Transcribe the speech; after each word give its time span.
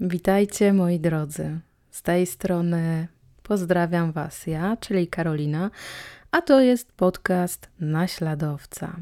Witajcie 0.00 0.72
moi 0.72 1.00
drodzy. 1.00 1.60
Z 1.90 2.02
tej 2.02 2.26
strony 2.26 3.08
pozdrawiam 3.42 4.12
Was 4.12 4.46
ja, 4.46 4.76
czyli 4.76 5.08
Karolina, 5.08 5.70
a 6.30 6.42
to 6.42 6.60
jest 6.60 6.92
podcast 6.92 7.70
Naśladowca. 7.80 8.96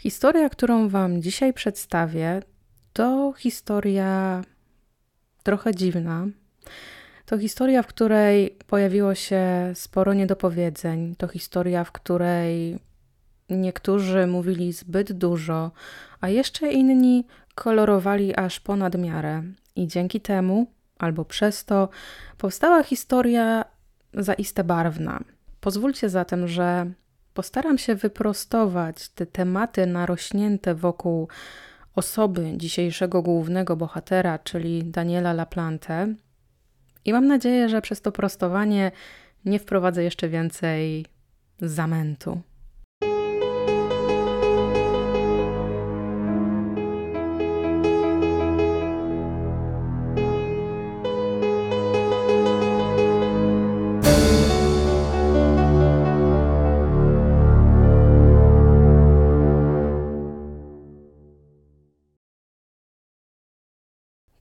Historia, 0.00 0.48
którą 0.48 0.88
Wam 0.88 1.22
dzisiaj 1.22 1.52
przedstawię, 1.52 2.42
to 2.92 3.34
historia 3.38 4.42
trochę 5.42 5.74
dziwna. 5.74 6.26
To 7.26 7.38
historia, 7.38 7.82
w 7.82 7.86
której 7.86 8.58
pojawiło 8.66 9.14
się 9.14 9.42
sporo 9.74 10.14
niedopowiedzeń. 10.14 11.14
To 11.16 11.28
historia, 11.28 11.84
w 11.84 11.92
której 11.92 12.78
niektórzy 13.50 14.26
mówili 14.26 14.72
zbyt 14.72 15.12
dużo, 15.12 15.70
a 16.20 16.28
jeszcze 16.28 16.72
inni 16.72 17.26
kolorowali 17.54 18.36
aż 18.36 18.60
ponad 18.60 18.98
miarę. 18.98 19.42
I 19.76 19.86
dzięki 19.86 20.20
temu, 20.20 20.66
albo 20.98 21.24
przez 21.24 21.64
to, 21.64 21.88
powstała 22.38 22.82
historia 22.82 23.64
zaiste 24.14 24.64
barwna. 24.64 25.20
Pozwólcie 25.60 26.08
zatem, 26.08 26.48
że 26.48 26.92
postaram 27.34 27.78
się 27.78 27.94
wyprostować 27.94 29.08
te 29.08 29.26
tematy 29.26 29.86
narośnięte 29.86 30.74
wokół 30.74 31.28
osoby 31.94 32.52
dzisiejszego 32.56 33.22
głównego 33.22 33.76
bohatera, 33.76 34.38
czyli 34.38 34.84
Daniela 34.84 35.32
Laplante. 35.32 36.14
I 37.04 37.12
mam 37.12 37.26
nadzieję, 37.26 37.68
że 37.68 37.82
przez 37.82 38.00
to 38.00 38.12
prostowanie 38.12 38.92
nie 39.44 39.58
wprowadzę 39.58 40.04
jeszcze 40.04 40.28
więcej 40.28 41.06
zamętu. 41.60 42.40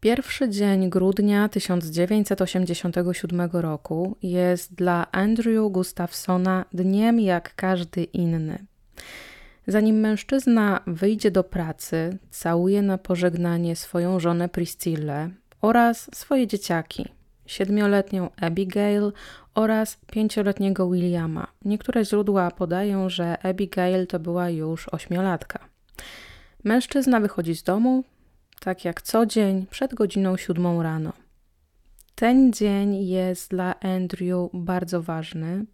Pierwszy 0.03 0.49
dzień 0.49 0.89
grudnia 0.89 1.49
1987 1.49 3.49
roku 3.53 4.17
jest 4.23 4.75
dla 4.75 5.11
Andrew 5.11 5.71
Gustafsona 5.71 6.65
dniem 6.73 7.19
jak 7.19 7.55
każdy 7.55 8.03
inny. 8.03 8.65
Zanim 9.67 9.99
mężczyzna 9.99 10.81
wyjdzie 10.87 11.31
do 11.31 11.43
pracy, 11.43 12.17
całuje 12.29 12.81
na 12.81 12.97
pożegnanie 12.97 13.75
swoją 13.75 14.19
żonę 14.19 14.49
Priscillę 14.49 15.29
oraz 15.61 16.09
swoje 16.13 16.47
dzieciaki, 16.47 17.05
siedmioletnią 17.45 18.29
Abigail 18.41 19.11
oraz 19.55 19.97
pięcioletniego 20.11 20.91
Williama. 20.91 21.47
Niektóre 21.65 22.05
źródła 22.05 22.51
podają, 22.51 23.09
że 23.09 23.45
Abigail 23.45 24.07
to 24.07 24.19
była 24.19 24.49
już 24.49 24.89
ośmiolatka. 24.89 25.59
Mężczyzna 26.63 27.19
wychodzi 27.19 27.55
z 27.55 27.63
domu, 27.63 28.03
tak 28.63 28.85
jak 28.85 29.01
co 29.01 29.25
dzień 29.25 29.65
przed 29.69 29.93
godziną 29.93 30.37
siódmą 30.37 30.83
rano. 30.83 31.13
Ten 32.15 32.53
dzień 32.53 33.07
jest 33.07 33.49
dla 33.49 33.79
Andrew 33.79 34.49
bardzo 34.53 35.01
ważny. 35.01 35.65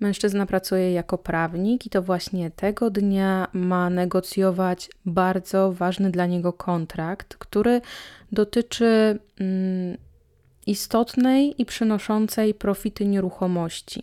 Mężczyzna 0.00 0.46
pracuje 0.46 0.92
jako 0.92 1.18
prawnik 1.18 1.86
i 1.86 1.90
to 1.90 2.02
właśnie 2.02 2.50
tego 2.50 2.90
dnia 2.90 3.48
ma 3.52 3.90
negocjować 3.90 4.90
bardzo 5.04 5.72
ważny 5.72 6.10
dla 6.10 6.26
niego 6.26 6.52
kontrakt, 6.52 7.36
który 7.36 7.80
dotyczy 8.32 9.18
mm, 9.40 9.96
istotnej 10.66 11.62
i 11.62 11.66
przynoszącej 11.66 12.54
profity 12.54 13.06
nieruchomości. 13.06 14.02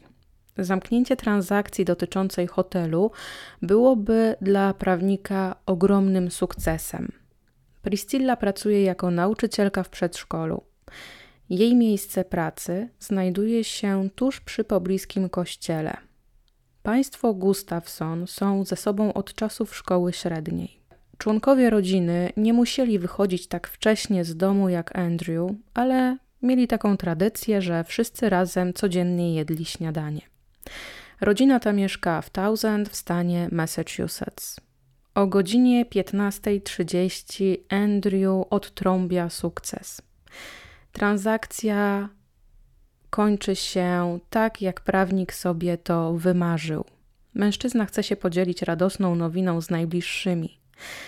Zamknięcie 0.57 1.15
transakcji 1.15 1.85
dotyczącej 1.85 2.47
hotelu 2.47 3.11
byłoby 3.61 4.35
dla 4.41 4.73
prawnika 4.73 5.55
ogromnym 5.65 6.31
sukcesem. 6.31 7.22
Priscilla 7.83 8.35
pracuje 8.35 8.83
jako 8.83 9.11
nauczycielka 9.11 9.83
w 9.83 9.89
przedszkolu. 9.89 10.63
Jej 11.49 11.75
miejsce 11.75 12.25
pracy 12.25 12.89
znajduje 12.99 13.63
się 13.63 14.09
tuż 14.15 14.41
przy 14.41 14.63
pobliskim 14.63 15.29
kościele. 15.29 15.97
Państwo 16.83 17.33
Gustafson 17.33 18.27
są 18.27 18.65
ze 18.65 18.75
sobą 18.75 19.13
od 19.13 19.33
czasów 19.33 19.75
szkoły 19.75 20.13
średniej. 20.13 20.79
Członkowie 21.17 21.69
rodziny 21.69 22.33
nie 22.37 22.53
musieli 22.53 22.99
wychodzić 22.99 23.47
tak 23.47 23.67
wcześnie 23.67 24.25
z 24.25 24.37
domu 24.37 24.69
jak 24.69 24.97
Andrew, 24.97 25.51
ale 25.73 26.17
mieli 26.41 26.67
taką 26.67 26.97
tradycję, 26.97 27.61
że 27.61 27.83
wszyscy 27.83 28.29
razem 28.29 28.73
codziennie 28.73 29.35
jedli 29.35 29.65
śniadanie. 29.65 30.21
Rodzina 31.21 31.59
ta 31.59 31.73
mieszka 31.73 32.21
w 32.21 32.29
Townsend 32.29 32.89
w 32.89 32.95
stanie 32.95 33.49
Massachusetts. 33.51 34.59
O 35.15 35.27
godzinie 35.27 35.85
15.30 35.85 37.57
Andrew 37.69 38.45
odtrąbia 38.49 39.29
sukces. 39.29 40.01
Transakcja 40.91 42.09
kończy 43.09 43.55
się 43.55 44.19
tak, 44.29 44.61
jak 44.61 44.81
prawnik 44.81 45.33
sobie 45.33 45.77
to 45.77 46.13
wymarzył. 46.13 46.85
Mężczyzna 47.33 47.85
chce 47.85 48.03
się 48.03 48.15
podzielić 48.15 48.61
radosną 48.61 49.15
nowiną 49.15 49.61
z 49.61 49.69
najbliższymi. 49.69 50.59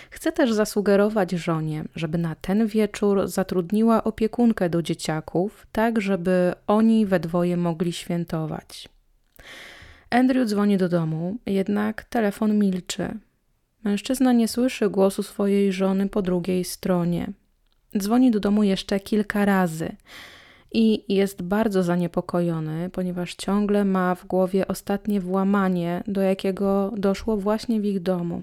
Chce 0.09 0.31
też 0.31 0.53
zasugerować 0.53 1.31
żonie, 1.31 1.83
żeby 1.95 2.17
na 2.17 2.35
ten 2.35 2.67
wieczór 2.67 3.27
zatrudniła 3.27 4.03
opiekunkę 4.03 4.69
do 4.69 4.81
dzieciaków, 4.81 5.67
tak 5.71 6.01
żeby 6.01 6.53
oni 6.67 7.05
we 7.05 7.19
dwoje 7.19 7.57
mogli 7.57 7.93
świętować. 7.93 8.89
Andrew 10.09 10.47
dzwoni 10.49 10.77
do 10.77 10.89
domu, 10.89 11.37
jednak 11.45 12.03
telefon 12.03 12.59
milczy. 12.59 13.17
Mężczyzna 13.85 14.33
nie 14.33 14.47
słyszy 14.47 14.89
głosu 14.89 15.23
swojej 15.23 15.73
żony 15.73 16.09
po 16.09 16.21
drugiej 16.21 16.63
stronie. 16.63 17.33
Dzwoni 17.97 18.31
do 18.31 18.39
domu 18.39 18.63
jeszcze 18.63 18.99
kilka 18.99 19.45
razy 19.45 19.95
i 20.71 21.13
jest 21.13 21.41
bardzo 21.41 21.83
zaniepokojony, 21.83 22.89
ponieważ 22.89 23.35
ciągle 23.35 23.85
ma 23.85 24.15
w 24.15 24.25
głowie 24.25 24.67
ostatnie 24.67 25.21
włamanie, 25.21 26.03
do 26.07 26.21
jakiego 26.21 26.91
doszło 26.97 27.37
właśnie 27.37 27.81
w 27.81 27.85
ich 27.85 27.99
domu. 27.99 28.41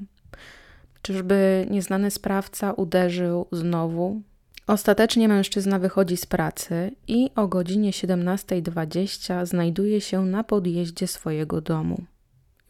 Czyżby 1.02 1.66
nieznany 1.70 2.10
sprawca 2.10 2.72
uderzył 2.72 3.46
znowu? 3.52 4.22
Ostatecznie 4.66 5.28
mężczyzna 5.28 5.78
wychodzi 5.78 6.16
z 6.16 6.26
pracy 6.26 6.92
i 7.08 7.30
o 7.36 7.48
godzinie 7.48 7.90
17.20 7.90 9.46
znajduje 9.46 10.00
się 10.00 10.24
na 10.24 10.44
podjeździe 10.44 11.06
swojego 11.06 11.60
domu. 11.60 12.04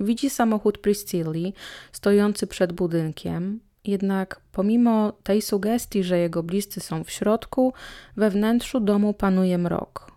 Widzi 0.02 0.30
samochód 0.30 0.78
Priscilli 0.78 1.54
stojący 1.92 2.46
przed 2.46 2.72
budynkiem, 2.72 3.60
jednak 3.84 4.40
pomimo 4.52 5.12
tej 5.12 5.42
sugestii, 5.42 6.04
że 6.04 6.18
jego 6.18 6.42
bliscy 6.42 6.80
są 6.80 7.04
w 7.04 7.10
środku, 7.10 7.72
we 8.16 8.30
wnętrzu 8.30 8.80
domu 8.80 9.14
panuje 9.14 9.58
mrok. 9.58 10.12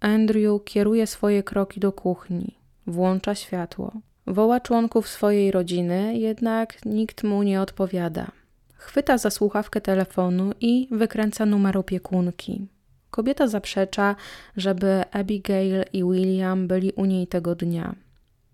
Andrew 0.00 0.64
kieruje 0.64 1.06
swoje 1.06 1.42
kroki 1.42 1.80
do 1.80 1.92
kuchni, 1.92 2.58
włącza 2.86 3.34
światło. 3.34 3.92
Woła 4.26 4.60
członków 4.60 5.08
swojej 5.08 5.50
rodziny, 5.50 6.18
jednak 6.18 6.84
nikt 6.84 7.24
mu 7.24 7.42
nie 7.42 7.60
odpowiada. 7.60 8.30
Chwyta 8.74 9.18
za 9.18 9.30
słuchawkę 9.30 9.80
telefonu 9.80 10.52
i 10.60 10.88
wykręca 10.90 11.46
numer 11.46 11.78
opiekunki. 11.78 12.66
Kobieta 13.10 13.46
zaprzecza, 13.46 14.16
żeby 14.56 15.04
Abigail 15.10 15.84
i 15.92 16.04
William 16.04 16.68
byli 16.68 16.92
u 16.92 17.04
niej 17.04 17.26
tego 17.26 17.54
dnia. 17.54 17.94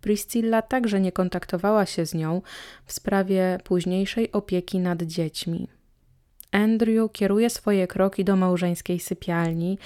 Priscilla 0.03 0.63
także 0.63 1.01
nie 1.01 1.13
kontaktowała 1.13 1.87
się 1.87 2.07
z 2.07 2.15
nią 2.15 2.43
w 2.87 2.93
sprawie 2.93 3.59
późniejszej 3.65 4.33
opieki 4.33 4.79
nad 4.79 5.03
dziećmi. 5.03 5.69
Andrew 6.53 7.13
kieruje 7.13 7.51
swoje 7.51 7.87
kroki 7.87 8.25
do 8.25 8.37
małżeńskiej 8.37 9.01
sypialni 9.01 9.78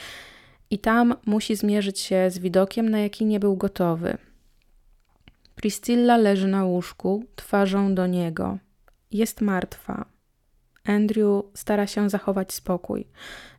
i 0.71 0.79
tam 0.79 1.15
musi 1.27 1.57
zmierzyć 1.57 2.01
się 2.01 2.31
z 2.31 2.39
widokiem, 2.39 2.89
na 2.89 2.99
jaki 2.99 3.25
nie 3.25 3.41
był 3.41 3.57
gotowy. 3.57 4.19
Priscilla 5.55 6.17
leży 6.17 6.49
na 6.49 6.65
łóżku, 6.65 7.25
twarzą 7.37 7.95
do 7.95 8.07
niego. 8.07 8.59
Jest 9.11 9.41
martwa. 9.41 10.05
Andrew 10.85 11.45
stara 11.55 11.87
się 11.87 12.11
zachować 12.11 12.53
spokój. 12.53 13.07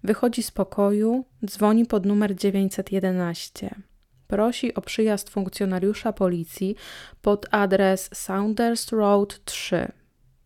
Wychodzi 0.04 0.44
z 0.44 0.52
pokoju, 0.52 1.26
dzwoni 1.46 1.86
pod 1.86 2.06
numer 2.06 2.36
911 2.36 3.76
prosi 4.28 4.74
o 4.74 4.82
przyjazd 4.82 5.30
funkcjonariusza 5.30 6.14
policji 6.14 6.76
pod 7.22 7.46
adres 7.52 8.10
Saunders 8.14 8.92
Road 8.92 9.46
3. 9.46 9.92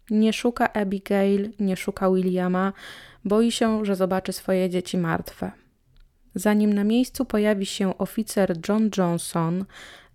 Nie 0.10 0.34
szuka 0.34 0.74
Abigail, 0.74 1.50
nie 1.60 1.78
szuka 1.78 2.12
Williama, 2.12 2.74
boi 3.26 3.52
się, 3.52 3.86
że 3.86 3.96
zobaczy 3.96 4.34
swoje 4.34 4.70
dzieci 4.70 4.98
martwe. 4.98 5.52
Zanim 6.36 6.74
na 6.74 6.84
miejscu 6.84 7.26
pojawi 7.26 7.66
się 7.66 7.98
oficer 7.98 8.58
John 8.70 8.90
Johnson, 8.98 9.66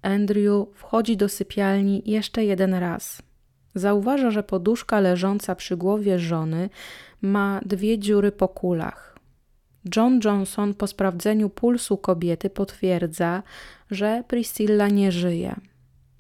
Andrew 0.03 0.67
wchodzi 0.75 1.17
do 1.17 1.29
sypialni 1.29 2.03
jeszcze 2.07 2.45
jeden 2.45 2.75
raz. 2.75 3.23
Zauważa, 3.75 4.31
że 4.31 4.43
poduszka 4.43 5.01
leżąca 5.01 5.55
przy 5.55 5.77
głowie 5.77 6.19
żony 6.19 6.71
ma 7.23 7.61
dwie 7.65 7.99
dziury 7.99 8.33
po 8.33 8.49
kulach. 8.49 9.16
John 9.97 10.21
Johnson 10.25 10.75
po 10.75 10.87
sprawdzeniu 10.87 11.51
pulsu 11.51 11.99
kobiety 11.99 12.51
potwierdza, 12.51 13.43
że 13.91 14.25
Priscilla 14.29 14.89
nie 14.89 15.13
żyje. 15.13 15.55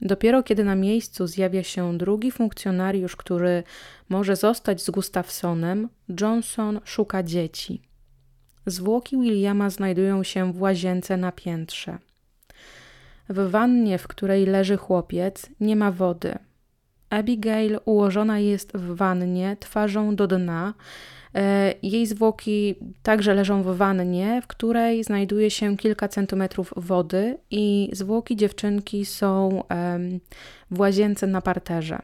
Dopiero 0.00 0.42
kiedy 0.42 0.64
na 0.64 0.74
miejscu 0.74 1.26
zjawia 1.26 1.62
się 1.62 1.98
drugi 1.98 2.30
funkcjonariusz, 2.30 3.16
który 3.16 3.62
może 4.08 4.36
zostać 4.36 4.82
z 4.82 4.90
Gustafsonem, 4.90 5.88
Johnson 6.20 6.80
szuka 6.84 7.22
dzieci. 7.22 7.82
Zwłoki 8.66 9.16
Williama 9.16 9.70
znajdują 9.70 10.22
się 10.22 10.52
w 10.52 10.60
łazience 10.60 11.16
na 11.16 11.32
piętrze. 11.32 11.98
W 13.28 13.50
wannie, 13.50 13.98
w 13.98 14.08
której 14.08 14.46
leży 14.46 14.76
chłopiec, 14.76 15.50
nie 15.60 15.76
ma 15.76 15.92
wody. 15.92 16.38
Abigail 17.10 17.78
ułożona 17.84 18.38
jest 18.38 18.72
w 18.72 18.94
wannie 18.94 19.56
twarzą 19.60 20.16
do 20.16 20.26
dna. 20.26 20.74
E, 21.36 21.74
jej 21.82 22.06
zwłoki 22.06 22.74
także 23.02 23.34
leżą 23.34 23.62
w 23.62 23.76
wannie, 23.76 24.42
w 24.42 24.46
której 24.46 25.04
znajduje 25.04 25.50
się 25.50 25.76
kilka 25.76 26.08
centymetrów 26.08 26.72
wody, 26.76 27.38
i 27.50 27.90
zwłoki 27.92 28.36
dziewczynki 28.36 29.04
są 29.04 29.62
w 30.70 30.80
łazience 30.80 31.26
na 31.26 31.40
parterze. 31.40 31.98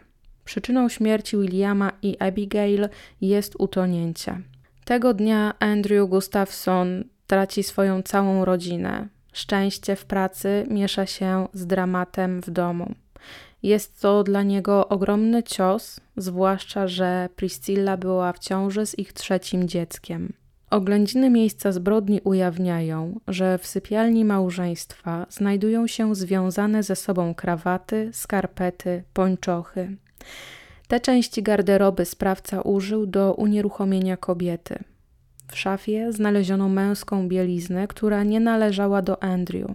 Przyczyną 0.45 0.89
śmierci 0.89 1.37
Williama 1.37 1.93
i 2.03 2.19
Abigail 2.19 2.89
jest 3.21 3.55
utonięcie. 3.59 4.41
Tego 4.85 5.15
dnia 5.15 5.55
Andrew 5.59 6.09
Gustafson 6.09 7.05
traci 7.27 7.63
swoją 7.63 8.03
całą 8.03 8.45
rodzinę. 8.45 9.09
Szczęście 9.33 9.97
w 9.97 10.05
pracy 10.05 10.67
miesza 10.71 11.07
się 11.07 11.49
z 11.53 11.67
dramatem 11.67 12.41
w 12.41 12.51
domu. 12.51 12.95
Jest 13.63 14.01
to 14.01 14.23
dla 14.23 14.43
niego 14.43 14.89
ogromny 14.89 15.43
cios, 15.43 16.01
zwłaszcza, 16.17 16.89
że 16.89 17.29
Priscilla 17.37 17.97
była 17.97 18.33
w 18.33 18.39
ciąży 18.39 18.87
z 18.87 18.99
ich 18.99 19.13
trzecim 19.13 19.69
dzieckiem. 19.69 20.33
Oględziny 20.71 21.31
miejsca 21.31 21.73
zbrodni 21.73 22.21
ujawniają, 22.25 23.21
że 23.29 23.59
w 23.59 23.67
sypialni 23.67 24.25
małżeństwa 24.25 25.27
znajdują 25.31 25.87
się 25.87 26.15
związane 26.15 26.83
ze 26.83 26.97
sobą 26.97 27.35
krawaty, 27.35 28.11
skarpety, 28.13 29.05
pończochy. 29.13 29.97
Te 30.89 31.01
części 31.01 31.43
garderoby 31.43 32.05
sprawca 32.05 32.61
użył 32.61 33.07
do 33.07 33.35
unieruchomienia 33.35 34.17
kobiety. 34.17 34.79
W 35.49 35.59
szafie 35.59 36.13
znaleziono 36.13 36.69
męską 36.69 37.29
bieliznę, 37.29 37.89
która 37.89 38.23
nie 38.23 38.41
należała 38.41 39.03
do 39.03 39.23
Andrew. 39.23 39.71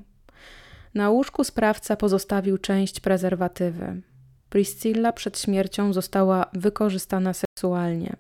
Na 0.94 1.10
łóżku 1.10 1.44
sprawca 1.44 1.96
pozostawił 1.96 2.58
część 2.58 3.00
prezerwatywy. 3.00 4.02
Priscilla 4.50 5.14
przed 5.14 5.40
śmiercią 5.40 5.94
została 5.94 6.46
wykorzystana 6.54 7.34
seksualnie. 7.34 8.16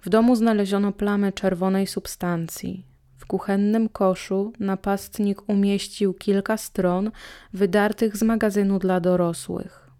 W 0.00 0.08
domu 0.08 0.36
znaleziono 0.36 0.92
plamy 0.92 1.32
czerwonej 1.32 1.86
substancji. 1.86 2.86
W 3.16 3.26
kuchennym 3.26 3.88
koszu 3.88 4.52
napastnik 4.60 5.48
umieścił 5.48 6.14
kilka 6.14 6.56
stron 6.56 7.10
wydartych 7.52 8.16
z 8.16 8.22
magazynu 8.22 8.78
dla 8.78 9.00
dorosłych. 9.00 9.90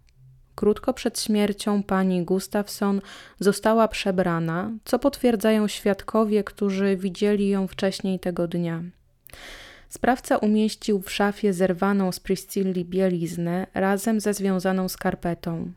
Krótko 0.55 0.93
przed 0.93 1.19
śmiercią 1.19 1.83
pani 1.83 2.25
Gustafson 2.25 3.01
została 3.39 3.87
przebrana, 3.87 4.71
co 4.85 4.99
potwierdzają 4.99 5.67
świadkowie, 5.67 6.43
którzy 6.43 6.97
widzieli 6.97 7.49
ją 7.49 7.67
wcześniej 7.67 8.19
tego 8.19 8.47
dnia. 8.47 8.83
Sprawca 9.93 10.37
umieścił 10.37 11.01
w 11.01 11.11
szafie 11.11 11.53
zerwaną 11.53 12.11
z 12.11 12.19
Priscilli 12.19 12.85
bieliznę 12.85 13.67
razem 13.73 14.19
ze 14.19 14.33
związaną 14.33 14.89
skarpetą. 14.89 15.71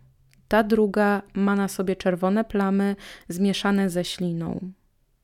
Ta 0.49 0.63
druga 0.63 1.23
ma 1.35 1.57
na 1.57 1.69
sobie 1.69 1.97
czerwone 1.97 2.45
plamy 2.45 2.97
zmieszane 3.29 3.91
ze 3.91 4.05
śliną. 4.05 4.73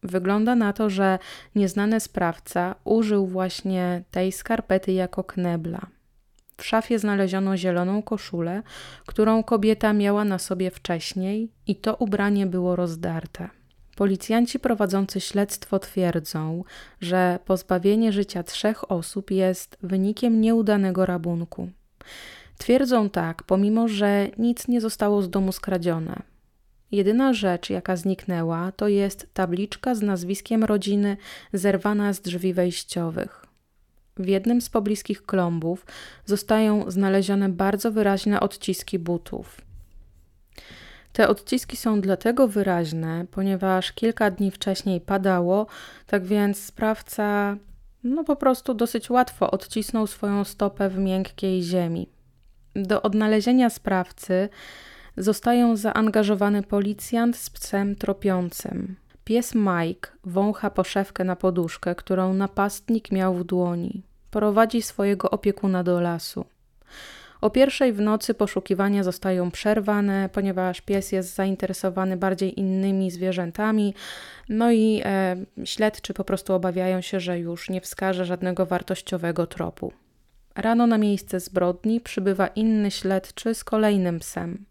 Wygląda 0.03 0.55
na 0.55 0.73
to, 0.73 0.91
że 0.91 1.19
nieznany 1.55 2.01
sprawca 2.01 2.75
użył 2.85 3.27
właśnie 3.27 4.03
tej 4.11 4.33
skarpety 4.33 4.93
jako 4.93 5.25
knebla. 5.25 5.87
W 6.57 6.65
szafie 6.65 6.99
znaleziono 6.99 7.57
zieloną 7.57 8.03
koszulę, 8.03 8.63
którą 9.07 9.43
kobieta 9.43 9.93
miała 9.93 10.25
na 10.25 10.39
sobie 10.39 10.71
wcześniej, 10.71 11.53
i 11.67 11.77
to 11.77 11.97
ubranie 11.97 12.47
było 12.47 12.77
rozdarte. 12.77 13.62
Policjanci 13.97 14.59
prowadzący 14.59 15.21
śledztwo 15.21 15.79
twierdzą, 15.79 16.65
że 17.01 17.39
pozbawienie 17.45 18.13
życia 18.13 18.43
trzech 18.43 18.91
osób 18.91 19.31
jest 19.31 19.77
wynikiem 19.83 20.41
nieudanego 20.41 21.07
rabunku. 21.07 21.71
Twierdzą 22.59 23.11
tak, 23.11 23.43
pomimo 23.43 23.89
że 23.89 24.29
nic 24.39 24.69
nie 24.69 24.81
zostało 24.81 25.23
z 25.23 25.31
domu 25.31 25.53
skradzione. 25.53 26.23
Jedyna 26.93 27.33
rzecz, 27.33 27.71
jaka 27.71 27.97
zniknęła, 27.97 28.73
to 28.73 28.89
jest 28.89 29.35
tabliczka 29.35 29.95
z 29.95 30.03
nazwiskiem 30.03 30.65
rodziny 30.65 31.17
zerwana 31.53 32.13
z 32.13 32.21
drzwi 32.21 32.55
wejściowych. 32.55 33.47
W 34.17 34.27
jednym 34.27 34.61
z 34.61 34.69
pobliskich 34.69 35.27
klombów 35.27 35.87
zostają 36.27 36.91
znalezione 36.91 37.49
bardzo 37.49 37.93
wyraźne 37.93 38.41
odciski 38.41 38.99
butów. 38.99 39.61
Te 41.13 41.29
odciski 41.29 41.77
są 41.77 42.01
dlatego 42.01 42.49
wyraźne, 42.49 43.27
ponieważ 43.31 43.93
kilka 43.93 44.31
dni 44.31 44.51
wcześniej 44.51 45.01
padało, 45.01 45.67
tak 46.07 46.25
więc 46.25 46.65
sprawca 46.65 47.57
no 48.05 48.25
po 48.25 48.37
prostu 48.37 48.75
dosyć 48.75 49.11
łatwo 49.11 49.51
odcisnął 49.51 50.07
swoją 50.07 50.45
stopę 50.45 50.89
w 50.89 50.99
miękkiej 50.99 51.63
ziemi. 51.63 52.09
Do 52.77 53.03
odnalezienia 53.03 53.71
sprawcy 53.71 54.49
zostają 55.17 55.77
zaangażowany 55.77 56.63
policjant 56.63 57.37
z 57.37 57.51
psem 57.51 57.97
tropiącym. 57.97 58.97
Pies 59.25 59.55
Mike 59.55 60.11
wącha 60.25 60.71
poszewkę 60.71 61.25
na 61.25 61.37
poduszkę, 61.37 61.95
którą 61.95 62.35
napastnik 62.35 63.13
miał 63.13 63.35
w 63.35 63.45
dłoni. 63.45 64.03
Prowadzi 64.31 64.83
swojego 64.83 65.31
opiekuna 65.31 65.83
do 65.83 66.01
lasu. 66.01 66.45
O 67.43 67.51
pierwszej 67.51 67.93
w 67.93 68.01
nocy 68.01 68.35
poszukiwania 68.35 69.03
zostają 69.03 69.51
przerwane, 69.51 70.29
ponieważ 70.33 70.81
pies 70.81 71.13
jest 71.13 71.35
zainteresowany 71.35 72.17
bardziej 72.17 72.61
innymi 72.61 73.11
zwierzętami, 73.11 73.95
no 74.49 74.73
i 74.73 75.01
e, 75.05 75.37
śledczy 75.65 76.15
po 76.15 76.25
prostu 76.25 76.55
obawiają 76.55 77.01
się, 77.01 77.21
że 77.21 77.39
już 77.39 77.71
nie 77.71 77.81
wskaże 77.81 78.25
żadnego 78.25 78.67
wartościowego 78.67 79.47
tropu. 79.47 79.93
Rano 80.55 80.87
na 80.87 80.99
miejsce 80.99 81.41
zbrodni 81.41 82.01
przybywa 82.01 82.47
inny 82.47 82.91
śledczy 82.91 83.55
z 83.55 83.65
kolejnym 83.65 84.19
psem. 84.19 84.65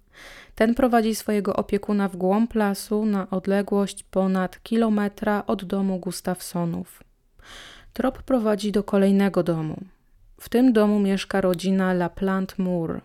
Ten 0.55 0.75
prowadzi 0.75 1.15
swojego 1.15 1.55
opiekuna 1.55 2.07
w 2.07 2.15
głąb 2.15 2.55
lasu 2.55 3.05
na 3.05 3.29
odległość 3.29 4.03
ponad 4.03 4.63
kilometra 4.63 5.43
od 5.47 5.65
domu 5.65 5.99
Gustafsonów. 5.99 7.03
Trop 7.93 8.23
prowadzi 8.23 8.71
do 8.71 8.83
kolejnego 8.83 9.43
domu. 9.43 9.77
W 10.41 10.49
tym 10.49 10.73
domu 10.73 10.99
mieszka 10.99 11.41
rodzina 11.41 11.93
LaPlante 11.93 12.55
Moore. 12.57 13.01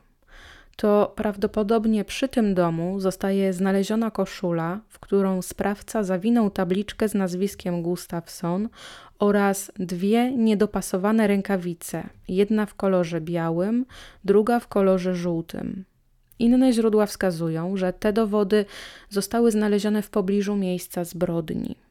To 0.76 1.12
prawdopodobnie 1.16 2.04
przy 2.04 2.28
tym 2.28 2.54
domu 2.54 3.00
zostaje 3.00 3.52
znaleziona 3.52 4.10
koszula, 4.10 4.80
w 4.88 4.98
którą 4.98 5.42
sprawca 5.42 6.02
zawinął 6.04 6.50
tabliczkę 6.50 7.08
z 7.08 7.14
nazwiskiem 7.14 7.82
Gustafson 7.82 8.68
oraz 9.18 9.72
dwie 9.78 10.32
niedopasowane 10.32 11.26
rękawice, 11.26 12.08
jedna 12.28 12.66
w 12.66 12.74
kolorze 12.74 13.20
białym, 13.20 13.86
druga 14.24 14.60
w 14.60 14.68
kolorze 14.68 15.14
żółtym. 15.14 15.84
Inne 16.38 16.72
źródła 16.72 17.06
wskazują, 17.06 17.76
że 17.76 17.92
te 17.92 18.12
dowody 18.12 18.64
zostały 19.10 19.50
znalezione 19.50 20.02
w 20.02 20.10
pobliżu 20.10 20.56
miejsca 20.56 21.04
zbrodni. 21.04 21.85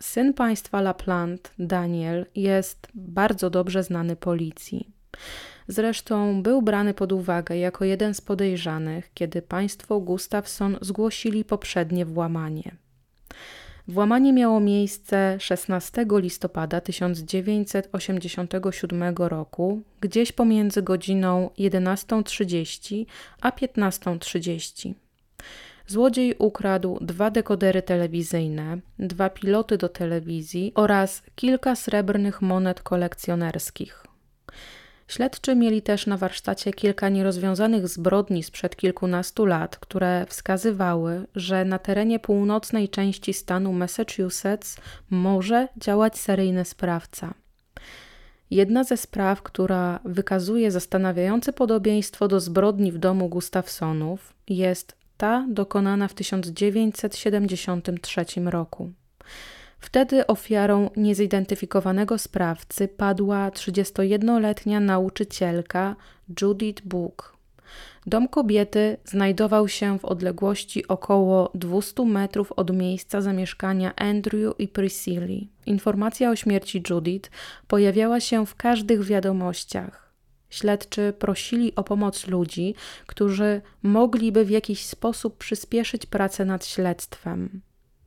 Syn 0.00 0.34
państwa 0.34 0.80
Laplant, 0.80 1.52
Daniel, 1.58 2.26
jest 2.34 2.88
bardzo 2.94 3.50
dobrze 3.50 3.82
znany 3.82 4.16
policji. 4.16 4.90
Zresztą 5.68 6.42
był 6.42 6.62
brany 6.62 6.94
pod 6.94 7.12
uwagę 7.12 7.56
jako 7.56 7.84
jeden 7.84 8.14
z 8.14 8.20
podejrzanych, 8.20 9.10
kiedy 9.14 9.42
państwo 9.42 10.00
Gustafson 10.00 10.78
zgłosili 10.80 11.44
poprzednie 11.44 12.06
włamanie. 12.06 12.76
Włamanie 13.88 14.32
miało 14.32 14.60
miejsce 14.60 15.36
16 15.40 16.06
listopada 16.10 16.80
1987 16.80 19.16
roku, 19.16 19.82
gdzieś 20.00 20.32
pomiędzy 20.32 20.82
godziną 20.82 21.50
11.30 21.58 23.06
a 23.40 23.50
15.30. 23.50 24.94
Złodziej 25.86 26.34
ukradł 26.38 26.98
dwa 27.00 27.30
dekodery 27.30 27.82
telewizyjne, 27.82 28.78
dwa 28.98 29.30
piloty 29.30 29.78
do 29.78 29.88
telewizji 29.88 30.72
oraz 30.74 31.22
kilka 31.34 31.76
srebrnych 31.76 32.42
monet 32.42 32.82
kolekcjonerskich. 32.82 34.04
Śledczy 35.08 35.56
mieli 35.56 35.82
też 35.82 36.06
na 36.06 36.16
warsztacie 36.16 36.72
kilka 36.72 37.08
nierozwiązanych 37.08 37.88
zbrodni 37.88 38.42
sprzed 38.42 38.76
kilkunastu 38.76 39.46
lat, 39.46 39.76
które 39.76 40.26
wskazywały, 40.28 41.26
że 41.34 41.64
na 41.64 41.78
terenie 41.78 42.18
północnej 42.18 42.88
części 42.88 43.34
stanu 43.34 43.72
Massachusetts 43.72 44.76
może 45.10 45.68
działać 45.76 46.18
seryjny 46.18 46.64
sprawca. 46.64 47.34
Jedna 48.50 48.84
ze 48.84 48.96
spraw, 48.96 49.42
która 49.42 50.00
wykazuje 50.04 50.70
zastanawiające 50.70 51.52
podobieństwo 51.52 52.28
do 52.28 52.40
zbrodni 52.40 52.92
w 52.92 52.98
domu 52.98 53.28
Gustafsonów, 53.28 54.34
jest 54.48 55.01
ta 55.22 55.46
dokonana 55.48 56.08
w 56.08 56.14
1973 56.14 58.24
roku. 58.44 58.92
Wtedy 59.78 60.26
ofiarą 60.26 60.90
niezidentyfikowanego 60.96 62.18
sprawcy 62.18 62.88
padła 62.88 63.50
31-letnia 63.50 64.80
nauczycielka 64.80 65.96
Judith 66.40 66.82
Book. 66.84 67.36
Dom 68.06 68.28
kobiety 68.28 68.96
znajdował 69.04 69.68
się 69.68 69.98
w 69.98 70.04
odległości 70.04 70.88
około 70.88 71.50
200 71.54 72.04
metrów 72.04 72.52
od 72.52 72.76
miejsca 72.76 73.20
zamieszkania 73.20 73.96
Andrew 73.96 74.54
i 74.58 74.68
Priscilla. 74.68 75.46
Informacja 75.66 76.30
o 76.30 76.36
śmierci 76.36 76.82
Judith 76.90 77.30
pojawiała 77.68 78.20
się 78.20 78.46
w 78.46 78.54
każdych 78.54 79.02
wiadomościach. 79.02 80.01
Śledczy 80.52 81.12
prosili 81.18 81.74
o 81.76 81.84
pomoc 81.84 82.26
ludzi, 82.26 82.74
którzy 83.06 83.60
mogliby 83.82 84.44
w 84.44 84.50
jakiś 84.50 84.86
sposób 84.86 85.38
przyspieszyć 85.38 86.06
pracę 86.06 86.44
nad 86.44 86.66
śledztwem. 86.66 87.60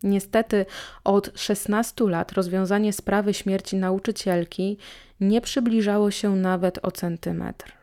Niestety 0.04 0.66
od 1.04 1.32
16 1.36 2.10
lat 2.10 2.32
rozwiązanie 2.32 2.94
sprawy 2.94 3.34
śmierci 3.34 3.75
nauczycielki 3.75 4.78
nie 5.20 5.42
przybliżało 5.42 6.12
się 6.12 6.36
nawet 6.36 6.86
o 6.86 6.92
centymetr. 6.92 7.74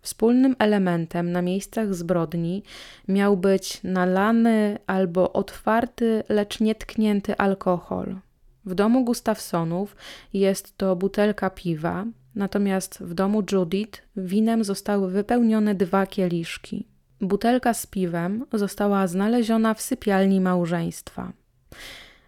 Wspólnym 0.00 0.56
elementem 0.58 1.32
na 1.32 1.42
miejscach 1.42 1.94
zbrodni 1.94 2.62
miał 3.08 3.36
być 3.36 3.80
nalany 3.82 4.78
albo 4.86 5.32
otwarty, 5.32 6.22
lecz 6.28 6.60
nietknięty 6.60 7.36
alkohol. 7.36 8.16
W 8.64 8.74
domu 8.74 9.04
Gustafsonów 9.04 9.96
jest 10.32 10.78
to 10.78 10.96
butelka 10.96 11.50
piwa, 11.50 12.04
natomiast 12.34 12.98
w 13.00 13.14
domu 13.14 13.42
Judith 13.52 14.02
winem 14.16 14.64
zostały 14.64 15.10
wypełnione 15.10 15.74
dwa 15.74 16.06
kieliszki. 16.06 16.88
Butelka 17.20 17.74
z 17.74 17.86
piwem 17.86 18.44
została 18.52 19.06
znaleziona 19.06 19.74
w 19.74 19.82
sypialni 19.82 20.40
małżeństwa. 20.40 21.32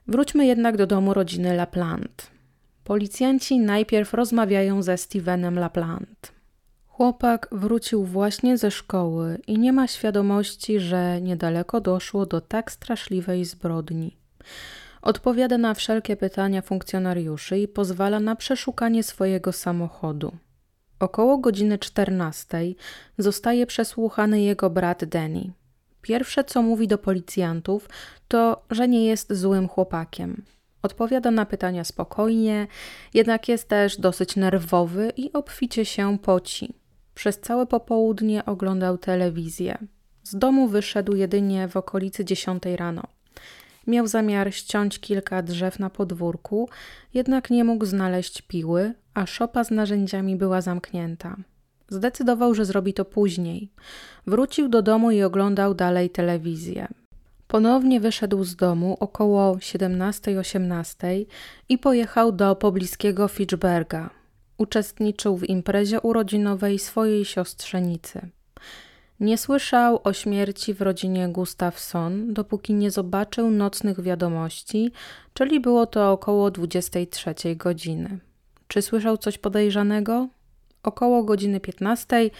Wróćmy 0.08 0.46
jednak 0.46 0.76
do 0.76 0.86
domu 0.86 1.14
rodziny 1.14 1.56
Laplante. 1.56 2.24
Policjanci 2.84 3.58
najpierw 3.58 4.14
rozmawiają 4.14 4.82
ze 4.82 4.96
Stevenem 4.96 5.58
Laplante. 5.58 6.28
Chłopak 6.86 7.48
wrócił 7.52 8.04
właśnie 8.04 8.58
ze 8.58 8.70
szkoły 8.70 9.38
i 9.46 9.58
nie 9.58 9.72
ma 9.72 9.86
świadomości, 9.86 10.80
że 10.80 11.20
niedaleko 11.20 11.80
doszło 11.80 12.26
do 12.26 12.40
tak 12.40 12.72
straszliwej 12.72 13.44
zbrodni. 13.44 14.16
Odpowiada 15.06 15.58
na 15.58 15.74
wszelkie 15.74 16.16
pytania 16.16 16.62
funkcjonariuszy 16.62 17.58
i 17.58 17.68
pozwala 17.68 18.20
na 18.20 18.36
przeszukanie 18.36 19.02
swojego 19.02 19.52
samochodu. 19.52 20.36
Około 21.00 21.38
godziny 21.38 21.78
14 21.78 22.58
zostaje 23.18 23.66
przesłuchany 23.66 24.40
jego 24.40 24.70
brat 24.70 25.04
Danny. 25.04 25.52
Pierwsze, 26.02 26.44
co 26.44 26.62
mówi 26.62 26.88
do 26.88 26.98
policjantów, 26.98 27.88
to, 28.28 28.64
że 28.70 28.88
nie 28.88 29.06
jest 29.06 29.32
złym 29.32 29.68
chłopakiem. 29.68 30.42
Odpowiada 30.82 31.30
na 31.30 31.46
pytania 31.46 31.84
spokojnie, 31.84 32.66
jednak 33.14 33.48
jest 33.48 33.68
też 33.68 34.00
dosyć 34.00 34.36
nerwowy 34.36 35.12
i 35.16 35.32
obficie 35.32 35.84
się 35.84 36.18
poci. 36.18 36.74
Przez 37.14 37.40
całe 37.40 37.66
popołudnie 37.66 38.44
oglądał 38.44 38.98
telewizję. 38.98 39.78
Z 40.22 40.36
domu 40.36 40.68
wyszedł 40.68 41.16
jedynie 41.16 41.68
w 41.68 41.76
okolicy 41.76 42.24
10 42.24 42.62
rano. 42.76 43.15
Miał 43.86 44.06
zamiar 44.06 44.54
ściąć 44.54 44.98
kilka 44.98 45.42
drzew 45.42 45.78
na 45.78 45.90
podwórku, 45.90 46.68
jednak 47.14 47.50
nie 47.50 47.64
mógł 47.64 47.84
znaleźć 47.84 48.42
piły, 48.42 48.94
a 49.14 49.26
szopa 49.26 49.64
z 49.64 49.70
narzędziami 49.70 50.36
była 50.36 50.60
zamknięta. 50.60 51.36
Zdecydował, 51.88 52.54
że 52.54 52.64
zrobi 52.64 52.94
to 52.94 53.04
później. 53.04 53.70
Wrócił 54.26 54.68
do 54.68 54.82
domu 54.82 55.10
i 55.10 55.22
oglądał 55.22 55.74
dalej 55.74 56.10
telewizję. 56.10 56.88
Ponownie 57.48 58.00
wyszedł 58.00 58.44
z 58.44 58.56
domu 58.56 58.96
około 59.00 59.56
17-18 59.56 61.24
i 61.68 61.78
pojechał 61.78 62.32
do 62.32 62.56
pobliskiego 62.56 63.28
Fitchberga. 63.28 64.10
Uczestniczył 64.58 65.36
w 65.36 65.48
imprezie 65.48 66.00
urodzinowej 66.00 66.78
swojej 66.78 67.24
siostrzenicy. 67.24 68.28
Nie 69.20 69.38
słyszał 69.38 70.00
o 70.04 70.12
śmierci 70.12 70.74
w 70.74 70.82
rodzinie 70.82 71.28
Gustafson, 71.28 72.34
dopóki 72.34 72.74
nie 72.74 72.90
zobaczył 72.90 73.50
nocnych 73.50 74.00
wiadomości, 74.00 74.92
czyli 75.34 75.60
było 75.60 75.86
to 75.86 76.12
około 76.12 76.50
23 76.50 77.34
godziny. 77.56 78.18
Czy 78.68 78.82
słyszał 78.82 79.18
coś 79.18 79.38
podejrzanego? 79.38 80.28
Około 80.82 81.22
godziny 81.22 81.60
15 81.60 82.30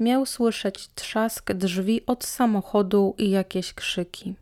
miał 0.00 0.26
słyszeć 0.26 0.88
trzask 0.94 1.52
drzwi 1.52 2.06
od 2.06 2.24
samochodu 2.24 3.14
i 3.18 3.30
jakieś 3.30 3.74
krzyki. 3.74 4.34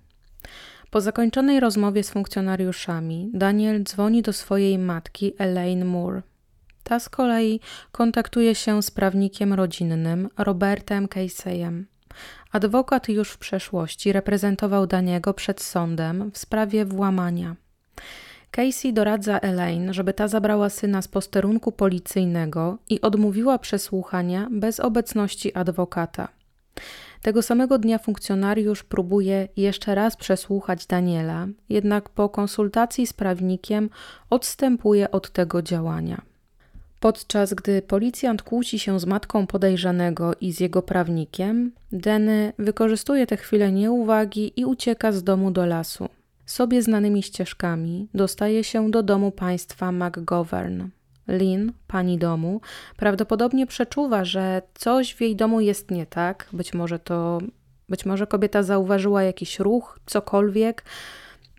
Po 0.90 1.00
zakończonej 1.00 1.60
rozmowie 1.60 2.02
z 2.02 2.10
funkcjonariuszami, 2.10 3.30
Daniel 3.34 3.84
dzwoni 3.84 4.22
do 4.22 4.32
swojej 4.32 4.78
matki 4.78 5.32
Elaine 5.38 5.84
Moore. 5.84 6.22
Ta 6.82 7.00
z 7.00 7.08
kolei 7.08 7.60
kontaktuje 7.92 8.54
się 8.54 8.82
z 8.82 8.90
prawnikiem 8.90 9.52
rodzinnym 9.52 10.28
Robertem 10.38 11.08
Caseyem. 11.08 11.86
Adwokat 12.52 13.08
już 13.08 13.30
w 13.30 13.38
przeszłości 13.38 14.12
reprezentował 14.12 14.86
Daniego 14.86 15.34
przed 15.34 15.62
sądem 15.62 16.30
w 16.30 16.38
sprawie 16.38 16.84
włamania. 16.84 17.56
Casey 18.50 18.92
doradza 18.92 19.38
Elaine, 19.38 19.94
żeby 19.94 20.12
ta 20.12 20.28
zabrała 20.28 20.68
syna 20.68 21.02
z 21.02 21.08
posterunku 21.08 21.72
policyjnego 21.72 22.78
i 22.88 23.00
odmówiła 23.00 23.58
przesłuchania 23.58 24.48
bez 24.50 24.80
obecności 24.80 25.54
adwokata. 25.54 26.28
Tego 27.22 27.42
samego 27.42 27.78
dnia 27.78 27.98
funkcjonariusz 27.98 28.82
próbuje 28.82 29.48
jeszcze 29.56 29.94
raz 29.94 30.16
przesłuchać 30.16 30.86
Daniela, 30.86 31.46
jednak 31.68 32.08
po 32.08 32.28
konsultacji 32.28 33.06
z 33.06 33.12
prawnikiem 33.12 33.90
odstępuje 34.30 35.10
od 35.10 35.30
tego 35.30 35.62
działania. 35.62 36.29
Podczas 37.00 37.54
gdy 37.54 37.82
policjant 37.82 38.42
kłóci 38.42 38.78
się 38.78 39.00
z 39.00 39.06
matką 39.06 39.46
podejrzanego 39.46 40.32
i 40.40 40.52
z 40.52 40.60
jego 40.60 40.82
prawnikiem, 40.82 41.72
Denny 41.92 42.52
wykorzystuje 42.58 43.26
tę 43.26 43.36
chwilę 43.36 43.72
nieuwagi 43.72 44.52
i 44.56 44.64
ucieka 44.64 45.12
z 45.12 45.24
domu 45.24 45.50
do 45.50 45.66
lasu. 45.66 46.08
Sobie 46.46 46.82
znanymi 46.82 47.22
ścieżkami 47.22 48.08
dostaje 48.14 48.64
się 48.64 48.90
do 48.90 49.02
domu 49.02 49.30
państwa 49.30 49.92
McGovern. 49.92 50.88
Lynn, 51.28 51.72
pani 51.86 52.18
domu, 52.18 52.60
prawdopodobnie 52.96 53.66
przeczuwa, 53.66 54.24
że 54.24 54.62
coś 54.74 55.14
w 55.14 55.20
jej 55.20 55.36
domu 55.36 55.60
jest 55.60 55.90
nie 55.90 56.06
tak. 56.06 56.48
Być 56.52 56.74
może 56.74 56.98
to, 56.98 57.38
być 57.88 58.06
może 58.06 58.26
kobieta 58.26 58.62
zauważyła 58.62 59.22
jakiś 59.22 59.58
ruch, 59.58 59.98
cokolwiek. 60.06 60.84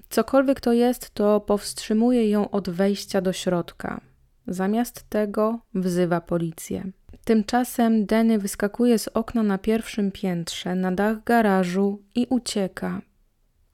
Cokolwiek 0.10 0.62
to 0.62 0.74
jest, 0.74 1.10
to 1.10 1.40
powstrzymuje 1.40 2.30
ją 2.30 2.50
od 2.50 2.70
wejścia 2.70 3.22
do 3.22 3.34
środka. 3.34 4.11
Zamiast 4.48 5.10
tego 5.10 5.60
wzywa 5.74 6.22
policję. 6.22 6.92
Tymczasem 7.26 8.06
Denny 8.06 8.40
wyskakuje 8.40 9.00
z 9.00 9.08
okna 9.08 9.44
na 9.44 9.58
pierwszym 9.58 10.12
piętrze 10.12 10.76
na 10.76 10.92
dach 10.92 11.24
garażu 11.24 12.02
i 12.16 12.28
ucieka. 12.30 13.02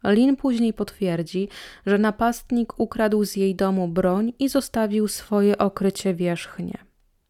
Lin 0.04 0.36
później 0.36 0.74
potwierdzi, 0.74 1.50
że 1.86 1.98
napastnik 1.98 2.80
ukradł 2.80 3.26
z 3.26 3.36
jej 3.36 3.56
domu 3.56 3.88
broń 3.88 4.34
i 4.40 4.50
zostawił 4.50 5.08
swoje 5.08 5.58
okrycie 5.58 6.14
wierzchnie. 6.14 6.78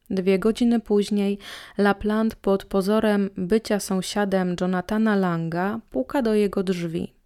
Dwie 0.09 0.39
godziny 0.39 0.79
później 0.79 1.37
Lapland 1.77 2.35
pod 2.35 2.65
pozorem 2.65 3.29
bycia 3.37 3.79
sąsiadem 3.79 4.55
Jonathana 4.61 5.15
Langa 5.15 5.79
puka 5.89 6.21
do 6.21 6.33
jego 6.33 6.63
drzwi. 6.63 7.16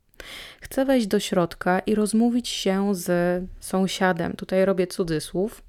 Chce 0.61 0.85
wejść 0.85 1.07
do 1.07 1.19
środka 1.19 1.79
i 1.79 1.95
rozmówić 1.95 2.49
się 2.49 2.95
z 2.95 3.09
sąsiadem. 3.59 4.33
Tutaj 4.33 4.65
robię 4.65 4.87
cudzysłów. 4.87 5.63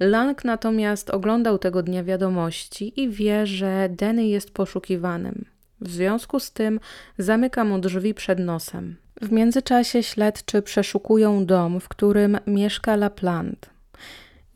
Lang 0.00 0.44
natomiast 0.44 1.10
oglądał 1.10 1.58
tego 1.58 1.82
dnia 1.82 2.04
wiadomości 2.04 3.00
i 3.00 3.08
wie, 3.08 3.46
że 3.46 3.88
Denny 3.90 4.26
jest 4.26 4.50
poszukiwanym. 4.50 5.44
W 5.80 5.90
związku 5.90 6.40
z 6.40 6.52
tym 6.52 6.80
zamyka 7.18 7.64
mu 7.64 7.78
drzwi 7.78 8.14
przed 8.14 8.38
nosem. 8.38 8.96
W 9.20 9.32
międzyczasie 9.32 10.02
śledczy 10.02 10.62
przeszukują 10.62 11.46
dom, 11.46 11.80
w 11.80 11.88
którym 11.88 12.38
mieszka 12.46 12.96
Lapland. 12.96 13.69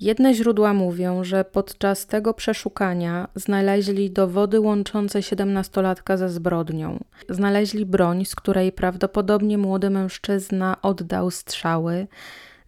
Jedne 0.00 0.34
źródła 0.34 0.74
mówią, 0.74 1.24
że 1.24 1.44
podczas 1.44 2.06
tego 2.06 2.34
przeszukania 2.34 3.28
znaleźli 3.34 4.10
dowody 4.10 4.60
łączące 4.60 5.22
siedemnastolatka 5.22 6.16
ze 6.16 6.28
zbrodnią. 6.28 7.04
Znaleźli 7.28 7.86
broń, 7.86 8.24
z 8.24 8.34
której 8.34 8.72
prawdopodobnie 8.72 9.58
młody 9.58 9.90
mężczyzna 9.90 10.76
oddał 10.82 11.30
strzały. 11.30 12.06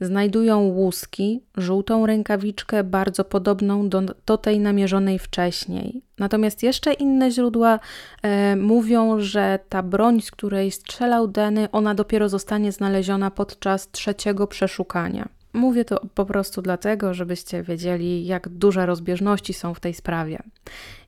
Znajdują 0.01 0.61
łuski, 0.61 1.43
żółtą 1.57 2.07
rękawiczkę 2.07 2.85
bardzo 2.85 3.25
podobną 3.25 3.89
do, 3.89 4.03
do 4.27 4.39
tej 4.39 4.61
namierzonej 4.61 5.19
wcześniej. 5.19 6.03
Natomiast 6.19 6.63
jeszcze 6.63 6.93
inne 6.93 7.31
źródła 7.31 7.79
e, 8.23 8.57
mówią, 8.57 9.21
że 9.21 9.59
ta 9.69 9.83
broń, 9.83 10.21
z 10.21 10.31
której 10.31 10.71
strzelał 10.71 11.29
Denny, 11.29 11.69
ona 11.73 11.95
dopiero 11.95 12.29
zostanie 12.29 12.73
znaleziona 12.73 13.31
podczas 13.31 13.91
trzeciego 13.91 14.47
przeszukania. 14.47 15.29
Mówię 15.57 15.85
to 15.85 16.01
po 16.15 16.25
prostu 16.25 16.63
dlatego, 16.63 17.15
żebyście 17.15 17.63
wiedzieli, 17.63 18.27
jak 18.27 18.49
duże 18.49 18.87
rozbieżności 18.87 19.55
są 19.55 19.75
w 19.75 19.81
tej 19.81 19.95
sprawie. 19.95 20.43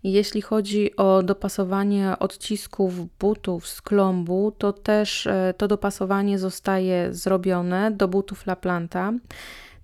Jeśli 0.02 0.42
chodzi 0.42 0.96
o 0.96 1.22
dopasowanie 1.22 2.16
odcisków 2.18 3.18
butów 3.18 3.68
z 3.68 3.82
klombu, 3.82 4.52
to 4.58 4.72
też 4.72 5.26
e, 5.26 5.54
to 5.56 5.68
dopasowanie 5.68 6.38
zostaje 6.38 7.14
zrobione 7.14 7.90
do 7.90 8.08
butów 8.08 8.46
Laplanta. 8.46 9.12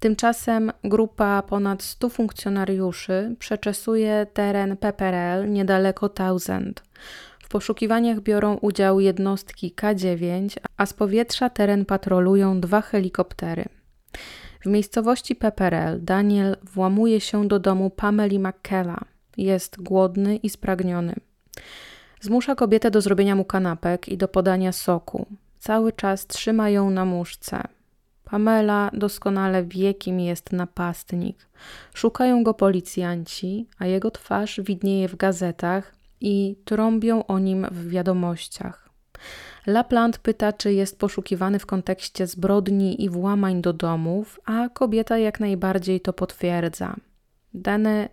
Tymczasem 0.00 0.72
grupa 0.84 1.42
ponad 1.42 1.82
100 1.82 2.08
funkcjonariuszy 2.08 3.36
przeczesuje 3.38 4.26
teren 4.32 4.76
PPRL 4.76 5.52
niedaleko 5.52 6.08
Thousand. 6.08 6.82
W 7.42 7.48
poszukiwaniach 7.48 8.20
biorą 8.20 8.56
udział 8.56 9.00
jednostki 9.00 9.74
K9, 9.76 10.56
a 10.76 10.86
z 10.86 10.92
powietrza 10.92 11.50
teren 11.50 11.84
patrolują 11.84 12.60
dwa 12.60 12.80
helikoptery. 12.80 13.64
W 14.64 14.66
miejscowości 14.66 15.34
Pepperell 15.34 16.04
Daniel 16.04 16.56
włamuje 16.62 17.20
się 17.20 17.48
do 17.48 17.58
domu 17.58 17.90
Pameli 17.90 18.38
McKella. 18.38 19.00
Jest 19.36 19.82
głodny 19.82 20.36
i 20.36 20.50
spragniony. 20.50 21.14
Zmusza 22.20 22.54
kobietę 22.54 22.90
do 22.90 23.00
zrobienia 23.00 23.36
mu 23.36 23.44
kanapek 23.44 24.08
i 24.08 24.16
do 24.16 24.28
podania 24.28 24.72
soku. 24.72 25.26
Cały 25.58 25.92
czas 25.92 26.26
trzyma 26.26 26.70
ją 26.70 26.90
na 26.90 27.04
muszce. 27.04 27.62
Pamela 28.24 28.90
doskonale 28.92 29.64
wie, 29.64 29.94
kim 29.94 30.20
jest 30.20 30.52
napastnik. 30.52 31.48
Szukają 31.94 32.42
go 32.44 32.54
policjanci, 32.54 33.68
a 33.78 33.86
jego 33.86 34.10
twarz 34.10 34.60
widnieje 34.60 35.08
w 35.08 35.16
gazetach 35.16 35.94
i 36.20 36.56
trąbią 36.64 37.26
o 37.26 37.38
nim 37.38 37.66
w 37.70 37.88
wiadomościach. 37.88 38.83
Lapland 39.66 40.18
pyta, 40.18 40.52
czy 40.52 40.72
jest 40.72 40.98
poszukiwany 40.98 41.58
w 41.58 41.66
kontekście 41.66 42.26
zbrodni 42.26 43.04
i 43.04 43.10
włamań 43.10 43.62
do 43.62 43.72
domów, 43.72 44.40
a 44.44 44.68
kobieta 44.68 45.18
jak 45.18 45.40
najbardziej 45.40 46.00
to 46.00 46.12
potwierdza. 46.12 46.96
Dane 47.54 48.08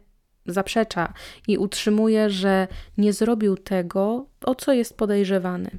zaprzecza 0.45 1.13
i 1.47 1.57
utrzymuje, 1.57 2.29
że 2.29 2.67
nie 2.97 3.13
zrobił 3.13 3.57
tego, 3.57 4.25
o 4.45 4.55
co 4.55 4.73
jest 4.73 4.97
podejrzewany. 4.97 5.71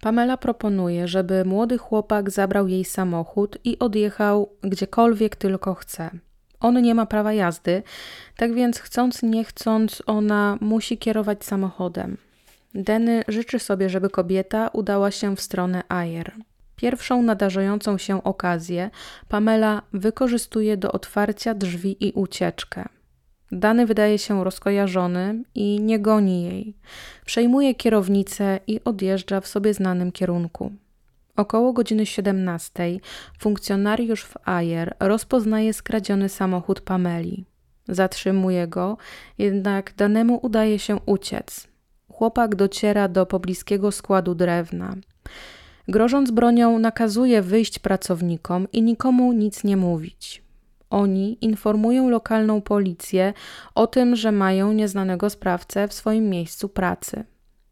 Pamela 0.00 0.36
proponuje, 0.36 1.08
żeby 1.08 1.44
młody 1.44 1.78
chłopak 1.78 2.30
zabrał 2.30 2.68
jej 2.68 2.84
samochód 2.84 3.58
i 3.64 3.78
odjechał 3.78 4.52
gdziekolwiek 4.62 5.36
tylko 5.36 5.74
chce. 5.74 6.10
On 6.60 6.82
nie 6.82 6.94
ma 6.94 7.06
prawa 7.06 7.32
jazdy, 7.32 7.82
tak 8.36 8.54
więc 8.54 8.78
chcąc 8.78 9.22
nie 9.22 9.44
chcąc, 9.44 10.02
ona 10.06 10.58
musi 10.60 10.98
kierować 10.98 11.44
samochodem. 11.44 12.16
Denny 12.78 13.22
życzy 13.28 13.58
sobie, 13.58 13.88
żeby 13.88 14.10
kobieta 14.10 14.68
udała 14.68 15.10
się 15.10 15.36
w 15.36 15.40
stronę 15.40 15.82
Ayer. 15.88 16.32
Pierwszą 16.76 17.22
nadarzającą 17.22 17.98
się 17.98 18.24
okazję 18.24 18.90
Pamela 19.28 19.82
wykorzystuje 19.92 20.76
do 20.76 20.92
otwarcia 20.92 21.54
drzwi 21.54 22.06
i 22.06 22.12
ucieczkę. 22.12 22.88
Dany 23.52 23.86
wydaje 23.86 24.18
się 24.18 24.44
rozkojarzony 24.44 25.42
i 25.54 25.80
nie 25.80 25.98
goni 25.98 26.44
jej. 26.44 26.76
Przejmuje 27.26 27.74
kierownicę 27.74 28.60
i 28.66 28.80
odjeżdża 28.84 29.40
w 29.40 29.46
sobie 29.46 29.74
znanym 29.74 30.12
kierunku. 30.12 30.72
Około 31.36 31.72
godziny 31.72 32.06
17 32.06 33.00
funkcjonariusz 33.38 34.24
w 34.24 34.34
Ayer 34.44 34.96
rozpoznaje 35.00 35.72
skradziony 35.72 36.28
samochód 36.28 36.80
Pameli. 36.80 37.44
Zatrzymuje 37.88 38.68
go, 38.68 38.96
jednak 39.38 39.94
danemu 39.96 40.38
udaje 40.42 40.78
się 40.78 40.98
uciec. 41.06 41.67
Chłopak 42.12 42.54
dociera 42.54 43.08
do 43.08 43.26
pobliskiego 43.26 43.92
składu 43.92 44.34
drewna. 44.34 44.94
Grożąc 45.88 46.30
bronią, 46.30 46.78
nakazuje 46.78 47.42
wyjść 47.42 47.78
pracownikom 47.78 48.66
i 48.72 48.82
nikomu 48.82 49.32
nic 49.32 49.64
nie 49.64 49.76
mówić. 49.76 50.42
Oni 50.90 51.44
informują 51.44 52.10
lokalną 52.10 52.60
policję 52.62 53.32
o 53.74 53.86
tym, 53.86 54.16
że 54.16 54.32
mają 54.32 54.72
nieznanego 54.72 55.30
sprawcę 55.30 55.88
w 55.88 55.92
swoim 55.92 56.30
miejscu 56.30 56.68
pracy. 56.68 57.24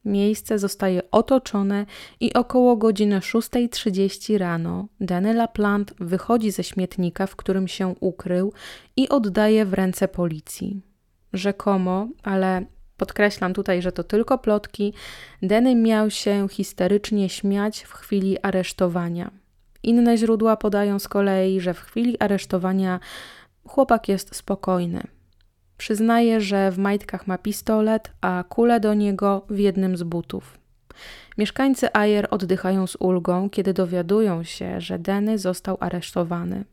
Miejsce 0.05 0.59
zostaje 0.59 1.11
otoczone 1.11 1.87
i 2.21 2.33
około 2.35 2.76
godziny 2.76 3.19
6.30 3.19 4.38
rano 4.38 4.88
Danny 5.00 5.35
LaPlante 5.35 5.95
wychodzi 6.00 6.50
ze 6.50 6.64
śmietnika, 6.64 7.26
w 7.26 7.37
którym 7.37 7.69
się 7.69 7.95
ukrył 8.00 8.52
i 8.97 9.09
oddaje 9.09 9.64
w 9.64 9.75
ręce 9.75 10.09
policji. 10.09 10.81
Rzekomo, 11.33 12.09
ale 12.23 12.64
podkreślam 12.96 13.54
tutaj, 13.54 13.82
że 13.82 13.92
to 13.92 14.04
tylko 14.04 14.38
plotki, 14.38 14.92
Denny 15.42 15.74
miał 15.74 16.11
się 16.11 16.48
histerycznie 16.48 17.28
śmiać 17.28 17.82
w 17.82 17.92
chwili 17.92 18.38
aresztowania. 18.42 19.30
Inne 19.82 20.16
źródła 20.16 20.56
podają 20.56 20.98
z 20.98 21.09
kolei, 21.09 21.61
że 21.61 21.74
w 21.74 21.80
chwili 21.80 22.20
aresztowania 22.20 23.00
chłopak 23.66 24.09
jest 24.09 24.37
spokojny. 24.37 25.02
Przyznaje, 25.78 26.40
że 26.40 26.70
w 26.70 26.78
majtkach 26.78 27.26
ma 27.26 27.38
pistolet, 27.38 28.11
a 28.20 28.44
kulę 28.48 28.80
do 28.80 28.94
niego 28.94 29.46
w 29.50 29.59
jednym 29.59 29.96
z 29.96 30.02
butów. 30.02 30.59
Mieszkańcy 31.38 31.92
Ayer 31.92 32.28
oddychają 32.30 32.87
z 32.87 32.96
ulgą, 32.96 33.50
kiedy 33.50 33.74
dowiadują 33.74 34.42
się, 34.42 34.80
że 34.80 34.98
Denny 34.98 35.38
został 35.38 35.76
aresztowany. 35.80 36.64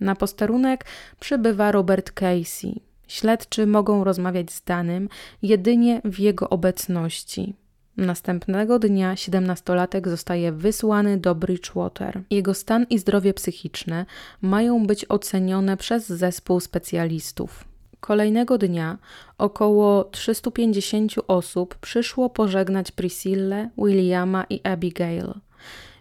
Na 0.00 0.14
posterunek 0.14 0.84
przybywa 1.20 1.72
Robert 1.72 2.10
Casey. 2.10 2.82
Śledczy 3.08 3.66
mogą 3.66 4.04
rozmawiać 4.04 4.52
z 4.52 4.62
Danym 4.64 5.08
jedynie 5.42 6.00
w 6.04 6.18
jego 6.18 6.50
obecności. 6.50 7.54
Następnego 7.96 8.78
dnia 8.78 9.16
siedemnastolatek 9.16 10.08
zostaje 10.08 10.52
wysłany 10.52 11.18
do 11.18 11.34
Bridgewater. 11.34 12.22
Jego 12.30 12.54
stan 12.54 12.86
i 12.90 12.98
zdrowie 12.98 13.34
psychiczne 13.34 14.06
mają 14.42 14.86
być 14.86 15.06
ocenione 15.08 15.76
przez 15.76 16.06
zespół 16.06 16.60
specjalistów. 16.60 17.64
Kolejnego 18.00 18.58
dnia 18.58 18.98
około 19.38 20.04
350 20.04 21.14
osób 21.26 21.74
przyszło 21.74 22.30
pożegnać 22.30 22.92
Priscillę, 22.92 23.70
Williama 23.78 24.44
i 24.50 24.60
Abigail. 24.64 25.34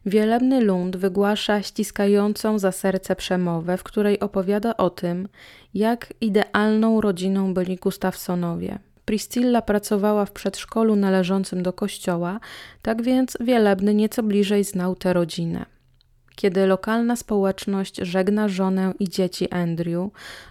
Wielebny 0.06 0.62
Lund 0.62 0.98
wygłasza 0.98 1.62
ściskającą 1.62 2.60
za 2.60 2.72
serce 2.72 3.16
przemowę, 3.16 3.78
w 3.78 3.84
której 3.84 4.20
opowiada 4.20 4.78
o 4.78 4.89
tym, 4.89 5.28
jak 5.74 6.13
idealną 6.22 7.02
rodziną 7.02 7.54
byli 7.54 7.76
Gustafsonowie. 7.76 8.80
Priscilla 9.06 9.62
pracowała 9.62 10.26
w 10.26 10.32
przedszkolu 10.32 10.96
należącym 10.96 11.63
do 11.63 11.74
kościoła, 11.74 12.39
tak 12.82 13.02
więc 13.02 13.38
Wielebny 13.39 13.94
nieco 13.94 14.24
bliżej 14.24 14.63
znał 14.63 14.96
tę 14.96 15.13
rodzinę. 15.13 15.66
Kiedy 16.36 16.68
lokalna 16.68 17.16
społeczność 17.16 17.96
żegna 17.96 18.48
żonę 18.48 18.94
i 19.00 19.10
dzieci 19.10 19.50
Andrew, 19.50 20.10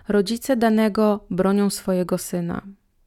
rodzice 0.08 0.56
danego 0.56 1.24
bronią 1.30 1.70
swojego 1.70 2.18
syna. 2.18 2.62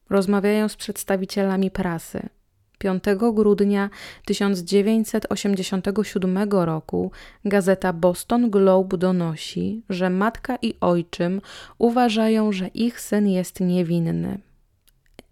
Rozmawiają 0.10 0.70
z 0.70 0.76
przedstawicielami 0.76 1.72
prasy. 1.72 2.30
5 2.78 3.04
grudnia 3.34 3.90
1987 4.26 6.38
roku 6.52 7.12
gazeta 7.46 7.94
Boston 7.94 8.50
Globe 8.50 8.98
donosi, 8.98 9.84
że 9.90 10.10
matka 10.10 10.58
i 10.62 10.74
ojczym 10.82 11.42
uważają, 11.78 12.52
że 12.52 12.68
ich 12.68 13.00
syn 13.00 13.28
jest 13.28 13.60
niewinny. 13.60 14.40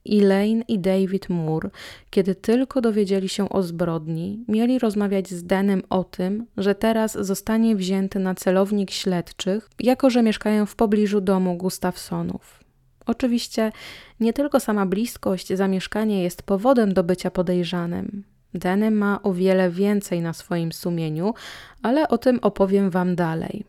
Elaine 0.10 0.64
i 0.68 0.80
David 0.80 1.30
Moore, 1.30 1.70
kiedy 2.10 2.36
tylko 2.36 2.82
dowiedzieli 2.82 3.30
się 3.30 3.50
o 3.50 3.64
zbrodni, 3.64 4.46
mieli 4.48 4.80
rozmawiać 4.80 5.30
z 5.30 5.44
Denem 5.44 5.84
o 5.90 6.04
tym, 6.04 6.46
że 6.58 6.76
teraz 6.76 7.18
zostanie 7.20 7.76
wzięty 7.76 8.20
na 8.20 8.36
celownik 8.36 8.92
śledczych, 8.92 9.70
jako 9.80 10.10
że 10.10 10.24
mieszkają 10.24 10.66
w 10.66 10.76
pobliżu 10.76 11.22
domu 11.22 11.58
Gustafsonów. 11.58 12.63
Oczywiście 13.06 13.72
nie 14.20 14.34
tylko 14.34 14.60
sama 14.60 14.86
bliskość 14.86 15.48
zamieszkania 15.54 16.22
jest 16.22 16.44
powodem 16.44 16.94
do 16.94 17.04
bycia 17.04 17.32
podejrzanym. 17.32 18.24
Denny 18.54 18.92
ma 18.92 19.20
o 19.24 19.34
wiele 19.34 19.70
więcej 19.70 20.22
na 20.22 20.34
swoim 20.34 20.72
sumieniu, 20.72 21.34
ale 21.82 22.08
o 22.08 22.18
tym 22.18 22.40
opowiem 22.42 22.90
Wam 22.90 23.16
dalej. 23.16 23.66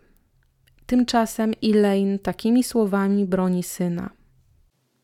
Tymczasem 0.86 1.52
Elaine 1.62 2.18
takimi 2.18 2.64
słowami 2.64 3.24
broni 3.24 3.62
syna. 3.62 4.10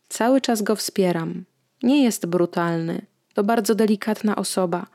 Cały 0.08 0.40
czas 0.40 0.62
go 0.62 0.76
wspieram. 0.76 1.44
Nie 1.82 2.04
jest 2.04 2.26
brutalny. 2.26 3.06
To 3.34 3.44
bardzo 3.44 3.74
delikatna 3.74 4.36
osoba. 4.36 4.86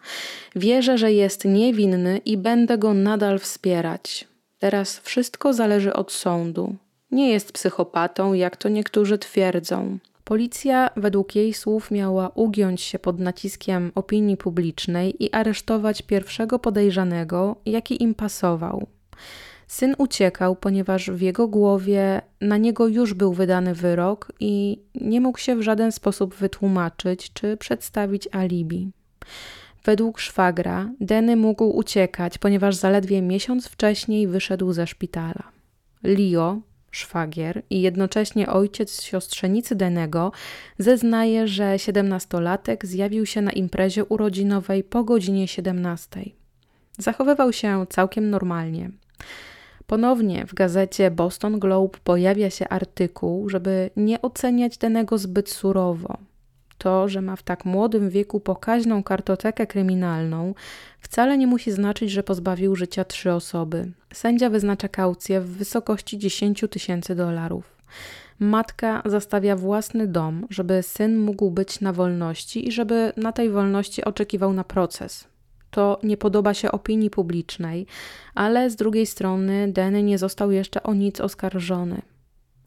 Wierzę, 0.55 0.97
że 0.97 1.11
jest 1.11 1.45
niewinny 1.45 2.17
i 2.17 2.37
będę 2.37 2.77
go 2.77 2.93
nadal 2.93 3.39
wspierać. 3.39 4.27
Teraz 4.59 4.99
wszystko 4.99 5.53
zależy 5.53 5.93
od 5.93 6.11
sądu. 6.11 6.75
Nie 7.15 7.29
jest 7.29 7.51
psychopatą, 7.51 8.33
jak 8.33 8.57
to 8.57 8.69
niektórzy 8.69 9.17
twierdzą. 9.17 9.97
Policja, 10.23 10.89
według 10.97 11.35
jej 11.35 11.53
słów, 11.53 11.91
miała 11.91 12.29
ugiąć 12.29 12.81
się 12.81 12.99
pod 12.99 13.19
naciskiem 13.19 13.91
opinii 13.95 14.37
publicznej 14.37 15.23
i 15.23 15.33
aresztować 15.33 16.01
pierwszego 16.01 16.59
podejrzanego, 16.59 17.55
jaki 17.65 18.03
im 18.03 18.15
pasował. 18.15 18.87
Syn 19.67 19.95
uciekał, 19.97 20.55
ponieważ 20.55 21.11
w 21.11 21.21
jego 21.21 21.47
głowie 21.47 22.21
na 22.41 22.57
niego 22.57 22.87
już 22.87 23.13
był 23.13 23.33
wydany 23.33 23.73
wyrok 23.73 24.31
i 24.39 24.79
nie 24.95 25.21
mógł 25.21 25.39
się 25.39 25.55
w 25.55 25.61
żaden 25.61 25.91
sposób 25.91 26.35
wytłumaczyć 26.35 27.33
czy 27.33 27.57
przedstawić 27.57 28.27
alibi. 28.31 28.91
Według 29.83 30.19
szwagra, 30.19 30.89
Denny 30.99 31.35
mógł 31.35 31.77
uciekać, 31.77 32.37
ponieważ 32.37 32.75
zaledwie 32.75 33.21
miesiąc 33.21 33.67
wcześniej 33.67 34.27
wyszedł 34.27 34.73
ze 34.73 34.87
szpitala. 34.87 35.43
Leo, 36.03 36.61
szwagier 36.95 37.61
i 37.69 37.81
jednocześnie 37.81 38.49
ojciec 38.49 39.01
siostrzenicy 39.01 39.75
Denego, 39.75 40.31
zeznaje, 40.77 41.47
że 41.47 41.79
siedemnastolatek 41.79 42.85
zjawił 42.85 43.25
się 43.25 43.41
na 43.41 43.51
imprezie 43.51 44.05
urodzinowej 44.05 44.83
po 44.83 45.03
godzinie 45.03 45.47
17. 45.47 46.21
Zachowywał 46.97 47.53
się 47.53 47.85
całkiem 47.89 48.29
normalnie. 48.29 48.91
Ponownie 49.87 50.45
w 50.45 50.53
gazecie 50.53 51.11
Boston 51.11 51.59
Globe 51.59 51.99
pojawia 52.03 52.49
się 52.49 52.67
artykuł, 52.69 53.49
żeby 53.49 53.89
nie 53.95 54.21
oceniać 54.21 54.77
Denego 54.77 55.17
zbyt 55.17 55.49
surowo. 55.49 56.17
To, 56.77 57.07
że 57.07 57.21
ma 57.21 57.35
w 57.35 57.43
tak 57.43 57.65
młodym 57.65 58.09
wieku 58.09 58.39
pokaźną 58.39 59.03
kartotekę 59.03 59.67
kryminalną, 59.67 60.53
wcale 60.99 61.37
nie 61.37 61.47
musi 61.47 61.71
znaczyć, 61.71 62.11
że 62.11 62.23
pozbawił 62.23 62.75
życia 62.75 63.05
trzy 63.05 63.33
osoby. 63.33 63.91
Sędzia 64.13 64.49
wyznacza 64.49 64.87
kaucję 64.87 65.41
w 65.41 65.47
wysokości 65.47 66.17
10 66.17 66.65
tysięcy 66.69 67.15
dolarów. 67.15 67.75
Matka 68.39 69.01
zastawia 69.05 69.55
własny 69.55 70.07
dom, 70.07 70.47
żeby 70.49 70.83
syn 70.83 71.17
mógł 71.17 71.51
być 71.51 71.81
na 71.81 71.93
wolności 71.93 72.67
i 72.67 72.71
żeby 72.71 73.13
na 73.17 73.31
tej 73.31 73.49
wolności 73.49 74.03
oczekiwał 74.03 74.53
na 74.53 74.63
proces. 74.63 75.27
To 75.71 75.99
nie 76.03 76.17
podoba 76.17 76.53
się 76.53 76.71
opinii 76.71 77.09
publicznej, 77.09 77.87
ale 78.35 78.69
z 78.69 78.75
drugiej 78.75 79.05
strony 79.05 79.71
Denny 79.71 80.03
nie 80.03 80.17
został 80.17 80.51
jeszcze 80.51 80.83
o 80.83 80.93
nic 80.93 81.21
oskarżony. 81.21 82.01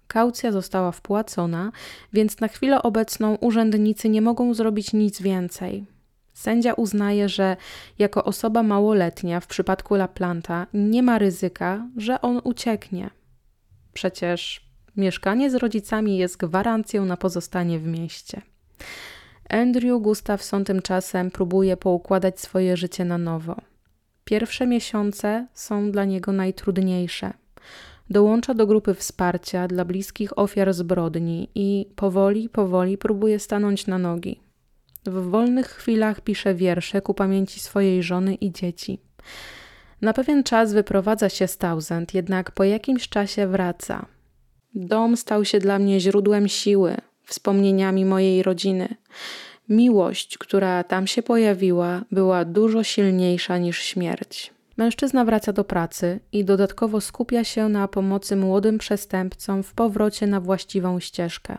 Kaucja 0.09 0.53
została 0.53 0.93
wpłacona, 0.93 1.73
więc 2.13 2.41
na 2.41 2.49
chwilę 2.49 2.83
obecną 2.83 3.35
urzędnicy 3.35 4.09
nie 4.09 4.23
mogą 4.23 4.55
zrobić 4.55 4.93
nic 4.93 5.23
więcej. 5.23 5.87
Sędzia 6.35 6.75
uznaje, 6.75 7.29
że 7.29 7.57
jako 7.99 8.25
osoba 8.25 8.63
małoletnia 8.63 9.41
w 9.41 9.47
przypadku 9.47 9.95
Laplanta 9.95 10.67
nie 10.75 11.03
ma 11.03 11.19
ryzyka, 11.19 11.89
że 11.97 12.21
on 12.21 12.41
ucieknie. 12.45 13.11
Przecież 13.93 14.69
mieszkanie 14.97 15.51
z 15.51 15.55
rodzicami 15.55 16.19
jest 16.19 16.37
gwarancją 16.37 17.05
na 17.05 17.17
pozostanie 17.17 17.79
w 17.79 17.87
mieście. 17.87 18.43
Andrew 19.49 20.03
Gustafson 20.03 20.65
tymczasem 20.65 21.31
próbuje 21.31 21.77
poukładać 21.77 22.41
swoje 22.41 22.77
życie 22.77 23.05
na 23.05 23.19
nowo. 23.19 23.57
Pierwsze 24.25 24.67
miesiące 24.67 25.47
są 25.55 25.91
dla 25.91 26.05
niego 26.05 26.33
najtrudniejsze. 26.33 27.33
Dołącza 28.11 28.55
do 28.55 28.67
grupy 28.67 28.95
wsparcia 28.95 29.69
dla 29.69 29.85
bliskich 29.85 30.39
ofiar 30.39 30.75
zbrodni 30.75 31.49
i 31.55 31.87
powoli, 31.97 32.49
powoli 32.49 32.99
próbuje 32.99 33.39
stanąć 33.39 33.87
na 33.87 33.99
nogi. 33.99 34.41
W 35.07 35.31
wolnych 35.31 35.67
chwilach 35.67 36.21
pisze 36.21 36.55
wiersze 36.55 37.03
ku 37.03 37.15
pamięci 37.15 37.61
swojej 37.61 38.03
żony 38.03 38.35
i 38.35 38.53
dzieci. 38.53 39.01
Na 40.01 40.13
pewien 40.13 40.43
czas 40.45 40.73
wyprowadza 40.73 41.29
się 41.29 41.47
z 41.47 41.59
Townsend, 41.59 42.15
jednak 42.15 42.51
po 42.51 42.65
jakimś 42.65 43.09
czasie 43.09 43.47
wraca. 43.47 44.07
Dom 44.75 45.17
stał 45.17 45.45
się 45.45 45.59
dla 45.59 45.79
mnie 45.79 46.01
źródłem 46.01 46.49
siły, 46.49 46.97
wspomnieniami 47.25 48.05
mojej 48.05 48.43
rodziny. 48.43 48.89
Miłość, 49.69 50.39
która 50.39 50.85
tam 50.85 51.07
się 51.07 51.23
pojawiła, 51.23 52.05
była 52.11 52.45
dużo 52.45 52.85
silniejsza 52.85 53.59
niż 53.59 53.83
śmierć. 53.83 54.58
Mężczyzna 54.79 55.25
wraca 55.25 55.53
do 55.53 55.65
pracy 55.65 56.21
i 56.33 56.45
dodatkowo 56.45 57.01
skupia 57.01 57.45
się 57.45 57.69
na 57.69 57.89
pomocy 57.89 58.37
młodym 58.37 58.79
przestępcom 58.79 59.63
w 59.63 59.75
powrocie 59.75 60.27
na 60.27 60.41
właściwą 60.41 61.01
ścieżkę. 61.01 61.59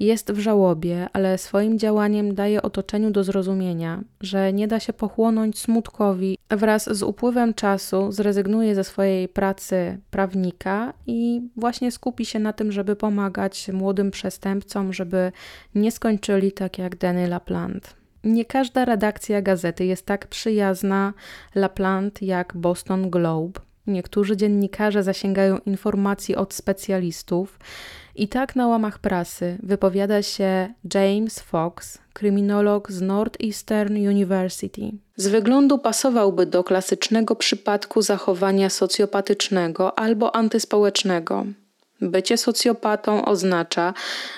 Jest 0.00 0.32
w 0.32 0.38
żałobie, 0.38 1.08
ale 1.12 1.38
swoim 1.38 1.78
działaniem 1.78 2.34
daje 2.34 2.62
otoczeniu 2.62 3.10
do 3.10 3.24
zrozumienia, 3.24 4.02
że 4.20 4.52
nie 4.52 4.68
da 4.68 4.80
się 4.80 4.92
pochłonąć 4.92 5.58
smutkowi. 5.58 6.38
Wraz 6.50 6.96
z 6.96 7.02
upływem 7.02 7.54
czasu 7.54 8.12
zrezygnuje 8.12 8.74
ze 8.74 8.84
swojej 8.84 9.28
pracy 9.28 10.00
prawnika 10.10 10.92
i 11.06 11.42
właśnie 11.56 11.92
skupi 11.92 12.24
się 12.24 12.38
na 12.38 12.52
tym, 12.52 12.72
żeby 12.72 12.96
pomagać 12.96 13.68
młodym 13.72 14.10
przestępcom, 14.10 14.92
żeby 14.92 15.32
nie 15.74 15.92
skończyli 15.92 16.52
tak 16.52 16.78
jak 16.78 16.96
Danny 16.96 17.28
LaPlante. 17.28 18.03
Nie 18.24 18.44
każda 18.44 18.84
redakcja 18.84 19.42
gazety 19.42 19.84
jest 19.84 20.06
tak 20.06 20.26
przyjazna 20.26 21.12
LaPlante 21.54 22.26
jak 22.26 22.56
Boston 22.56 23.10
Globe. 23.10 23.60
Niektórzy 23.86 24.36
dziennikarze 24.36 25.02
zasięgają 25.02 25.58
informacji 25.58 26.36
od 26.36 26.54
specjalistów, 26.54 27.58
i 28.16 28.28
tak 28.28 28.56
na 28.56 28.66
łamach 28.66 28.98
prasy 28.98 29.58
wypowiada 29.62 30.22
się 30.22 30.74
James 30.94 31.40
Fox, 31.40 31.98
kryminolog 32.12 32.92
z 32.92 33.00
Northeastern 33.00 33.96
University. 33.96 34.90
Z 35.16 35.28
wyglądu 35.28 35.78
pasowałby 35.78 36.46
do 36.46 36.64
klasycznego 36.64 37.36
przypadku 37.36 38.02
zachowania 38.02 38.70
socjopatycznego 38.70 39.98
albo 39.98 40.36
antyspołecznego. 40.36 41.46
Bycie 42.10 42.36
socjopatą 42.36 43.24
oznacza, 43.24 43.94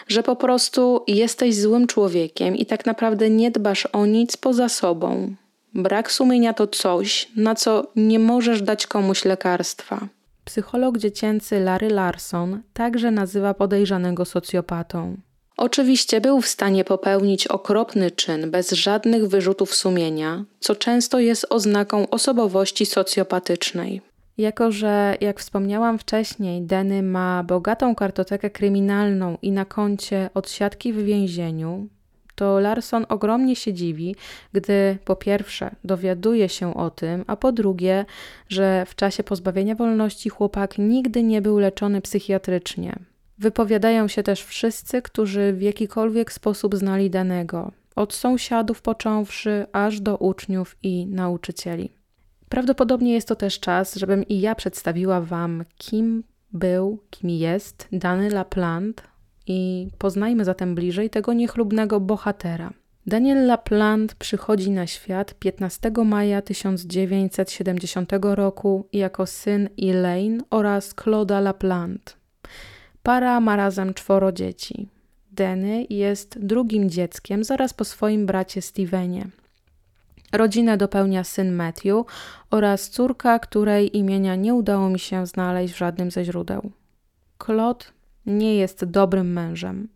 że 0.08 0.22
po 0.22 0.36
prostu 0.36 1.04
jesteś 1.06 1.60
złym 1.60 1.86
człowiekiem 1.86 2.56
i 2.56 2.66
tak 2.66 2.86
naprawdę 2.86 3.30
nie 3.30 3.50
dbasz 3.50 3.86
o 3.86 4.06
nic 4.06 4.36
poza 4.36 4.68
sobą. 4.68 5.34
Brak 5.74 6.12
sumienia 6.12 6.54
to 6.54 6.66
coś, 6.66 7.28
na 7.36 7.54
co 7.54 7.86
nie 7.96 8.18
możesz 8.18 8.62
dać 8.62 8.86
komuś 8.86 9.24
lekarstwa. 9.24 10.08
Psycholog 10.44 10.98
dziecięcy 10.98 11.60
Larry 11.60 11.90
Larson 11.90 12.62
także 12.72 13.10
nazywa 13.10 13.54
podejrzanego 13.54 14.24
socjopatą. 14.24 15.16
Oczywiście 15.56 16.20
był 16.20 16.40
w 16.40 16.46
stanie 16.46 16.84
popełnić 16.84 17.46
okropny 17.46 18.10
czyn 18.10 18.50
bez 18.50 18.70
żadnych 18.70 19.28
wyrzutów 19.28 19.74
sumienia, 19.74 20.44
co 20.60 20.74
często 20.74 21.18
jest 21.18 21.46
oznaką 21.50 22.08
osobowości 22.10 22.86
socjopatycznej. 22.86 24.00
Jako, 24.38 24.72
że, 24.72 25.16
jak 25.20 25.40
wspomniałam 25.40 25.98
wcześniej, 25.98 26.62
Denny 26.62 27.02
ma 27.02 27.44
bogatą 27.44 27.94
kartotekę 27.94 28.50
kryminalną 28.50 29.38
i 29.42 29.52
na 29.52 29.64
koncie 29.64 30.30
odsiadki 30.34 30.92
w 30.92 31.04
więzieniu, 31.04 31.88
to 32.36 32.60
Larson 32.60 33.06
ogromnie 33.08 33.56
się 33.56 33.72
dziwi, 33.72 34.16
gdy 34.52 34.98
po 35.04 35.16
pierwsze 35.16 35.70
dowiaduje 35.84 36.48
się 36.48 36.74
o 36.74 36.90
tym, 36.90 37.24
a 37.26 37.36
po 37.36 37.52
drugie, 37.52 38.04
że 38.48 38.86
w 38.86 38.94
czasie 38.94 39.24
pozbawienia 39.24 39.74
wolności 39.74 40.28
chłopak 40.28 40.78
nigdy 40.78 41.22
nie 41.22 41.42
był 41.42 41.58
leczony 41.58 42.00
psychiatrycznie. 42.00 42.98
Wypowiadają 43.38 44.08
się 44.08 44.22
też 44.22 44.44
wszyscy, 44.44 45.02
którzy 45.02 45.52
w 45.52 45.62
jakikolwiek 45.62 46.32
sposób 46.32 46.76
znali 46.76 47.10
danego, 47.10 47.72
od 47.96 48.14
sąsiadów 48.14 48.82
począwszy 48.82 49.66
aż 49.72 50.00
do 50.00 50.16
uczniów 50.16 50.76
i 50.82 51.06
nauczycieli. 51.06 51.92
Prawdopodobnie 52.48 53.14
jest 53.14 53.28
to 53.28 53.36
też 53.36 53.60
czas, 53.60 53.96
żebym 53.96 54.28
i 54.28 54.40
ja 54.40 54.54
przedstawiła 54.54 55.20
Wam, 55.20 55.64
kim 55.78 56.24
był, 56.52 56.98
kim 57.10 57.30
jest 57.30 57.88
dany 57.92 58.30
LaPlante 58.30 59.02
i 59.46 59.88
poznajmy 59.98 60.44
zatem 60.44 60.74
bliżej 60.74 61.10
tego 61.10 61.32
niechlubnego 61.32 62.00
bohatera. 62.00 62.72
Daniel 63.06 63.46
LaPlante 63.46 64.14
przychodzi 64.18 64.70
na 64.70 64.86
świat 64.86 65.34
15 65.34 65.90
maja 66.04 66.42
1970 66.42 68.12
roku 68.22 68.88
jako 68.92 69.26
syn 69.26 69.68
Elaine 69.82 70.42
oraz 70.50 70.94
Claude'a 70.94 71.42
LaPlante. 71.42 72.12
Para 73.02 73.40
ma 73.40 73.56
razem 73.56 73.94
czworo 73.94 74.32
dzieci. 74.32 74.88
Denny 75.32 75.86
jest 75.90 76.38
drugim 76.46 76.90
dzieckiem 76.90 77.44
zaraz 77.44 77.74
po 77.74 77.84
swoim 77.84 78.26
bracie 78.26 78.62
Stevenie. 78.62 79.26
Rodzinę 80.32 80.76
dopełnia 80.76 81.24
syn 81.24 81.52
Matthew 81.52 82.04
oraz 82.50 82.90
córka, 82.90 83.38
której 83.38 83.96
imienia 83.96 84.34
nie 84.36 84.54
udało 84.54 84.90
mi 84.90 84.98
się 84.98 85.26
znaleźć 85.26 85.74
w 85.74 85.78
żadnym 85.78 86.10
ze 86.10 86.24
źródeł. 86.24 86.70
Claude 87.44 87.84
nie 88.26 88.56
jest 88.56 88.84
dobrym 88.84 89.32
mężem. 89.32 89.88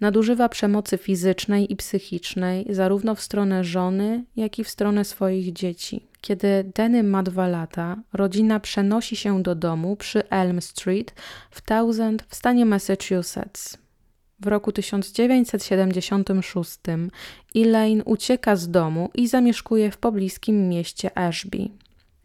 Nadużywa 0.00 0.48
przemocy 0.48 0.98
fizycznej 0.98 1.72
i 1.72 1.76
psychicznej 1.76 2.66
zarówno 2.70 3.14
w 3.14 3.20
stronę 3.20 3.64
żony, 3.64 4.24
jak 4.36 4.58
i 4.58 4.64
w 4.64 4.68
stronę 4.68 5.04
swoich 5.04 5.52
dzieci. 5.52 6.06
Kiedy 6.20 6.70
Denny 6.74 7.02
ma 7.02 7.22
dwa 7.22 7.48
lata, 7.48 7.96
rodzina 8.12 8.60
przenosi 8.60 9.16
się 9.16 9.42
do 9.42 9.54
domu 9.54 9.96
przy 9.96 10.28
Elm 10.28 10.60
Street 10.60 11.14
w 11.50 11.60
Townsend 11.60 12.24
w 12.28 12.34
stanie 12.34 12.66
Massachusetts. 12.66 13.78
W 14.40 14.46
roku 14.46 14.72
1976 14.72 16.78
Elaine 17.56 18.02
ucieka 18.04 18.56
z 18.56 18.70
domu 18.70 19.10
i 19.14 19.28
zamieszkuje 19.28 19.90
w 19.90 19.98
pobliskim 19.98 20.68
mieście 20.68 21.18
Ashby. 21.18 21.68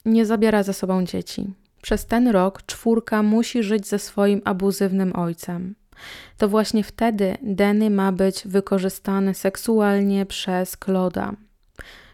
Nie 0.05 0.25
zabiera 0.25 0.63
ze 0.63 0.73
sobą 0.73 1.05
dzieci. 1.05 1.53
Przez 1.81 2.05
ten 2.05 2.27
rok 2.27 2.65
czwórka 2.65 3.23
musi 3.23 3.63
żyć 3.63 3.87
ze 3.87 3.99
swoim 3.99 4.41
abuzywnym 4.45 5.15
ojcem. 5.15 5.75
To 6.37 6.49
właśnie 6.49 6.83
wtedy 6.83 7.37
Denny 7.41 7.89
ma 7.89 8.11
być 8.11 8.43
wykorzystany 8.45 9.33
seksualnie 9.33 10.25
przez 10.25 10.77
Claude'a. 10.77 11.33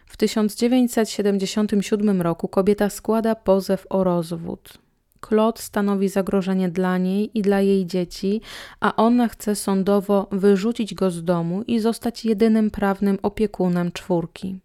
W 0.06 0.16
1977 0.16 2.22
roku 2.22 2.48
kobieta 2.48 2.90
składa 2.90 3.34
pozew 3.34 3.86
o 3.90 4.04
rozwód. 4.04 4.78
Claude 5.20 5.62
stanowi 5.62 6.08
zagrożenie 6.08 6.68
dla 6.68 6.98
niej 6.98 7.38
i 7.38 7.42
dla 7.42 7.60
jej 7.60 7.86
dzieci, 7.86 8.40
a 8.80 8.96
ona 8.96 9.28
chce 9.28 9.54
sądowo 9.54 10.28
wyrzucić 10.32 10.94
go 10.94 11.10
z 11.10 11.24
domu 11.24 11.62
i 11.66 11.80
zostać 11.80 12.24
jedynym 12.24 12.70
prawnym 12.70 13.18
opiekunem 13.22 13.92
czwórki. 13.92 14.60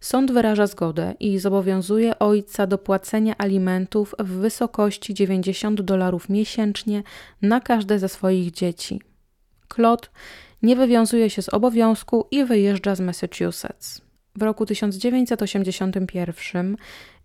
Sąd 0.00 0.32
wyraża 0.32 0.66
zgodę 0.66 1.14
i 1.20 1.38
zobowiązuje 1.38 2.18
ojca 2.18 2.66
do 2.66 2.78
płacenia 2.78 3.34
alimentów 3.38 4.14
w 4.18 4.28
wysokości 4.28 5.14
90 5.14 5.80
dolarów 5.80 6.28
miesięcznie 6.28 7.02
na 7.42 7.60
każde 7.60 7.98
ze 7.98 8.08
swoich 8.08 8.50
dzieci. 8.50 9.00
Claude 9.74 10.08
nie 10.62 10.76
wywiązuje 10.76 11.30
się 11.30 11.42
z 11.42 11.48
obowiązku 11.48 12.26
i 12.30 12.44
wyjeżdża 12.44 12.94
z 12.94 13.00
Massachusetts. 13.00 14.00
W 14.36 14.42
roku 14.42 14.66
1981 14.66 16.76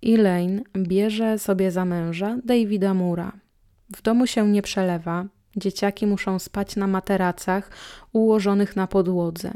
Elaine 0.06 0.62
bierze 0.78 1.40
sobie 1.40 1.72
za 1.72 1.86
męża 1.86 2.38
Davida 2.46 2.94
Mura. 2.94 3.32
W 3.96 4.02
domu 4.02 4.28
się 4.28 4.48
nie 4.48 4.62
przelewa, 4.62 5.26
dzieciaki 5.56 6.08
muszą 6.08 6.40
spać 6.40 6.76
na 6.76 6.88
materacach 6.88 7.72
ułożonych 8.14 8.76
na 8.76 8.88
podłodze. 8.88 9.52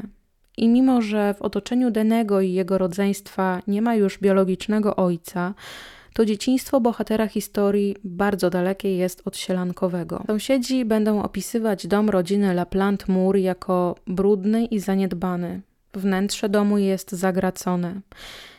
I 0.56 0.68
mimo, 0.68 1.02
że 1.02 1.34
w 1.34 1.42
otoczeniu 1.42 1.90
Denego 1.90 2.40
i 2.40 2.52
jego 2.52 2.78
rodzeństwa 2.78 3.62
nie 3.66 3.82
ma 3.82 3.94
już 3.94 4.18
biologicznego 4.18 4.96
ojca, 4.96 5.54
to 6.14 6.24
dzieciństwo 6.24 6.80
bohatera 6.80 7.26
historii 7.26 7.96
bardzo 8.04 8.50
dalekie 8.50 8.96
jest 8.96 9.22
od 9.24 9.36
sielankowego. 9.36 10.24
Sąsiedzi 10.26 10.84
będą 10.84 11.22
opisywać 11.22 11.86
dom 11.86 12.10
rodziny 12.10 12.54
LaPlante 12.54 13.12
Moore 13.12 13.40
jako 13.40 13.94
brudny 14.06 14.64
i 14.64 14.78
zaniedbany. 14.78 15.60
Wnętrze 15.94 16.48
domu 16.48 16.78
jest 16.78 17.12
zagracone. 17.12 18.00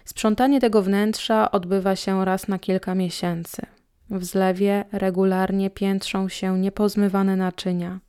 Sprzątanie 0.05 0.59
tego 0.59 0.81
wnętrza 0.81 1.51
odbywa 1.51 1.95
się 1.95 2.25
raz 2.25 2.47
na 2.47 2.59
kilka 2.59 2.95
miesięcy. 2.95 3.61
W 4.09 4.23
zlewie 4.23 4.85
regularnie 4.91 5.69
piętrzą 5.69 6.29
się 6.29 6.59
niepozmywane 6.59 7.35
naczynia. 7.35 7.99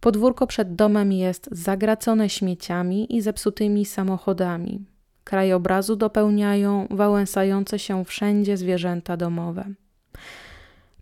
Podwórko 0.00 0.46
przed 0.46 0.74
domem 0.74 1.12
jest 1.12 1.48
zagracone 1.52 2.28
śmieciami 2.28 3.16
i 3.16 3.20
zepsutymi 3.20 3.84
samochodami. 3.84 4.84
Krajobrazu 5.24 5.96
dopełniają 5.96 6.86
wałęsające 6.90 7.78
się 7.78 8.04
wszędzie 8.04 8.56
zwierzęta 8.56 9.16
domowe. 9.16 9.64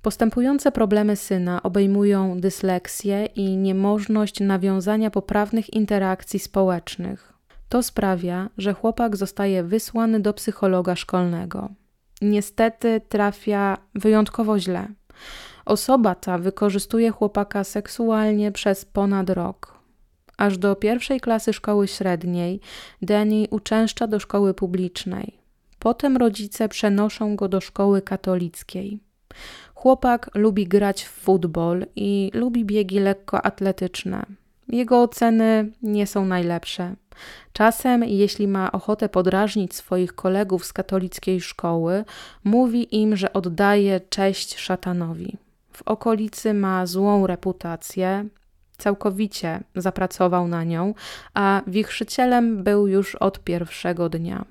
Postępujące 0.03 0.73
problemy 0.73 1.17
syna 1.17 1.63
obejmują 1.63 2.41
dysleksję 2.41 3.27
i 3.27 3.57
niemożność 3.57 4.41
nawiązania 4.41 5.11
poprawnych 5.11 5.75
interakcji 5.75 6.39
społecznych. 6.39 7.38
To 7.69 7.83
sprawia, 7.83 8.51
że 8.59 8.73
chłopak 8.73 9.17
zostaje 9.17 9.63
wysłany 9.63 10.21
do 10.21 10.33
psychologa 10.33 10.97
szkolnego. 10.97 11.69
Niestety 12.23 13.01
trafia 13.09 13.79
wyjątkowo 13.95 14.59
źle. 14.59 14.89
Osoba 15.65 16.15
ta 16.15 16.39
wykorzystuje 16.39 17.11
chłopaka 17.11 17.65
seksualnie 17.65 18.53
przez 18.53 18.85
ponad 18.85 19.31
rok. 19.31 19.79
Aż 20.37 20.59
do 20.59 20.77
pierwszej 20.77 21.21
klasy 21.21 21.53
szkoły 21.53 21.89
średniej 21.89 22.61
Danny 23.03 23.47
uczęszcza 23.51 24.07
do 24.07 24.21
szkoły 24.21 24.55
publicznej. 24.55 25.39
Potem 25.79 26.17
rodzice 26.17 26.69
przenoszą 26.69 27.37
go 27.37 27.49
do 27.49 27.61
szkoły 27.61 28.03
katolickiej. 28.03 29.01
Chłopak 29.75 30.31
lubi 30.35 30.67
grać 30.67 31.05
w 31.05 31.11
futbol 31.11 31.87
i 31.97 32.31
lubi 32.35 32.65
biegi 32.65 32.99
lekkoatletyczne. 33.01 34.27
Jego 34.69 35.03
oceny 35.03 35.73
nie 35.83 36.07
są 36.07 36.25
najlepsze. 36.25 36.97
Czasem, 37.53 38.05
jeśli 38.05 38.49
ma 38.49 38.73
ochotę 38.73 39.09
podrażnić 39.09 39.75
swoich 39.75 40.15
kolegów 40.15 40.65
z 40.65 40.73
katolickiej 40.73 41.41
szkoły, 41.41 42.05
mówi 42.45 43.01
im, 43.01 43.17
że 43.17 43.33
oddaje 43.33 44.01
cześć 44.01 44.59
szatanowi. 44.59 45.37
W 45.73 45.83
okolicy 45.83 46.55
ma 46.55 46.87
złą 46.87 47.27
reputację, 47.27 48.29
całkowicie 48.79 49.61
zapracował 49.77 50.49
na 50.49 50.65
nią, 50.65 50.95
a 51.35 51.63
wichrzycielem 51.67 52.65
był 52.65 52.87
już 52.87 53.15
od 53.15 53.45
pierwszego 53.45 54.09
dnia. 54.09 54.45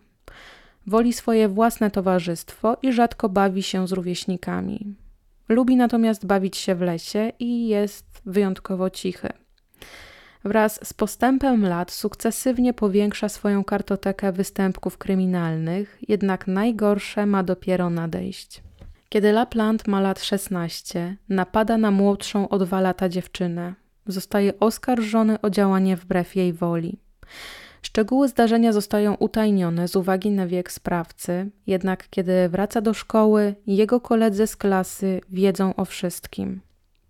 Woli 0.87 1.13
swoje 1.13 1.47
własne 1.47 1.91
towarzystwo 1.91 2.77
i 2.81 2.93
rzadko 2.93 3.29
bawi 3.29 3.63
się 3.63 3.87
z 3.87 3.91
rówieśnikami. 3.91 4.95
Lubi 5.49 5.75
natomiast 5.75 6.25
bawić 6.25 6.57
się 6.57 6.75
w 6.75 6.81
lesie 6.81 7.31
i 7.39 7.67
jest 7.67 8.21
wyjątkowo 8.25 8.89
cichy. 8.89 9.29
Wraz 10.47 10.79
z 10.87 10.93
postępem 10.93 11.65
lat 11.65 11.91
sukcesywnie 11.91 12.73
powiększa 12.73 13.29
swoją 13.29 13.63
kartotekę 13.63 14.31
występków 14.31 14.97
kryminalnych, 14.97 15.99
jednak 16.07 16.47
najgorsze 16.47 17.25
ma 17.25 17.43
dopiero 17.43 17.89
nadejść. 17.89 18.63
Kiedy 19.09 19.31
Lapland 19.31 19.87
ma 19.87 20.01
lat 20.01 20.23
16, 20.23 21.17
napada 21.29 21.77
na 21.77 21.91
młodszą 21.91 22.49
o 22.49 22.57
dwa 22.59 22.81
lata 22.81 23.09
dziewczynę. 23.09 23.73
Zostaje 24.05 24.59
oskarżony 24.59 25.41
o 25.41 25.49
działanie 25.49 25.97
wbrew 25.97 26.35
jej 26.35 26.53
woli. 26.53 26.99
Szczegóły 27.81 28.27
zdarzenia 28.27 28.73
zostają 28.73 29.15
utajnione 29.15 29.87
z 29.87 29.95
uwagi 29.95 30.31
na 30.31 30.47
wiek 30.47 30.71
sprawcy, 30.71 31.49
jednak 31.67 32.09
kiedy 32.09 32.49
wraca 32.49 32.81
do 32.81 32.93
szkoły, 32.93 33.55
jego 33.67 34.01
koledzy 34.01 34.47
z 34.47 34.55
klasy 34.55 35.21
wiedzą 35.29 35.75
o 35.75 35.85
wszystkim. 35.85 36.61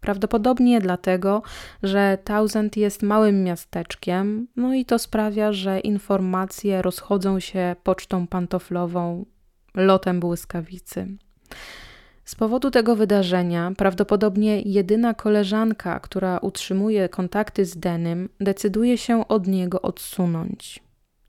Prawdopodobnie 0.01 0.81
dlatego, 0.81 1.41
że 1.83 2.17
Townsend 2.23 2.77
jest 2.77 3.03
małym 3.03 3.43
miasteczkiem, 3.43 4.47
no 4.55 4.73
i 4.73 4.85
to 4.85 4.99
sprawia, 4.99 5.53
że 5.53 5.79
informacje 5.79 6.81
rozchodzą 6.81 7.39
się 7.39 7.75
pocztą 7.83 8.27
pantoflową, 8.27 9.25
lotem 9.75 10.19
błyskawicy. 10.19 11.07
Z 12.25 12.35
powodu 12.35 12.71
tego 12.71 12.95
wydarzenia, 12.95 13.71
prawdopodobnie 13.77 14.61
jedyna 14.61 15.13
koleżanka, 15.13 15.99
która 15.99 16.37
utrzymuje 16.37 17.09
kontakty 17.09 17.65
z 17.65 17.77
Denym, 17.77 18.29
decyduje 18.39 18.97
się 18.97 19.27
od 19.27 19.47
niego 19.47 19.81
odsunąć. 19.81 20.83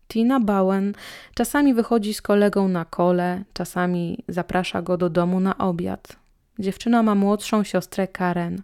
Tina 0.08 0.40
Bowen 0.40 0.94
czasami 1.34 1.74
wychodzi 1.74 2.14
z 2.14 2.22
kolegą 2.22 2.68
na 2.68 2.84
kole, 2.84 3.44
czasami 3.52 4.24
zaprasza 4.28 4.82
go 4.82 4.96
do 4.96 5.10
domu 5.10 5.40
na 5.40 5.58
obiad. 5.58 6.16
Dziewczyna 6.58 7.02
ma 7.02 7.14
młodszą 7.14 7.64
siostrę 7.64 8.08
Karen. 8.08 8.62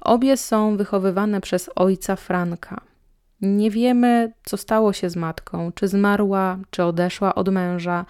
Obie 0.00 0.36
są 0.36 0.76
wychowywane 0.76 1.40
przez 1.40 1.70
ojca 1.76 2.16
Franka. 2.16 2.80
Nie 3.40 3.70
wiemy, 3.70 4.32
co 4.44 4.56
stało 4.56 4.92
się 4.92 5.10
z 5.10 5.16
matką, 5.16 5.72
czy 5.72 5.88
zmarła, 5.88 6.58
czy 6.70 6.84
odeszła 6.84 7.34
od 7.34 7.48
męża. 7.48 8.04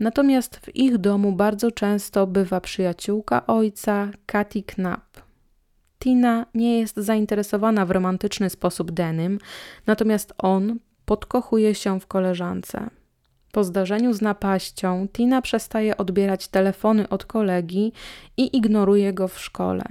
Natomiast 0.00 0.56
w 0.56 0.76
ich 0.76 0.98
domu 0.98 1.32
bardzo 1.32 1.70
często 1.70 2.26
bywa 2.26 2.60
przyjaciółka 2.60 3.46
ojca, 3.46 4.08
Katy 4.26 4.62
Knapp. 4.62 5.22
Tina 5.98 6.46
nie 6.54 6.80
jest 6.80 6.96
zainteresowana 6.96 7.86
w 7.86 7.90
romantyczny 7.90 8.50
sposób 8.50 8.90
Denym, 8.90 9.38
natomiast 9.86 10.34
on 10.38 10.78
podkochuje 11.04 11.74
się 11.74 12.00
w 12.00 12.06
koleżance. 12.06 12.90
Po 13.52 13.64
zdarzeniu 13.64 14.12
z 14.12 14.20
napaścią 14.20 15.08
Tina 15.12 15.42
przestaje 15.42 15.96
odbierać 15.96 16.48
telefony 16.48 17.08
od 17.08 17.24
kolegi 17.24 17.92
i 18.36 18.56
ignoruje 18.56 19.12
go 19.12 19.28
w 19.28 19.40
szkole. 19.40 19.84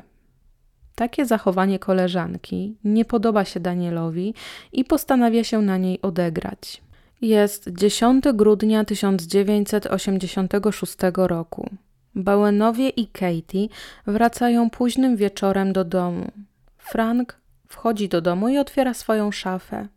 Takie 0.95 1.25
zachowanie 1.25 1.79
koleżanki 1.79 2.75
nie 2.83 3.05
podoba 3.05 3.45
się 3.45 3.59
Danielowi 3.59 4.33
i 4.71 4.85
postanawia 4.85 5.43
się 5.43 5.61
na 5.61 5.77
niej 5.77 6.01
odegrać. 6.01 6.81
Jest 7.21 7.69
10 7.69 8.23
grudnia 8.33 8.85
1986 8.85 10.97
roku. 11.15 11.69
Bowenowie 12.15 12.89
i 12.89 13.07
Katie 13.07 13.67
wracają 14.07 14.69
późnym 14.69 15.15
wieczorem 15.15 15.73
do 15.73 15.83
domu. 15.83 16.31
Frank 16.77 17.37
wchodzi 17.67 18.09
do 18.09 18.21
domu 18.21 18.49
i 18.49 18.57
otwiera 18.57 18.93
swoją 18.93 19.31
szafę. 19.31 19.87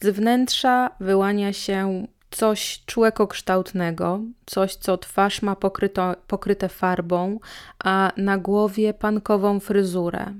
Z 0.00 0.16
wnętrza 0.16 0.90
wyłania 1.00 1.52
się 1.52 2.06
coś 2.30 2.82
człekokształtnego, 2.86 4.20
coś, 4.46 4.74
co 4.74 4.98
twarz 4.98 5.42
ma 5.42 5.56
pokryto, 5.56 6.14
pokryte 6.26 6.68
farbą, 6.68 7.40
a 7.84 8.12
na 8.16 8.38
głowie 8.38 8.94
pankową 8.94 9.60
fryzurę. 9.60 10.34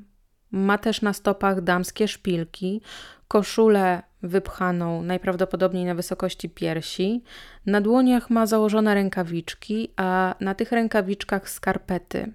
Ma 0.51 0.79
też 0.79 1.03
na 1.03 1.13
stopach 1.13 1.61
damskie 1.61 2.09
szpilki, 2.09 2.81
koszulę 3.29 4.03
wypchaną 4.23 5.03
najprawdopodobniej 5.03 5.85
na 5.85 5.95
wysokości 5.95 6.51
piersi. 6.51 7.23
Na 7.67 7.81
dłoniach 7.81 8.31
ma 8.31 8.47
założone 8.47 8.95
rękawiczki, 8.95 9.93
a 9.97 10.35
na 10.41 10.55
tych 10.55 10.73
rękawiczkach 10.73 11.51
skarpety. 11.51 12.33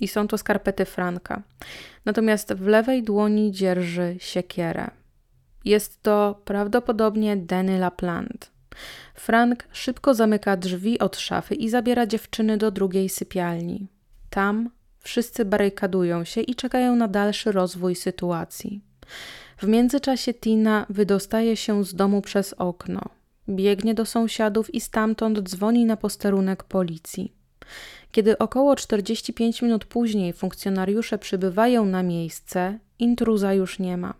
I 0.00 0.08
są 0.08 0.28
to 0.28 0.38
skarpety 0.38 0.84
Franka. 0.84 1.42
Natomiast 2.04 2.52
w 2.52 2.66
lewej 2.66 3.02
dłoni 3.02 3.52
dzierży 3.52 4.16
siekierę. 4.18 4.90
Jest 5.64 6.02
to 6.02 6.42
prawdopodobnie 6.44 7.36
Denny 7.36 7.78
LaPlante. 7.78 8.57
Frank 9.14 9.64
szybko 9.72 10.14
zamyka 10.14 10.56
drzwi 10.56 10.98
od 10.98 11.16
szafy 11.16 11.54
i 11.54 11.68
zabiera 11.68 12.06
dziewczyny 12.06 12.56
do 12.56 12.70
drugiej 12.70 13.08
sypialni. 13.08 13.86
Tam 14.30 14.70
wszyscy 14.98 15.44
barykadują 15.44 16.24
się 16.24 16.40
i 16.40 16.54
czekają 16.54 16.96
na 16.96 17.08
dalszy 17.08 17.52
rozwój 17.52 17.94
sytuacji. 17.94 18.80
W 19.58 19.66
międzyczasie 19.66 20.34
Tina 20.34 20.86
wydostaje 20.90 21.56
się 21.56 21.84
z 21.84 21.94
domu 21.94 22.22
przez 22.22 22.52
okno. 22.52 23.00
Biegnie 23.48 23.94
do 23.94 24.06
sąsiadów 24.06 24.74
i 24.74 24.80
stamtąd 24.80 25.40
dzwoni 25.40 25.84
na 25.84 25.96
posterunek 25.96 26.64
policji. 26.64 27.32
Kiedy 28.12 28.38
około 28.38 28.76
45 28.76 29.62
minut 29.62 29.84
później 29.84 30.32
funkcjonariusze 30.32 31.18
przybywają 31.18 31.84
na 31.84 32.02
miejsce, 32.02 32.78
intruza 32.98 33.54
już 33.54 33.78
nie 33.78 33.96
ma. 33.96 34.14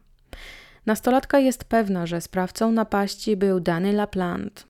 Nastolatka 0.89 1.39
jest 1.39 1.65
pewna, 1.65 2.07
że 2.07 2.21
sprawcą 2.21 2.73
napaści 2.73 3.37
był 3.37 3.61
Danny 3.61 3.93
LaPlante. 3.93 4.63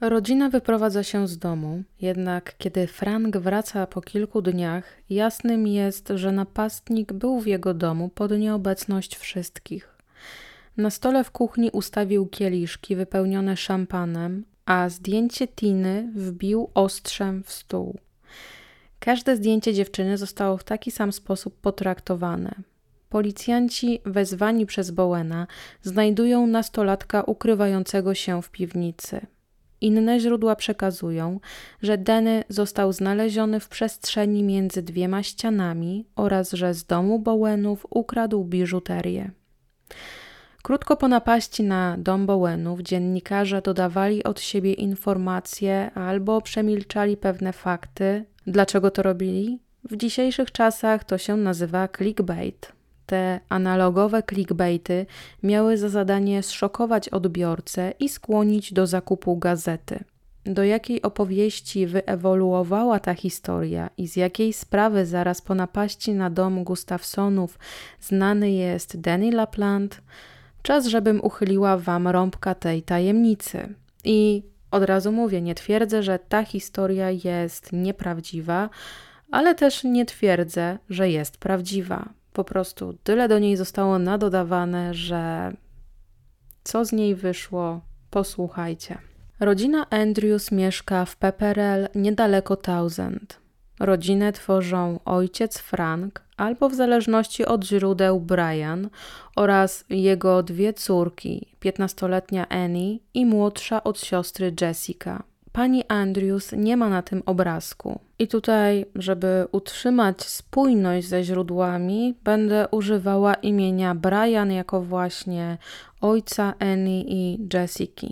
Rodzina 0.00 0.48
wyprowadza 0.48 1.02
się 1.02 1.28
z 1.28 1.38
domu, 1.38 1.82
jednak 2.00 2.54
kiedy 2.58 2.86
Frank 2.86 3.36
wraca 3.36 3.86
po 3.86 4.00
kilku 4.00 4.42
dniach, 4.42 4.84
jasnym 5.10 5.66
jest, 5.66 6.12
że 6.14 6.32
napastnik 6.32 7.12
był 7.12 7.40
w 7.40 7.46
jego 7.46 7.74
domu 7.74 8.08
pod 8.08 8.30
nieobecność 8.30 9.16
wszystkich. 9.16 9.96
Na 10.76 10.90
stole 10.90 11.24
w 11.24 11.30
kuchni 11.30 11.70
ustawił 11.70 12.26
kieliszki 12.26 12.96
wypełnione 12.96 13.56
szampanem, 13.56 14.44
a 14.66 14.88
zdjęcie 14.88 15.48
Tiny 15.48 16.12
wbił 16.14 16.70
ostrzem 16.74 17.42
w 17.42 17.52
stół. 17.52 17.98
Każde 18.98 19.36
zdjęcie 19.36 19.74
dziewczyny 19.74 20.18
zostało 20.18 20.56
w 20.56 20.64
taki 20.64 20.90
sam 20.90 21.12
sposób 21.12 21.60
potraktowane. 21.60 22.54
Policjanci 23.16 24.00
wezwani 24.04 24.66
przez 24.66 24.90
Bowena 24.90 25.46
znajdują 25.82 26.46
nastolatka 26.46 27.22
ukrywającego 27.22 28.14
się 28.14 28.42
w 28.42 28.50
piwnicy. 28.50 29.26
Inne 29.80 30.20
źródła 30.20 30.56
przekazują, 30.56 31.40
że 31.82 31.98
Denny 31.98 32.44
został 32.48 32.92
znaleziony 32.92 33.60
w 33.60 33.68
przestrzeni 33.68 34.42
między 34.42 34.82
dwiema 34.82 35.22
ścianami 35.22 36.06
oraz 36.16 36.52
że 36.52 36.74
z 36.74 36.84
domu 36.84 37.18
Bowenów 37.18 37.86
ukradł 37.90 38.44
biżuterię. 38.44 39.30
Krótko 40.62 40.96
po 40.96 41.08
napaści 41.08 41.62
na 41.62 41.96
dom 41.98 42.26
Bowenów 42.26 42.80
dziennikarze 42.80 43.62
dodawali 43.62 44.24
od 44.24 44.40
siebie 44.40 44.72
informacje 44.72 45.90
albo 45.94 46.40
przemilczali 46.40 47.16
pewne 47.16 47.52
fakty. 47.52 48.24
Dlaczego 48.46 48.90
to 48.90 49.02
robili? 49.02 49.60
W 49.84 49.96
dzisiejszych 49.96 50.52
czasach 50.52 51.04
to 51.04 51.18
się 51.18 51.36
nazywa 51.36 51.88
clickbait. 51.88 52.75
Te 53.06 53.40
analogowe 53.48 54.22
clickbaity 54.22 55.06
miały 55.42 55.78
za 55.78 55.88
zadanie 55.88 56.42
zszokować 56.42 57.08
odbiorcę 57.08 57.92
i 58.00 58.08
skłonić 58.08 58.72
do 58.72 58.86
zakupu 58.86 59.36
gazety. 59.36 60.04
Do 60.46 60.64
jakiej 60.64 61.02
opowieści 61.02 61.86
wyewoluowała 61.86 63.00
ta 63.00 63.14
historia 63.14 63.90
i 63.98 64.08
z 64.08 64.16
jakiej 64.16 64.52
sprawy 64.52 65.06
zaraz 65.06 65.42
po 65.42 65.54
napaści 65.54 66.14
na 66.14 66.30
dom 66.30 66.64
Gustafsonów 66.64 67.58
znany 68.00 68.50
jest 68.50 69.00
Danny 69.00 69.32
LaPlante, 69.32 69.96
czas, 70.62 70.86
żebym 70.86 71.20
uchyliła 71.20 71.76
wam 71.78 72.08
rąbka 72.08 72.54
tej 72.54 72.82
tajemnicy. 72.82 73.74
I 74.04 74.42
od 74.70 74.82
razu 74.82 75.12
mówię, 75.12 75.42
nie 75.42 75.54
twierdzę, 75.54 76.02
że 76.02 76.18
ta 76.18 76.44
historia 76.44 77.10
jest 77.10 77.72
nieprawdziwa, 77.72 78.70
ale 79.30 79.54
też 79.54 79.84
nie 79.84 80.06
twierdzę, 80.06 80.78
że 80.90 81.10
jest 81.10 81.38
prawdziwa. 81.38 82.08
Po 82.36 82.44
prostu 82.44 82.98
tyle 83.02 83.28
do 83.28 83.38
niej 83.38 83.56
zostało 83.56 83.98
nadodawane, 83.98 84.94
że 84.94 85.52
co 86.64 86.84
z 86.84 86.92
niej 86.92 87.14
wyszło, 87.14 87.80
posłuchajcie. 88.10 88.98
Rodzina 89.40 89.90
Andrews 89.90 90.52
mieszka 90.52 91.04
w 91.04 91.16
Pepperell 91.16 91.88
niedaleko 91.94 92.56
Thousand. 92.56 93.40
Rodzinę 93.80 94.32
tworzą 94.32 95.00
ojciec 95.04 95.58
Frank, 95.58 96.22
albo 96.36 96.68
w 96.68 96.74
zależności 96.74 97.46
od 97.46 97.64
źródeł 97.64 98.20
Brian 98.20 98.88
oraz 99.36 99.84
jego 99.90 100.42
dwie 100.42 100.72
córki, 100.72 101.56
15-letnia 101.60 102.48
Annie 102.48 102.98
i 103.14 103.26
młodsza 103.26 103.84
od 103.84 104.00
siostry 104.00 104.54
Jessica. 104.60 105.22
Pani 105.56 105.84
Andrews 105.88 106.52
nie 106.52 106.76
ma 106.76 106.88
na 106.88 107.02
tym 107.02 107.22
obrazku. 107.26 108.00
I 108.18 108.28
tutaj, 108.28 108.86
żeby 108.94 109.46
utrzymać 109.52 110.22
spójność 110.22 111.08
ze 111.08 111.24
źródłami, 111.24 112.14
będę 112.24 112.68
używała 112.70 113.34
imienia 113.34 113.94
Brian 113.94 114.52
jako 114.52 114.82
właśnie 114.82 115.58
ojca 116.00 116.54
Annie 116.58 117.02
i 117.02 117.48
Jessica. 117.54 118.06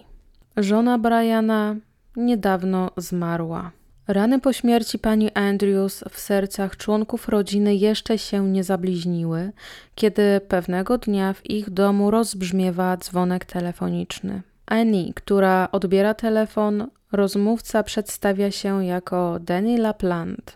Żona 0.57 0.99
Briana 0.99 1.77
niedawno 2.17 2.91
zmarła. 2.97 3.71
Rany 4.09 4.41
po 4.41 4.53
śmierci 4.53 4.99
pani 4.99 5.33
Andrews 5.33 6.05
w 6.11 6.21
sercach 6.21 6.77
członków 6.77 7.29
rodziny 7.29 7.75
jeszcze 7.75 8.19
się 8.19 8.49
nie 8.49 8.65
zabliźniły, 8.65 9.53
kiedy 9.95 10.41
pewnego 10.49 10.99
dnia 10.99 11.33
w 11.33 11.51
ich 11.51 11.71
domu 11.71 12.11
rozbrzmiewa 12.11 12.97
dzwonek 12.97 13.45
telefoniczny. 13.45 14.43
Annie, 14.67 15.15
która 15.15 15.69
odbiera 15.73 16.15
telefon, 16.15 16.87
rozmówca 17.15 17.83
przedstawia 17.83 18.51
się 18.51 18.85
jako 18.85 19.39
Danny 19.41 19.79
LaPlante. 19.79 20.53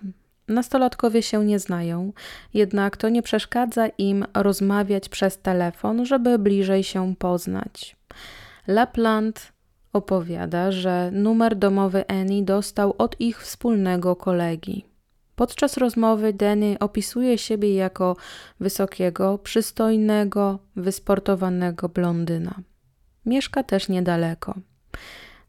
Nastolatkowie 0.48 1.22
się 1.22 1.44
nie 1.44 1.58
znają, 1.58 2.12
jednak 2.54 2.96
to 2.96 3.08
nie 3.08 3.22
przeszkadza 3.22 3.86
im 3.86 4.24
rozmawiać 4.34 5.08
przez 5.08 5.38
telefon, 5.38 6.06
żeby 6.06 6.38
bliżej 6.38 6.84
się 6.84 7.14
poznać. 7.16 7.96
LaPlante 8.66 9.40
opowiada, 9.92 10.72
że 10.72 11.10
numer 11.12 11.56
domowy 11.56 12.08
Annie 12.08 12.42
dostał 12.42 12.94
od 12.98 13.20
ich 13.20 13.42
wspólnego 13.42 14.16
kolegi. 14.16 14.84
Podczas 15.36 15.76
rozmowy 15.76 16.32
Danny 16.32 16.76
opisuje 16.80 17.38
siebie 17.38 17.74
jako 17.74 18.16
wysokiego, 18.60 19.38
przystojnego, 19.38 20.58
wysportowanego 20.76 21.88
blondyna. 21.88 22.54
Mieszka 23.26 23.62
też 23.62 23.88
niedaleko. 23.88 24.54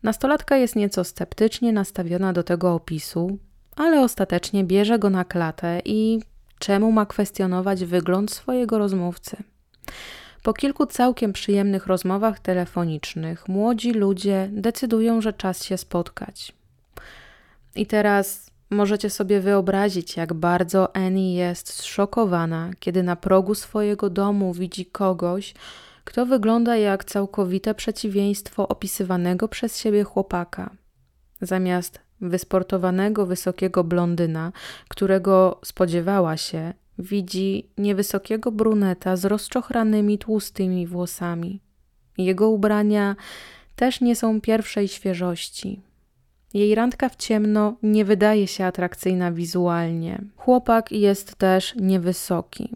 Nastolatka 0.03 0.57
jest 0.57 0.75
nieco 0.75 1.03
sceptycznie 1.03 1.73
nastawiona 1.73 2.33
do 2.33 2.43
tego 2.43 2.73
opisu, 2.73 3.37
ale 3.75 4.01
ostatecznie 4.01 4.63
bierze 4.63 4.99
go 4.99 5.09
na 5.09 5.25
klatę 5.25 5.81
i 5.85 6.19
czemu 6.59 6.91
ma 6.91 7.05
kwestionować 7.05 7.85
wygląd 7.85 8.31
swojego 8.31 8.77
rozmówcy? 8.77 9.37
Po 10.43 10.53
kilku 10.53 10.85
całkiem 10.85 11.33
przyjemnych 11.33 11.87
rozmowach 11.87 12.39
telefonicznych, 12.39 13.47
młodzi 13.47 13.93
ludzie 13.93 14.49
decydują, 14.51 15.21
że 15.21 15.33
czas 15.33 15.63
się 15.63 15.77
spotkać. 15.77 16.53
I 17.75 17.85
teraz 17.85 18.51
możecie 18.69 19.09
sobie 19.09 19.39
wyobrazić, 19.39 20.17
jak 20.17 20.33
bardzo 20.33 20.95
Annie 20.95 21.35
jest 21.35 21.73
zszokowana, 21.73 22.71
kiedy 22.79 23.03
na 23.03 23.15
progu 23.15 23.55
swojego 23.55 24.09
domu 24.09 24.53
widzi 24.53 24.85
kogoś, 24.85 25.53
kto 26.09 26.25
wygląda 26.25 26.77
jak 26.77 27.05
całkowite 27.05 27.75
przeciwieństwo 27.75 28.67
opisywanego 28.67 29.47
przez 29.47 29.77
siebie 29.77 30.03
chłopaka. 30.03 30.75
Zamiast 31.41 31.99
wysportowanego, 32.21 33.25
wysokiego 33.25 33.83
blondyna, 33.83 34.51
którego 34.87 35.59
spodziewała 35.65 36.37
się, 36.37 36.73
widzi 36.99 37.69
niewysokiego 37.77 38.51
bruneta 38.51 39.15
z 39.15 39.25
rozczochranymi, 39.25 40.17
tłustymi 40.17 40.87
włosami. 40.87 41.61
Jego 42.17 42.49
ubrania 42.49 43.15
też 43.75 44.01
nie 44.01 44.15
są 44.15 44.41
pierwszej 44.41 44.87
świeżości. 44.87 45.81
Jej 46.53 46.75
randka 46.75 47.09
w 47.09 47.15
ciemno 47.15 47.77
nie 47.83 48.05
wydaje 48.05 48.47
się 48.47 48.65
atrakcyjna 48.65 49.31
wizualnie. 49.31 50.21
Chłopak 50.35 50.91
jest 50.91 51.35
też 51.35 51.75
niewysoki. 51.75 52.69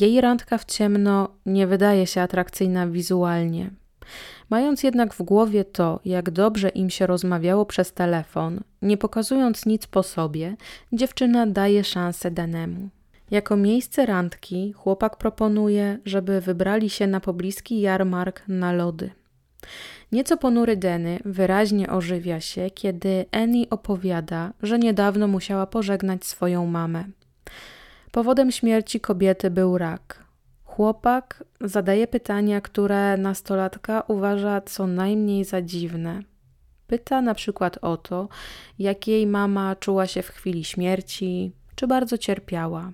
Jej 0.00 0.20
randka 0.20 0.58
w 0.58 0.64
ciemno 0.64 1.28
nie 1.46 1.66
wydaje 1.66 2.06
się 2.06 2.20
atrakcyjna 2.20 2.86
wizualnie. 2.86 3.70
Mając 4.50 4.82
jednak 4.82 5.14
w 5.14 5.22
głowie 5.22 5.64
to, 5.64 6.00
jak 6.04 6.30
dobrze 6.30 6.68
im 6.68 6.90
się 6.90 7.06
rozmawiało 7.06 7.66
przez 7.66 7.92
telefon, 7.92 8.60
nie 8.82 8.96
pokazując 8.96 9.66
nic 9.66 9.86
po 9.86 10.02
sobie, 10.02 10.56
dziewczyna 10.92 11.46
daje 11.46 11.84
szansę 11.84 12.30
Danemu. 12.30 12.88
Jako 13.30 13.56
miejsce 13.56 14.06
randki 14.06 14.72
chłopak 14.72 15.16
proponuje, 15.16 15.98
żeby 16.04 16.40
wybrali 16.40 16.90
się 16.90 17.06
na 17.06 17.20
pobliski 17.20 17.80
jarmark 17.80 18.42
na 18.48 18.72
lody. 18.72 19.10
Nieco 20.12 20.36
ponury 20.36 20.76
Denny 20.76 21.18
wyraźnie 21.24 21.90
ożywia 21.90 22.40
się, 22.40 22.70
kiedy 22.70 23.24
Annie 23.32 23.70
opowiada, 23.70 24.52
że 24.62 24.78
niedawno 24.78 25.28
musiała 25.28 25.66
pożegnać 25.66 26.24
swoją 26.24 26.66
mamę. 26.66 27.04
Powodem 28.12 28.52
śmierci 28.52 29.00
kobiety 29.00 29.50
był 29.50 29.78
rak. 29.78 30.24
Chłopak 30.64 31.44
zadaje 31.60 32.06
pytania, 32.06 32.60
które 32.60 33.16
nastolatka 33.16 34.00
uważa 34.08 34.60
co 34.60 34.86
najmniej 34.86 35.44
za 35.44 35.62
dziwne. 35.62 36.22
Pyta 36.86 37.22
na 37.22 37.34
przykład 37.34 37.78
o 37.82 37.96
to, 37.96 38.28
jak 38.78 39.08
jej 39.08 39.26
mama 39.26 39.76
czuła 39.76 40.06
się 40.06 40.22
w 40.22 40.28
chwili 40.28 40.64
śmierci, 40.64 41.52
czy 41.74 41.86
bardzo 41.86 42.18
cierpiała. 42.18 42.92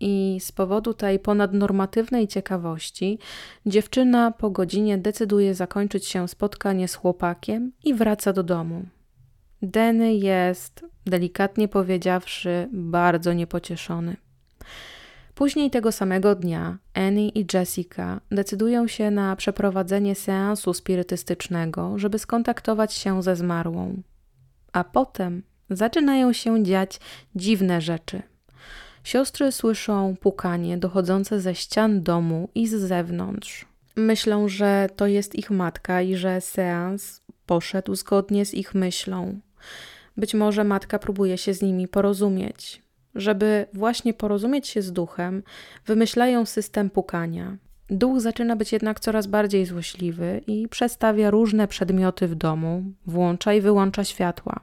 I 0.00 0.38
z 0.40 0.52
powodu 0.52 0.94
tej 0.94 1.18
ponadnormatywnej 1.18 2.28
ciekawości, 2.28 3.18
dziewczyna 3.66 4.30
po 4.30 4.50
godzinie 4.50 4.98
decyduje 4.98 5.54
zakończyć 5.54 6.06
się 6.06 6.28
spotkanie 6.28 6.88
z 6.88 6.94
chłopakiem 6.94 7.72
i 7.84 7.94
wraca 7.94 8.32
do 8.32 8.42
domu. 8.42 8.86
Denny 9.62 10.14
jest, 10.14 10.84
delikatnie 11.06 11.68
powiedziawszy, 11.68 12.68
bardzo 12.72 13.32
niepocieszony. 13.32 14.16
Później 15.34 15.70
tego 15.70 15.92
samego 15.92 16.34
dnia 16.34 16.78
Annie 16.94 17.28
i 17.28 17.46
Jessica 17.54 18.20
decydują 18.30 18.86
się 18.86 19.10
na 19.10 19.36
przeprowadzenie 19.36 20.14
seansu 20.14 20.74
spirytystycznego, 20.74 21.98
żeby 21.98 22.18
skontaktować 22.18 22.94
się 22.94 23.22
ze 23.22 23.36
zmarłą. 23.36 24.02
A 24.72 24.84
potem 24.84 25.42
zaczynają 25.70 26.32
się 26.32 26.64
dziać 26.64 27.00
dziwne 27.34 27.80
rzeczy. 27.80 28.22
Siostry 29.04 29.52
słyszą 29.52 30.16
pukanie 30.20 30.78
dochodzące 30.78 31.40
ze 31.40 31.54
ścian 31.54 32.02
domu 32.02 32.48
i 32.54 32.68
z 32.68 32.74
zewnątrz. 32.74 33.66
Myślą, 33.96 34.48
że 34.48 34.88
to 34.96 35.06
jest 35.06 35.34
ich 35.34 35.50
matka 35.50 36.02
i 36.02 36.16
że 36.16 36.40
seans 36.40 37.22
poszedł 37.46 37.94
zgodnie 37.94 38.44
z 38.46 38.54
ich 38.54 38.74
myślą. 38.74 39.40
Być 40.16 40.34
może 40.34 40.64
matka 40.64 40.98
próbuje 40.98 41.38
się 41.38 41.54
z 41.54 41.62
nimi 41.62 41.88
porozumieć. 41.88 42.82
Żeby 43.14 43.66
właśnie 43.72 44.14
porozumieć 44.14 44.68
się 44.68 44.82
z 44.82 44.92
duchem, 44.92 45.42
wymyślają 45.86 46.46
system 46.46 46.90
pukania. 46.90 47.56
Duch 47.90 48.20
zaczyna 48.20 48.56
być 48.56 48.72
jednak 48.72 49.00
coraz 49.00 49.26
bardziej 49.26 49.66
złośliwy 49.66 50.40
i 50.46 50.68
przestawia 50.68 51.30
różne 51.30 51.68
przedmioty 51.68 52.28
w 52.28 52.34
domu, 52.34 52.82
włącza 53.06 53.54
i 53.54 53.60
wyłącza 53.60 54.04
światła. 54.04 54.60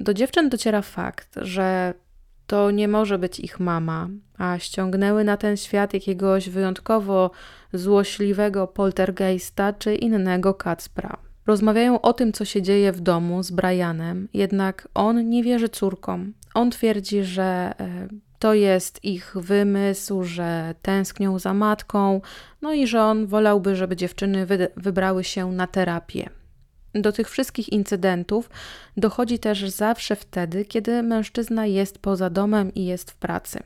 Do 0.00 0.14
dziewczyn 0.14 0.48
dociera 0.48 0.82
fakt, 0.82 1.34
że 1.36 1.94
to 2.46 2.70
nie 2.70 2.88
może 2.88 3.18
być 3.18 3.40
ich 3.40 3.60
mama, 3.60 4.08
a 4.38 4.58
ściągnęły 4.58 5.24
na 5.24 5.36
ten 5.36 5.56
świat 5.56 5.94
jakiegoś 5.94 6.48
wyjątkowo 6.48 7.30
złośliwego 7.72 8.66
poltergeista 8.66 9.72
czy 9.72 9.94
innego 9.94 10.54
kacpra. 10.54 11.16
Rozmawiają 11.46 12.00
o 12.00 12.12
tym, 12.12 12.32
co 12.32 12.44
się 12.44 12.62
dzieje 12.62 12.92
w 12.92 13.00
domu 13.00 13.42
z 13.42 13.50
Brianem, 13.50 14.28
jednak 14.34 14.88
on 14.94 15.28
nie 15.28 15.42
wierzy 15.42 15.68
córkom. 15.68 16.32
On 16.54 16.70
twierdzi, 16.70 17.24
że 17.24 17.74
e, 17.80 18.08
to 18.38 18.54
jest 18.54 19.04
ich 19.04 19.34
wymysł, 19.36 20.22
że 20.24 20.74
tęsknią 20.82 21.38
za 21.38 21.54
matką, 21.54 22.20
no 22.62 22.72
i 22.72 22.86
że 22.86 23.02
on 23.02 23.26
wolałby, 23.26 23.76
żeby 23.76 23.96
dziewczyny 23.96 24.46
wy 24.46 24.68
wybrały 24.76 25.24
się 25.24 25.52
na 25.52 25.66
terapię. 25.66 26.30
Do 26.94 27.12
tych 27.12 27.30
wszystkich 27.30 27.72
incydentów 27.72 28.50
dochodzi 28.96 29.38
też 29.38 29.70
zawsze 29.70 30.16
wtedy, 30.16 30.64
kiedy 30.64 31.02
mężczyzna 31.02 31.66
jest 31.66 31.98
poza 31.98 32.30
domem 32.30 32.74
i 32.74 32.84
jest 32.84 33.10
w 33.10 33.16
pracy. 33.16 33.62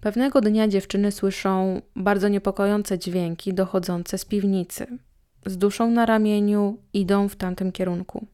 Pewnego 0.00 0.40
dnia 0.40 0.68
dziewczyny 0.68 1.12
słyszą 1.12 1.82
bardzo 1.96 2.28
niepokojące 2.28 2.98
dźwięki 2.98 3.54
dochodzące 3.54 4.18
z 4.18 4.24
piwnicy. 4.24 4.98
Z 5.46 5.58
duszą 5.58 5.90
na 5.90 6.06
ramieniu 6.06 6.78
idą 6.92 7.28
w 7.28 7.36
tamtym 7.36 7.72
kierunku. 7.72 8.26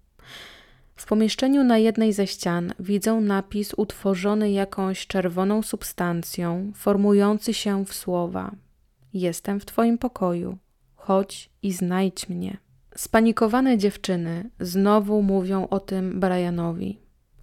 W 0.97 1.07
pomieszczeniu 1.07 1.65
na 1.65 1.79
jednej 1.79 2.13
ze 2.13 2.27
ścian 2.27 2.75
widzą 2.79 3.21
napis 3.21 3.75
utworzony 3.77 4.51
jakąś 4.51 5.07
czerwoną 5.07 5.63
substancją, 5.63 6.73
formujący 6.75 7.55
się 7.55 7.85
w 7.85 7.95
słowa: 7.95 8.51
Jestem 9.15 9.61
w 9.61 9.65
Twoim 9.65 9.99
pokoju, 9.99 10.59
chodź 10.97 11.51
i 11.63 11.73
znajdź 11.73 12.29
mnie. 12.29 12.57
Spanikowane 12.97 13.79
dziewczyny 13.79 14.51
znowu 14.61 15.23
mówią 15.23 15.69
o 15.69 15.81
tym 15.81 16.21
Brianowi. 16.21 16.99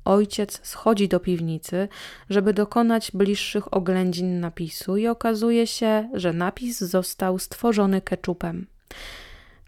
Ojciec 0.06 0.60
schodzi 0.64 1.08
do 1.08 1.20
piwnicy, 1.20 1.88
żeby 2.30 2.54
dokonać 2.54 3.12
bliższych 3.14 3.74
oględzin 3.74 4.40
napisu, 4.40 4.98
i 4.98 5.08
okazuje 5.08 5.68
się, 5.68 6.10
że 6.14 6.34
napis 6.34 6.80
został 6.80 7.40
stworzony 7.40 8.02
keczupem. 8.02 8.68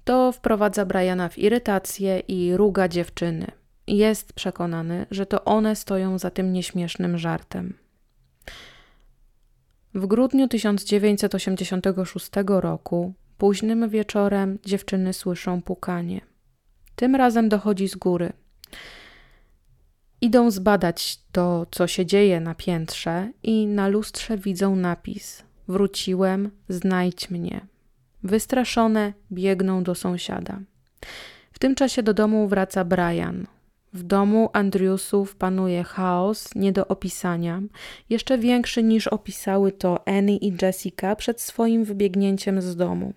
To 0.03 0.31
wprowadza 0.31 0.85
Briana 0.85 1.29
w 1.29 1.37
irytację 1.37 2.19
i 2.19 2.57
ruga 2.57 2.87
dziewczyny. 2.87 3.47
Jest 3.87 4.33
przekonany, 4.33 5.05
że 5.11 5.25
to 5.25 5.45
one 5.45 5.75
stoją 5.75 6.19
za 6.19 6.29
tym 6.29 6.53
nieśmiesznym 6.53 7.17
żartem. 7.17 7.77
W 9.93 10.05
grudniu 10.05 10.47
1986 10.47 12.29
roku, 12.47 13.13
późnym 13.37 13.89
wieczorem, 13.89 14.59
dziewczyny 14.65 15.13
słyszą 15.13 15.61
pukanie. 15.61 16.21
Tym 16.95 17.15
razem 17.15 17.49
dochodzi 17.49 17.87
z 17.87 17.95
góry. 17.95 18.33
Idą 20.21 20.51
zbadać 20.51 21.19
to, 21.31 21.65
co 21.71 21.87
się 21.87 22.05
dzieje 22.05 22.39
na 22.39 22.55
piętrze, 22.55 23.31
i 23.43 23.67
na 23.67 23.87
lustrze 23.87 24.37
widzą 24.37 24.75
napis: 24.75 25.43
Wróciłem, 25.67 26.51
znajdź 26.69 27.29
mnie. 27.29 27.72
Wystraszone 28.23 29.13
biegną 29.31 29.83
do 29.83 29.95
sąsiada. 29.95 30.59
W 31.51 31.59
tym 31.59 31.75
czasie 31.75 32.03
do 32.03 32.13
domu 32.13 32.47
wraca 32.47 32.85
Brian. 32.85 33.47
W 33.93 34.03
domu 34.03 34.49
Andriusów 34.53 35.35
panuje 35.35 35.83
chaos 35.83 36.55
nie 36.55 36.71
do 36.71 36.87
opisania, 36.87 37.61
jeszcze 38.09 38.37
większy 38.37 38.83
niż 38.83 39.07
opisały 39.07 39.71
to 39.71 40.07
Annie 40.07 40.37
i 40.37 40.53
Jessica 40.61 41.15
przed 41.15 41.41
swoim 41.41 41.83
wybiegnięciem 41.83 42.61
z 42.61 42.75
domu. 42.75 43.13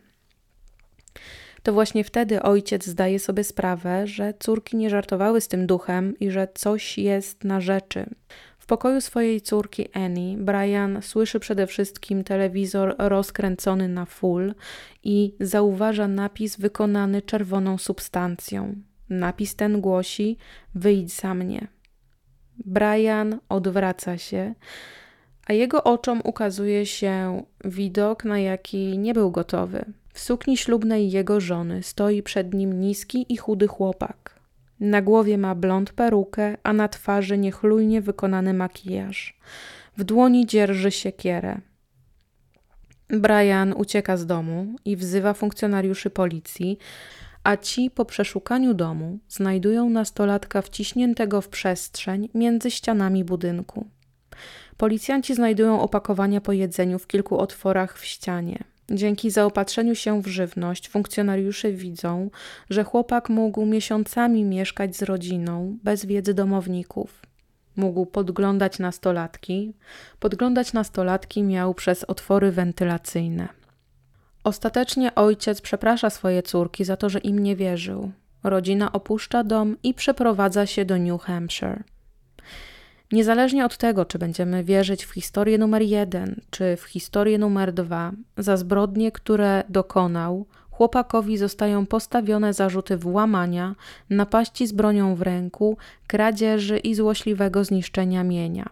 To 1.62 1.72
właśnie 1.72 2.04
wtedy 2.04 2.42
ojciec 2.42 2.86
zdaje 2.86 3.18
sobie 3.18 3.44
sprawę, 3.44 4.06
że 4.06 4.34
córki 4.38 4.76
nie 4.76 4.90
żartowały 4.90 5.40
z 5.40 5.48
tym 5.48 5.66
duchem 5.66 6.18
i 6.18 6.30
że 6.30 6.48
coś 6.54 6.98
jest 6.98 7.44
na 7.44 7.60
rzeczy. 7.60 8.06
W 8.66 8.68
pokoju 8.68 9.00
swojej 9.00 9.40
córki 9.40 9.88
Annie, 9.92 10.36
Brian 10.38 11.02
słyszy 11.02 11.40
przede 11.40 11.66
wszystkim 11.66 12.24
telewizor 12.24 12.94
rozkręcony 12.98 13.88
na 13.88 14.06
full 14.06 14.54
i 15.04 15.34
zauważa 15.40 16.08
napis 16.08 16.56
wykonany 16.56 17.22
czerwoną 17.22 17.78
substancją. 17.78 18.74
Napis 19.10 19.56
ten 19.56 19.80
głosi: 19.80 20.36
Wyjdź 20.74 21.12
za 21.12 21.34
mnie. 21.34 21.68
Brian 22.64 23.38
odwraca 23.48 24.18
się, 24.18 24.54
a 25.46 25.52
jego 25.52 25.84
oczom 25.84 26.20
ukazuje 26.24 26.86
się 26.86 27.42
widok, 27.64 28.24
na 28.24 28.38
jaki 28.38 28.98
nie 28.98 29.14
był 29.14 29.30
gotowy. 29.30 29.84
W 30.12 30.20
sukni 30.20 30.56
ślubnej 30.56 31.10
jego 31.10 31.40
żony 31.40 31.82
stoi 31.82 32.22
przed 32.22 32.54
nim 32.54 32.80
niski 32.80 33.26
i 33.28 33.36
chudy 33.36 33.66
chłopak. 33.66 34.35
Na 34.80 35.02
głowie 35.02 35.38
ma 35.38 35.54
blond 35.54 35.92
perukę, 35.92 36.56
a 36.62 36.72
na 36.72 36.88
twarzy 36.88 37.38
niechlujnie 37.38 38.00
wykonany 38.00 38.54
makijaż. 38.54 39.38
W 39.96 40.04
dłoni 40.04 40.46
dzierży 40.46 40.90
siekierę. 40.90 41.60
Brian 43.08 43.72
ucieka 43.72 44.16
z 44.16 44.26
domu 44.26 44.66
i 44.84 44.96
wzywa 44.96 45.34
funkcjonariuszy 45.34 46.10
policji, 46.10 46.78
a 47.44 47.56
ci 47.56 47.90
po 47.90 48.04
przeszukaniu 48.04 48.74
domu 48.74 49.18
znajdują 49.28 49.90
nastolatka 49.90 50.62
wciśniętego 50.62 51.40
w 51.40 51.48
przestrzeń 51.48 52.28
między 52.34 52.70
ścianami 52.70 53.24
budynku. 53.24 53.86
Policjanci 54.76 55.34
znajdują 55.34 55.80
opakowania 55.80 56.40
po 56.40 56.52
jedzeniu 56.52 56.98
w 56.98 57.06
kilku 57.06 57.38
otworach 57.38 57.98
w 57.98 58.04
ścianie. 58.04 58.64
Dzięki 58.90 59.30
zaopatrzeniu 59.30 59.94
się 59.94 60.22
w 60.22 60.26
żywność 60.26 60.88
funkcjonariusze 60.88 61.72
widzą, 61.72 62.30
że 62.70 62.84
chłopak 62.84 63.28
mógł 63.28 63.66
miesiącami 63.66 64.44
mieszkać 64.44 64.96
z 64.96 65.02
rodziną 65.02 65.78
bez 65.84 66.04
wiedzy 66.04 66.34
domowników. 66.34 67.22
Mógł 67.76 68.06
podglądać 68.06 68.78
nastolatki. 68.78 69.74
Podglądać 70.20 70.72
nastolatki 70.72 71.42
miał 71.42 71.74
przez 71.74 72.04
otwory 72.04 72.52
wentylacyjne. 72.52 73.48
Ostatecznie 74.44 75.14
ojciec 75.14 75.60
przeprasza 75.60 76.10
swoje 76.10 76.42
córki 76.42 76.84
za 76.84 76.96
to, 76.96 77.08
że 77.08 77.18
im 77.18 77.38
nie 77.38 77.56
wierzył. 77.56 78.12
Rodzina 78.44 78.92
opuszcza 78.92 79.44
dom 79.44 79.76
i 79.82 79.94
przeprowadza 79.94 80.66
się 80.66 80.84
do 80.84 80.98
New 80.98 81.22
Hampshire. 81.22 81.82
Niezależnie 83.12 83.64
od 83.64 83.76
tego, 83.76 84.04
czy 84.04 84.18
będziemy 84.18 84.64
wierzyć 84.64 85.04
w 85.04 85.10
historię 85.10 85.58
numer 85.58 85.82
jeden, 85.82 86.40
czy 86.50 86.76
w 86.76 86.82
historię 86.82 87.38
numer 87.38 87.72
dwa, 87.72 88.12
za 88.38 88.56
zbrodnie, 88.56 89.12
które 89.12 89.64
dokonał, 89.68 90.46
chłopakowi 90.70 91.38
zostają 91.38 91.86
postawione 91.86 92.52
zarzuty 92.52 92.96
włamania, 92.96 93.74
napaści 94.10 94.66
z 94.66 94.72
bronią 94.72 95.14
w 95.14 95.22
ręku, 95.22 95.76
kradzieży 96.06 96.78
i 96.78 96.94
złośliwego 96.94 97.64
zniszczenia 97.64 98.24
mienia. 98.24 98.68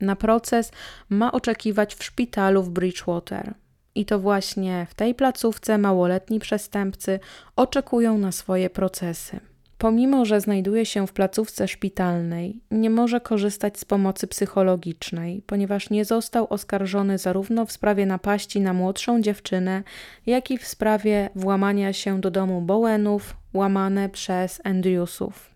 Na 0.00 0.16
proces 0.16 0.72
ma 1.08 1.32
oczekiwać 1.32 1.94
w 1.94 2.04
szpitalu 2.04 2.62
w 2.62 2.70
Bridgewater. 2.70 3.54
I 3.94 4.04
to 4.04 4.18
właśnie 4.18 4.86
w 4.90 4.94
tej 4.94 5.14
placówce 5.14 5.78
małoletni 5.78 6.40
przestępcy 6.40 7.20
oczekują 7.56 8.18
na 8.18 8.32
swoje 8.32 8.70
procesy. 8.70 9.40
Pomimo, 9.78 10.24
że 10.24 10.40
znajduje 10.40 10.86
się 10.86 11.06
w 11.06 11.12
placówce 11.12 11.68
szpitalnej, 11.68 12.60
nie 12.70 12.90
może 12.90 13.20
korzystać 13.20 13.78
z 13.78 13.84
pomocy 13.84 14.26
psychologicznej, 14.26 15.42
ponieważ 15.46 15.90
nie 15.90 16.04
został 16.04 16.46
oskarżony 16.50 17.18
zarówno 17.18 17.66
w 17.66 17.72
sprawie 17.72 18.06
napaści 18.06 18.60
na 18.60 18.72
młodszą 18.72 19.22
dziewczynę, 19.22 19.82
jak 20.26 20.50
i 20.50 20.58
w 20.58 20.66
sprawie 20.66 21.30
włamania 21.34 21.92
się 21.92 22.20
do 22.20 22.30
domu 22.30 22.60
Bowenów, 22.60 23.36
łamane 23.54 24.08
przez 24.08 24.60
Andrewsów. 24.64 25.50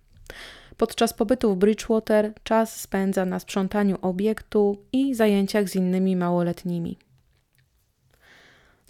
Podczas 0.76 1.12
pobytu 1.12 1.54
w 1.54 1.58
Bridgewater 1.58 2.32
czas 2.42 2.80
spędza 2.80 3.24
na 3.24 3.38
sprzątaniu 3.38 3.98
obiektu 4.02 4.78
i 4.92 5.14
zajęciach 5.14 5.68
z 5.68 5.76
innymi 5.76 6.16
małoletnimi. 6.16 6.98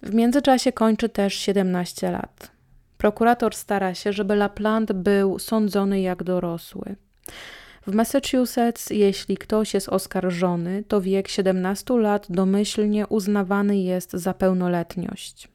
W 0.03 0.13
międzyczasie 0.13 0.71
kończy 0.71 1.09
też 1.09 1.33
17 1.33 2.11
lat. 2.11 2.52
Prokurator 3.03 3.55
stara 3.55 3.93
się, 3.93 4.13
żeby 4.13 4.35
LaPlante 4.35 4.93
był 4.93 5.39
sądzony 5.39 6.01
jak 6.01 6.23
dorosły. 6.23 6.95
W 7.87 7.93
Massachusetts, 7.95 8.89
jeśli 8.89 9.37
ktoś 9.37 9.73
jest 9.73 9.89
oskarżony, 9.89 10.83
to 10.87 11.01
wiek 11.01 11.27
17 11.27 11.93
lat 11.99 12.25
domyślnie 12.29 13.07
uznawany 13.07 13.77
jest 13.77 14.11
za 14.11 14.33
pełnoletność. 14.33 15.47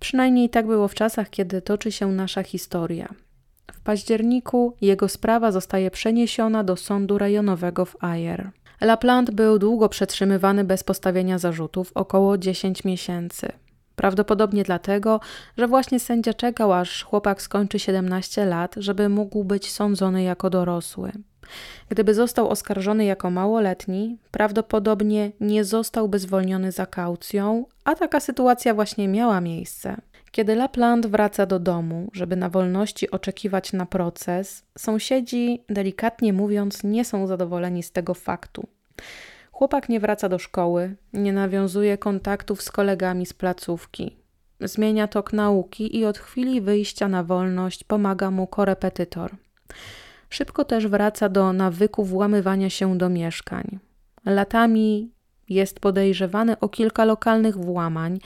Przynajmniej 0.00 0.50
tak 0.50 0.66
było 0.66 0.88
w 0.88 0.94
czasach, 0.94 1.30
kiedy 1.30 1.62
toczy 1.62 1.92
się 1.92 2.06
nasza 2.06 2.42
historia. 2.42 3.14
W 3.72 3.80
październiku 3.80 4.76
jego 4.80 5.08
sprawa 5.08 5.52
zostaje 5.52 5.90
przeniesiona 5.90 6.64
do 6.64 6.76
sądu 6.76 7.18
rejonowego 7.18 7.84
w 7.84 8.04
Ayer. 8.04 8.50
LaPlante 8.80 9.32
był 9.32 9.58
długo 9.58 9.88
przetrzymywany 9.88 10.64
bez 10.64 10.84
postawienia 10.84 11.38
zarzutów, 11.38 11.92
około 11.94 12.38
10 12.38 12.84
miesięcy. 12.84 13.52
Prawdopodobnie 13.96 14.62
dlatego, 14.62 15.20
że 15.58 15.68
właśnie 15.68 16.00
sędzia 16.00 16.34
czekał, 16.34 16.72
aż 16.72 17.04
chłopak 17.04 17.42
skończy 17.42 17.78
17 17.78 18.44
lat, 18.44 18.74
żeby 18.76 19.08
mógł 19.08 19.44
być 19.44 19.72
sądzony 19.72 20.22
jako 20.22 20.50
dorosły. 20.50 21.12
Gdyby 21.88 22.14
został 22.14 22.48
oskarżony 22.48 23.04
jako 23.04 23.30
małoletni, 23.30 24.18
prawdopodobnie 24.30 25.32
nie 25.40 25.64
zostałby 25.64 26.18
zwolniony 26.18 26.72
za 26.72 26.86
kaucją, 26.86 27.64
a 27.84 27.94
taka 27.94 28.20
sytuacja 28.20 28.74
właśnie 28.74 29.08
miała 29.08 29.40
miejsce. 29.40 29.96
Kiedy 30.30 30.54
Lapland 30.54 31.06
wraca 31.06 31.46
do 31.46 31.58
domu, 31.58 32.10
żeby 32.12 32.36
na 32.36 32.48
wolności 32.48 33.10
oczekiwać 33.10 33.72
na 33.72 33.86
proces, 33.86 34.64
sąsiedzi, 34.78 35.64
delikatnie 35.68 36.32
mówiąc, 36.32 36.84
nie 36.84 37.04
są 37.04 37.26
zadowoleni 37.26 37.82
z 37.82 37.92
tego 37.92 38.14
faktu. 38.14 38.66
Chłopak 39.52 39.88
nie 39.88 40.00
wraca 40.00 40.28
do 40.28 40.38
szkoły, 40.38 40.96
nie 41.12 41.32
nawiązuje 41.32 41.98
kontaktów 41.98 42.62
z 42.62 42.72
kolegami 42.72 43.26
z 43.26 43.32
placówki. 43.32 44.16
Zmienia 44.60 45.08
tok 45.08 45.32
nauki 45.32 45.96
i 45.96 46.04
od 46.04 46.18
chwili 46.18 46.60
wyjścia 46.60 47.08
na 47.08 47.24
wolność 47.24 47.84
pomaga 47.84 48.30
mu 48.30 48.46
korepetytor. 48.46 49.36
Szybko 50.30 50.64
też 50.64 50.86
wraca 50.86 51.28
do 51.28 51.52
nawyku 51.52 52.04
włamywania 52.04 52.70
się 52.70 52.98
do 52.98 53.08
mieszkań. 53.08 53.78
Latami 54.24 55.10
jest 55.48 55.80
podejrzewany 55.80 56.58
o 56.58 56.68
kilka 56.68 57.04
lokalnych 57.04 57.56
włamań, 57.56 58.18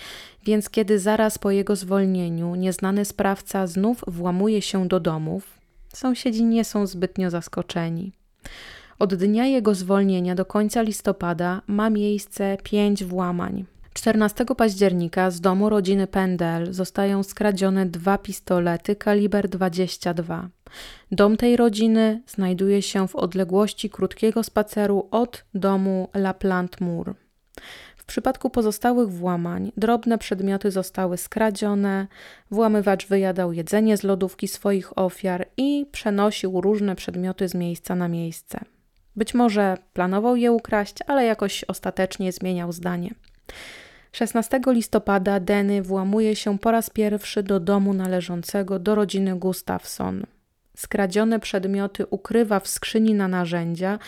więc 0.45 0.71
kiedy 0.71 0.99
zaraz 0.99 1.39
po 1.39 1.51
jego 1.51 1.77
zwolnieniu 1.77 2.55
nieznany 2.55 3.05
sprawca 3.05 3.67
znów 3.67 4.05
włamuje 4.07 4.63
się 4.63 4.89
do 4.89 5.01
domów, 5.01 5.59
sąsiedzi 5.95 6.45
nie 6.45 6.65
są 6.65 6.87
zbytnio 6.87 7.31
zaskoczeni. 7.31 8.13
Od 8.99 9.15
dnia 9.15 9.47
jego 9.47 9.75
zwolnienia 9.75 10.35
do 10.35 10.45
końca 10.45 10.83
listopada 10.83 11.63
ma 11.67 11.91
miejsce 11.91 12.57
pięć 12.63 13.05
włamań. 13.05 13.65
14 13.95 14.45
października 14.57 15.31
z 15.31 15.41
domu 15.41 15.69
rodziny 15.69 16.07
Pendel 16.07 16.73
zostają 16.73 17.23
skradzione 17.23 17.87
dwa 17.87 18.19
pistolety 18.19 18.97
kaliber 18.97 19.49
22. 19.49 20.49
Dom 21.13 21.37
tej 21.37 21.57
rodziny 21.57 22.23
znajduje 22.27 22.83
się 22.83 23.09
w 23.09 23.17
odległości 23.17 23.91
krótkiego 23.91 24.43
spaceru 24.43 25.09
od 25.11 25.45
domu 25.55 26.09
La 26.15 26.35
Plante 26.35 26.85
Moor. 26.85 27.15
W 27.97 28.05
przypadku 28.05 28.51
pozostałych 28.51 29.09
włamań 29.09 29.73
drobne 29.77 30.19
przedmioty 30.19 30.71
zostały 30.71 31.17
skradzione, 31.17 32.07
włamywacz 32.51 33.07
wyjadał 33.07 33.53
jedzenie 33.53 33.97
z 33.97 34.03
lodówki 34.03 34.49
swoich 34.49 34.99
ofiar 34.99 35.47
i 35.57 35.87
przenosił 35.93 36.61
różne 36.61 36.97
przedmioty 36.97 37.49
z 37.49 37.55
miejsca 37.55 37.95
na 37.95 38.09
miejsce. 38.09 38.76
Być 39.17 39.35
może 39.35 39.77
planował 39.93 40.37
je 40.37 40.53
ukraść, 40.53 40.97
ale 41.07 41.25
jakoś 41.25 41.65
ostatecznie 41.65 42.33
zmieniał 42.33 42.73
zdanie. 42.73 43.15
16 44.13 44.61
listopada 44.67 45.41
Denny 45.41 45.83
włamuje 45.83 46.37
się 46.37 46.59
po 46.59 46.71
raz 46.71 46.91
pierwszy 46.91 47.43
do 47.43 47.61
domu 47.61 47.95
należącego 47.95 48.79
do 48.79 48.95
rodziny 48.95 49.39
Gustafson. 49.39 50.27
Skradzione 50.77 51.41
przedmioty 51.41 52.07
ukrywa 52.07 52.61
w 52.61 52.69
skrzyni 52.69 53.15
na 53.15 53.29
narzędzia 53.29 53.99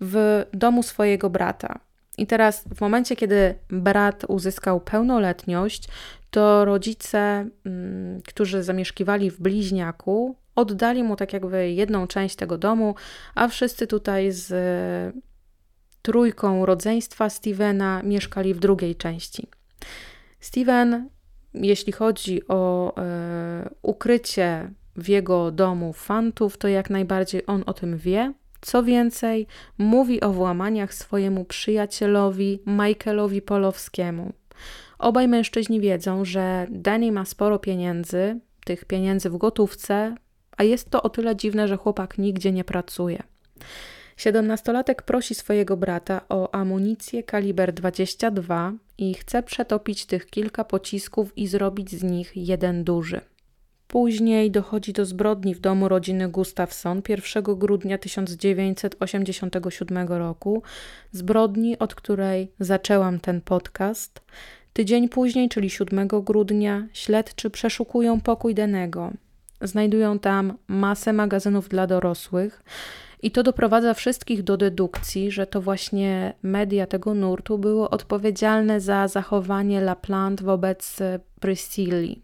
w 0.00 0.44
domu 0.52 0.82
swojego 0.82 1.30
brata. 1.30 1.78
I 2.18 2.26
teraz, 2.26 2.64
w 2.74 2.80
momencie, 2.80 3.16
kiedy 3.16 3.54
brat 3.70 4.24
uzyskał 4.28 4.80
pełnoletność, 4.80 5.88
to 6.30 6.64
rodzice, 6.64 7.48
mm, 7.66 8.22
którzy 8.22 8.62
zamieszkiwali 8.62 9.30
w 9.30 9.40
bliźniaku, 9.40 10.36
oddali 10.58 11.02
mu 11.02 11.16
tak 11.16 11.32
jakby 11.32 11.70
jedną 11.70 12.06
część 12.06 12.36
tego 12.36 12.58
domu, 12.58 12.94
a 13.34 13.48
wszyscy 13.48 13.86
tutaj 13.86 14.32
z 14.32 14.46
trójką 16.02 16.66
rodzeństwa 16.66 17.30
Stevena 17.30 18.02
mieszkali 18.02 18.54
w 18.54 18.58
drugiej 18.58 18.96
części. 18.96 19.48
Steven, 20.40 21.08
jeśli 21.54 21.92
chodzi 21.92 22.48
o 22.48 22.92
e, 22.96 23.70
ukrycie 23.82 24.70
w 24.96 25.08
jego 25.08 25.50
domu 25.50 25.92
fantów, 25.92 26.58
to 26.58 26.68
jak 26.68 26.90
najbardziej 26.90 27.42
on 27.46 27.62
o 27.66 27.72
tym 27.72 27.96
wie. 27.96 28.32
Co 28.60 28.82
więcej, 28.82 29.46
mówi 29.78 30.20
o 30.20 30.32
włamaniach 30.32 30.94
swojemu 30.94 31.44
przyjacielowi 31.44 32.62
Michaelowi 32.66 33.42
Polowskiemu. 33.42 34.32
Obaj 34.98 35.28
mężczyźni 35.28 35.80
wiedzą, 35.80 36.24
że 36.24 36.66
Danny 36.70 37.12
ma 37.12 37.24
sporo 37.24 37.58
pieniędzy, 37.58 38.40
tych 38.64 38.84
pieniędzy 38.84 39.30
w 39.30 39.36
gotówce, 39.36 40.14
a 40.58 40.64
jest 40.64 40.90
to 40.90 41.02
o 41.02 41.08
tyle 41.08 41.36
dziwne, 41.36 41.68
że 41.68 41.76
chłopak 41.76 42.18
nigdzie 42.18 42.52
nie 42.52 42.64
pracuje. 42.64 43.22
Siedemnastolatek 44.16 45.02
prosi 45.02 45.34
swojego 45.34 45.76
brata 45.76 46.20
o 46.28 46.54
amunicję 46.54 47.22
kaliber 47.22 47.72
22 47.72 48.72
i 48.98 49.14
chce 49.14 49.42
przetopić 49.42 50.06
tych 50.06 50.26
kilka 50.26 50.64
pocisków 50.64 51.38
i 51.38 51.46
zrobić 51.46 51.90
z 51.90 52.02
nich 52.02 52.32
jeden 52.36 52.84
duży. 52.84 53.20
Później 53.88 54.50
dochodzi 54.50 54.92
do 54.92 55.04
zbrodni 55.04 55.54
w 55.54 55.60
domu 55.60 55.88
rodziny 55.88 56.28
Gustafson 56.28 57.02
1 57.08 57.42
grudnia 57.42 57.98
1987 57.98 60.08
roku, 60.08 60.62
zbrodni, 61.12 61.78
od 61.78 61.94
której 61.94 62.52
zaczęłam 62.60 63.20
ten 63.20 63.40
podcast. 63.40 64.20
Tydzień 64.72 65.08
później, 65.08 65.48
czyli 65.48 65.70
7 65.70 66.08
grudnia, 66.08 66.86
śledczy 66.92 67.50
przeszukują 67.50 68.20
pokój 68.20 68.54
Denego. 68.54 69.12
Znajdują 69.60 70.18
tam 70.18 70.58
masę 70.68 71.12
magazynów 71.12 71.68
dla 71.68 71.86
dorosłych 71.86 72.62
i 73.22 73.30
to 73.30 73.42
doprowadza 73.42 73.94
wszystkich 73.94 74.42
do 74.42 74.56
dedukcji, 74.56 75.30
że 75.30 75.46
to 75.46 75.60
właśnie 75.60 76.34
media 76.42 76.86
tego 76.86 77.14
nurtu 77.14 77.58
były 77.58 77.90
odpowiedzialne 77.90 78.80
za 78.80 79.08
zachowanie 79.08 79.80
Lapland 79.80 80.42
wobec 80.42 80.98
Priscilli. 81.40 82.22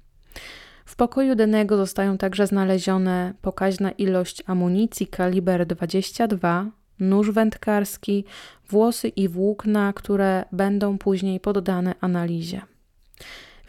W 0.85 0.97
pokoju 0.97 1.35
Denego 1.35 1.77
zostają 1.77 2.19
także 2.19 2.47
znalezione 2.47 3.35
pokaźna 3.43 3.91
ilość 3.91 4.43
amunicji 4.47 5.07
kaliber 5.07 5.67
22, 5.67 6.71
nóż 7.01 7.31
wędkarski, 7.31 8.25
włosy 8.69 9.09
i 9.09 9.29
włókna, 9.29 9.93
które 9.93 10.45
będą 10.53 10.99
później 10.99 11.41
poddane 11.41 11.95
analizie. 12.01 12.63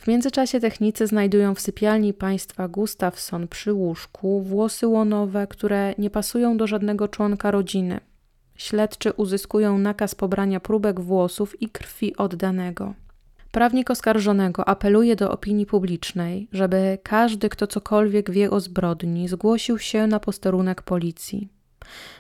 W 0.06 0.08
międzyczasie 0.08 0.60
technicy 0.60 1.08
znajdują 1.08 1.56
w 1.56 1.60
sypialni 1.60 2.14
państwa 2.14 2.68
Gustafson 2.68 3.48
przy 3.48 3.74
łóżku 3.74 4.42
włosy 4.42 4.88
łonowe, 4.88 5.48
które 5.48 5.94
nie 5.98 6.10
pasują 6.10 6.58
do 6.58 6.68
żadnego 6.68 7.08
członka 7.08 7.52
rodziny. 7.52 8.00
Śledczy 8.56 9.14
uzyskują 9.14 9.78
nakaz 9.78 10.16
pobrania 10.16 10.60
próbek 10.60 11.00
włosów 11.00 11.62
i 11.62 11.70
krwi 11.70 12.16
oddanego. 12.16 12.94
Prawnik 13.52 13.92
oskarżonego 13.92 14.68
apeluje 14.68 15.16
do 15.16 15.32
opinii 15.32 15.66
publicznej, 15.66 16.48
żeby 16.52 16.98
każdy, 17.04 17.50
kto 17.50 17.68
cokolwiek 17.68 18.32
wie 18.32 18.52
o 18.52 18.60
zbrodni, 18.60 19.28
zgłosił 19.28 19.80
się 19.80 20.08
na 20.08 20.20
posterunek 20.20 20.82
policji. 20.82 21.50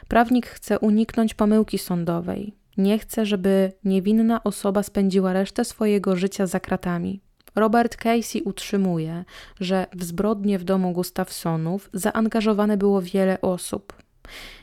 Prawnik 0.07 0.47
chce 0.47 0.79
uniknąć 0.79 1.33
pomyłki 1.33 1.77
sądowej. 1.77 2.55
Nie 2.77 2.99
chce, 2.99 3.25
żeby 3.25 3.71
niewinna 3.83 4.43
osoba 4.43 4.83
spędziła 4.83 5.33
resztę 5.33 5.65
swojego 5.65 6.15
życia 6.15 6.47
za 6.47 6.59
kratami. 6.59 7.24
Robert 7.55 7.95
Casey 7.95 8.41
utrzymuje, 8.41 9.25
że 9.59 9.87
w 9.93 10.03
zbrodnie 10.03 10.59
w 10.59 10.63
domu 10.63 10.91
Gustafsonów 10.91 11.89
zaangażowane 11.93 12.77
było 12.77 13.01
wiele 13.01 13.41
osób. 13.41 13.93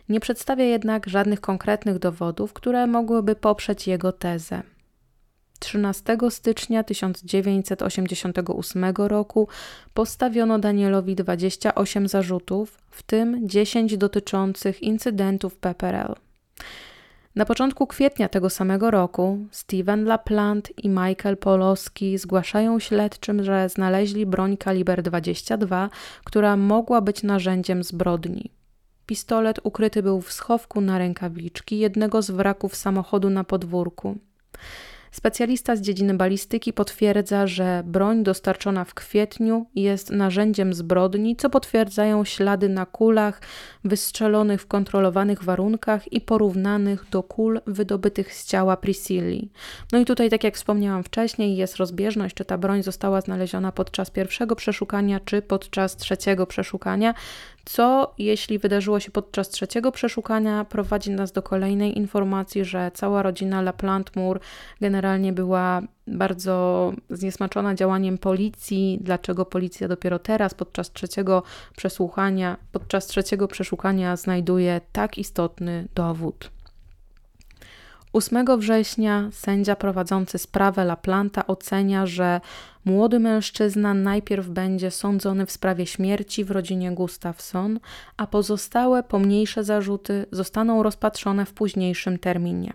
Nie 0.08 0.20
przedstawia 0.20 0.64
jednak 0.64 1.08
żadnych 1.08 1.40
konkretnych 1.40 1.98
dowodów, 1.98 2.52
które 2.52 2.86
mogłyby 2.86 3.34
poprzeć 3.34 3.86
jego 3.86 4.12
tezę. 4.12 4.62
13 5.58 6.16
stycznia 6.30 6.84
1988 6.84 8.84
roku 8.96 9.48
postawiono 9.94 10.58
Danielowi 10.58 11.16
28 11.16 12.08
zarzutów, 12.08 12.78
w 12.90 13.02
tym 13.02 13.48
10 13.48 13.96
dotyczących 13.96 14.82
incydentów 14.82 15.56
PPRL. 15.56 16.14
Na 17.34 17.44
początku 17.44 17.86
kwietnia 17.86 18.28
tego 18.28 18.50
samego 18.50 18.90
roku 18.90 19.46
Steven 19.50 20.04
LaPlante 20.04 20.70
i 20.82 20.88
Michael 20.88 21.36
Polowski 21.36 22.18
zgłaszają 22.18 22.78
śledczym, 22.78 23.44
że 23.44 23.68
znaleźli 23.68 24.26
broń 24.26 24.56
kaliber 24.56 25.02
22, 25.02 25.90
która 26.24 26.56
mogła 26.56 27.00
być 27.00 27.22
narzędziem 27.22 27.84
zbrodni. 27.84 28.50
Pistolet 29.06 29.60
ukryty 29.62 30.02
był 30.02 30.20
w 30.20 30.32
schowku 30.32 30.80
na 30.80 30.98
rękawiczki 30.98 31.78
jednego 31.78 32.22
z 32.22 32.30
wraków 32.30 32.76
samochodu 32.76 33.30
na 33.30 33.44
podwórku. 33.44 34.18
Specjalista 35.12 35.76
z 35.76 35.80
dziedziny 35.80 36.14
balistyki 36.14 36.72
potwierdza, 36.72 37.46
że 37.46 37.82
broń 37.86 38.22
dostarczona 38.22 38.84
w 38.84 38.94
kwietniu 38.94 39.66
jest 39.74 40.10
narzędziem 40.10 40.74
zbrodni, 40.74 41.36
co 41.36 41.50
potwierdzają 41.50 42.24
ślady 42.24 42.68
na 42.68 42.86
kulach 42.86 43.40
wystrzelonych 43.84 44.62
w 44.62 44.66
kontrolowanych 44.66 45.44
warunkach 45.44 46.12
i 46.12 46.20
porównanych 46.20 47.04
do 47.10 47.22
kul 47.22 47.60
wydobytych 47.66 48.34
z 48.34 48.46
ciała 48.46 48.76
Priscilli. 48.76 49.50
No 49.92 49.98
i 49.98 50.04
tutaj, 50.04 50.30
tak 50.30 50.44
jak 50.44 50.54
wspomniałam 50.54 51.02
wcześniej, 51.02 51.56
jest 51.56 51.76
rozbieżność, 51.76 52.34
czy 52.34 52.44
ta 52.44 52.58
broń 52.58 52.82
została 52.82 53.20
znaleziona 53.20 53.72
podczas 53.72 54.10
pierwszego 54.10 54.56
przeszukania, 54.56 55.20
czy 55.20 55.42
podczas 55.42 55.96
trzeciego 55.96 56.46
przeszukania. 56.46 57.14
Co 57.64 58.14
jeśli 58.18 58.58
wydarzyło 58.58 59.00
się 59.00 59.10
podczas 59.10 59.48
trzeciego 59.48 59.92
przeszukania, 59.92 60.64
prowadzi 60.64 61.10
nas 61.10 61.32
do 61.32 61.42
kolejnej 61.42 61.98
informacji, 61.98 62.64
że 62.64 62.90
cała 62.94 63.22
rodzina 63.22 63.62
LaPlante-Moore 63.62 64.40
generalnie 64.80 65.32
była 65.32 65.82
bardzo 66.06 66.92
zniesmaczona 67.10 67.74
działaniem 67.74 68.18
policji. 68.18 68.98
Dlaczego 69.00 69.46
policja 69.46 69.88
dopiero 69.88 70.18
teraz, 70.18 70.54
podczas 70.54 70.92
trzeciego 70.92 71.42
przesłuchania, 71.76 72.56
podczas 72.72 73.06
trzeciego 73.06 73.48
przeszukania 73.48 74.16
znajduje 74.16 74.80
tak 74.92 75.18
istotny 75.18 75.88
dowód? 75.94 76.50
8 78.12 78.58
września 78.58 79.28
sędzia 79.32 79.76
prowadzący 79.76 80.38
sprawę 80.38 80.84
LaPlanta 80.84 81.46
ocenia, 81.46 82.06
że 82.06 82.40
młody 82.84 83.18
mężczyzna 83.18 83.94
najpierw 83.94 84.48
będzie 84.48 84.90
sądzony 84.90 85.46
w 85.46 85.50
sprawie 85.50 85.86
śmierci 85.86 86.44
w 86.44 86.50
rodzinie 86.50 86.92
Gustafson, 86.92 87.80
a 88.16 88.26
pozostałe 88.26 89.02
pomniejsze 89.02 89.64
zarzuty 89.64 90.26
zostaną 90.32 90.82
rozpatrzone 90.82 91.46
w 91.46 91.52
późniejszym 91.52 92.18
terminie. 92.18 92.72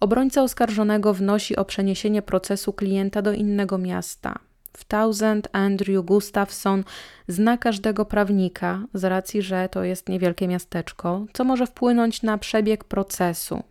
Obrońca 0.00 0.42
oskarżonego 0.42 1.14
wnosi 1.14 1.56
o 1.56 1.64
przeniesienie 1.64 2.22
procesu 2.22 2.72
klienta 2.72 3.22
do 3.22 3.32
innego 3.32 3.78
miasta. 3.78 4.38
W 4.72 4.84
Thousand 4.84 5.48
Andrew 5.52 6.04
Gustafson 6.04 6.84
zna 7.28 7.56
każdego 7.56 8.04
prawnika 8.04 8.82
z 8.94 9.04
racji, 9.04 9.42
że 9.42 9.68
to 9.68 9.84
jest 9.84 10.08
niewielkie 10.08 10.48
miasteczko, 10.48 11.26
co 11.32 11.44
może 11.44 11.66
wpłynąć 11.66 12.22
na 12.22 12.38
przebieg 12.38 12.84
procesu. 12.84 13.62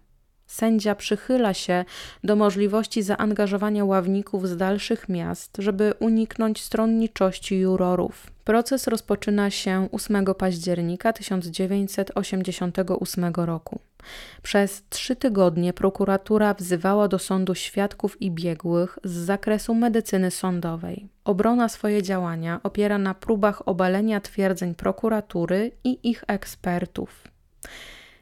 Sędzia 0.47 0.95
przychyla 0.95 1.53
się 1.53 1.85
do 2.23 2.35
możliwości 2.35 3.03
zaangażowania 3.03 3.85
ławników 3.85 4.47
z 4.47 4.57
dalszych 4.57 5.09
miast, 5.09 5.57
żeby 5.59 5.93
uniknąć 5.99 6.63
stronniczości 6.63 7.59
jurorów. 7.59 8.27
Proces 8.43 8.87
rozpoczyna 8.87 9.49
się 9.49 9.89
8 9.91 10.25
października 10.37 11.13
1988 11.13 13.33
roku. 13.35 13.79
Przez 14.43 14.83
trzy 14.89 15.15
tygodnie 15.15 15.73
prokuratura 15.73 16.53
wzywała 16.53 17.07
do 17.07 17.19
sądu 17.19 17.55
świadków 17.55 18.21
i 18.21 18.31
biegłych 18.31 18.99
z 19.03 19.11
zakresu 19.11 19.75
medycyny 19.75 20.31
sądowej. 20.31 21.07
Obrona 21.25 21.69
swoje 21.69 22.03
działania 22.03 22.59
opiera 22.63 22.97
na 22.97 23.13
próbach 23.13 23.67
obalenia 23.67 24.21
twierdzeń 24.21 24.75
prokuratury 24.75 25.71
i 25.83 26.09
ich 26.09 26.23
ekspertów. 26.27 27.23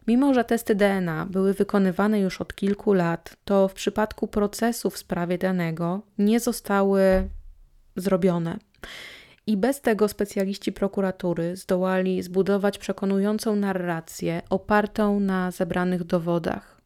Mimo, 0.08 0.34
że 0.34 0.44
testy 0.44 0.76
DNA 0.76 1.26
były 1.26 1.54
wykonywane 1.54 2.20
już 2.20 2.42
od 2.42 2.56
kilku 2.56 2.94
lat, 2.94 3.38
to 3.46 3.68
w 3.68 3.74
przypadku 3.74 4.28
procesu 4.28 4.90
w 4.90 4.98
sprawie 4.98 5.38
danego 5.38 6.02
nie 6.18 6.40
zostały 6.40 7.30
zrobione. 7.96 8.58
I 9.48 9.58
bez 9.58 9.82
tego 9.82 10.08
specjaliści 10.08 10.72
prokuratury 10.72 11.56
zdołali 11.56 12.24
zbudować 12.24 12.78
przekonującą 12.78 13.56
narrację 13.56 14.42
opartą 14.50 15.20
na 15.20 15.52
zebranych 15.52 16.04
dowodach. 16.04 16.82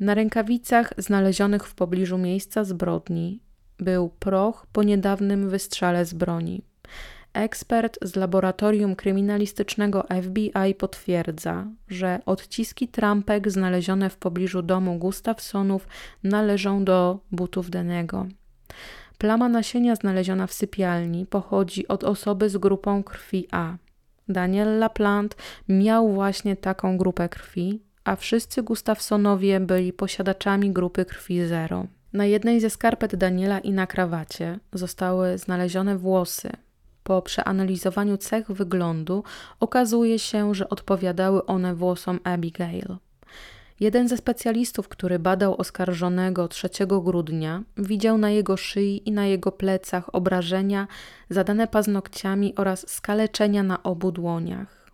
Na 0.00 0.14
rękawicach 0.14 0.92
znalezionych 0.98 1.66
w 1.66 1.74
pobliżu 1.74 2.18
miejsca 2.18 2.64
zbrodni 2.64 3.40
był 3.78 4.08
proch 4.08 4.66
po 4.72 4.82
niedawnym 4.82 5.48
wystrzale 5.48 6.04
z 6.04 6.14
broni. 6.14 6.62
Ekspert 7.34 7.98
z 8.02 8.16
laboratorium 8.16 8.96
kryminalistycznego 8.96 10.04
FBI 10.22 10.74
potwierdza, 10.74 11.66
że 11.88 12.20
odciski 12.26 12.88
trampek 12.88 13.50
znalezione 13.50 14.10
w 14.10 14.16
pobliżu 14.16 14.62
domu 14.62 14.98
Gustafsonów 14.98 15.88
należą 16.22 16.84
do 16.84 17.18
butów 17.30 17.70
Denego. 17.70 18.26
Plama 19.18 19.48
nasienia 19.48 19.96
znaleziona 19.96 20.46
w 20.46 20.52
sypialni 20.52 21.26
pochodzi 21.26 21.88
od 21.88 22.04
osoby 22.04 22.48
z 22.48 22.56
grupą 22.56 23.02
krwi 23.02 23.48
A. 23.50 23.76
Daniel 24.28 24.78
LaPlante 24.78 25.36
miał 25.68 26.12
właśnie 26.12 26.56
taką 26.56 26.98
grupę 26.98 27.28
krwi, 27.28 27.82
a 28.04 28.16
wszyscy 28.16 28.62
Gustafsonowie 28.62 29.60
byli 29.60 29.92
posiadaczami 29.92 30.72
grupy 30.72 31.04
krwi 31.04 31.46
0. 31.46 31.86
Na 32.12 32.24
jednej 32.24 32.60
ze 32.60 32.70
skarpet 32.70 33.16
Daniela 33.16 33.58
i 33.58 33.72
na 33.72 33.86
krawacie 33.86 34.58
zostały 34.72 35.38
znalezione 35.38 35.98
włosy, 35.98 36.50
po 37.02 37.22
przeanalizowaniu 37.22 38.16
cech 38.16 38.50
wyglądu 38.50 39.24
okazuje 39.60 40.18
się, 40.18 40.54
że 40.54 40.68
odpowiadały 40.68 41.46
one 41.46 41.74
włosom 41.74 42.20
Abigail. 42.24 42.96
Jeden 43.80 44.08
ze 44.08 44.16
specjalistów, 44.16 44.88
który 44.88 45.18
badał 45.18 45.60
oskarżonego 45.60 46.48
3 46.48 46.68
grudnia, 46.86 47.62
widział 47.76 48.18
na 48.18 48.30
jego 48.30 48.56
szyi 48.56 49.08
i 49.08 49.12
na 49.12 49.26
jego 49.26 49.52
plecach 49.52 50.14
obrażenia 50.14 50.86
zadane 51.30 51.66
paznokciami 51.66 52.54
oraz 52.56 52.90
skaleczenia 52.90 53.62
na 53.62 53.82
obu 53.82 54.12
dłoniach. 54.12 54.90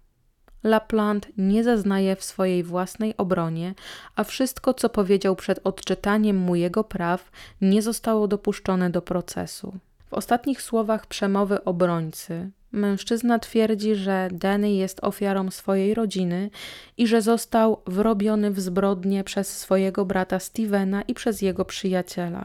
Laplant 0.64 1.28
nie 1.36 1.64
zaznaje 1.64 2.16
w 2.16 2.24
swojej 2.24 2.62
własnej 2.64 3.16
obronie, 3.16 3.74
a 4.16 4.24
wszystko, 4.24 4.74
co 4.74 4.88
powiedział 4.88 5.36
przed 5.36 5.60
odczytaniem 5.64 6.36
mu 6.36 6.54
jego 6.54 6.84
praw, 6.84 7.30
nie 7.60 7.82
zostało 7.82 8.28
dopuszczone 8.28 8.90
do 8.90 9.02
procesu. 9.02 9.78
W 10.10 10.14
ostatnich 10.14 10.62
słowach 10.62 11.06
przemowy 11.06 11.64
obrońcy 11.64 12.50
mężczyzna 12.72 13.38
twierdzi, 13.38 13.94
że 13.94 14.28
Danny 14.32 14.72
jest 14.72 15.04
ofiarą 15.04 15.50
swojej 15.50 15.94
rodziny 15.94 16.50
i 16.96 17.06
że 17.06 17.22
został 17.22 17.82
wrobiony 17.86 18.50
w 18.50 18.60
zbrodnie 18.60 19.24
przez 19.24 19.58
swojego 19.58 20.04
brata 20.04 20.38
Stevena 20.38 21.02
i 21.02 21.14
przez 21.14 21.42
jego 21.42 21.64
przyjaciela. 21.64 22.44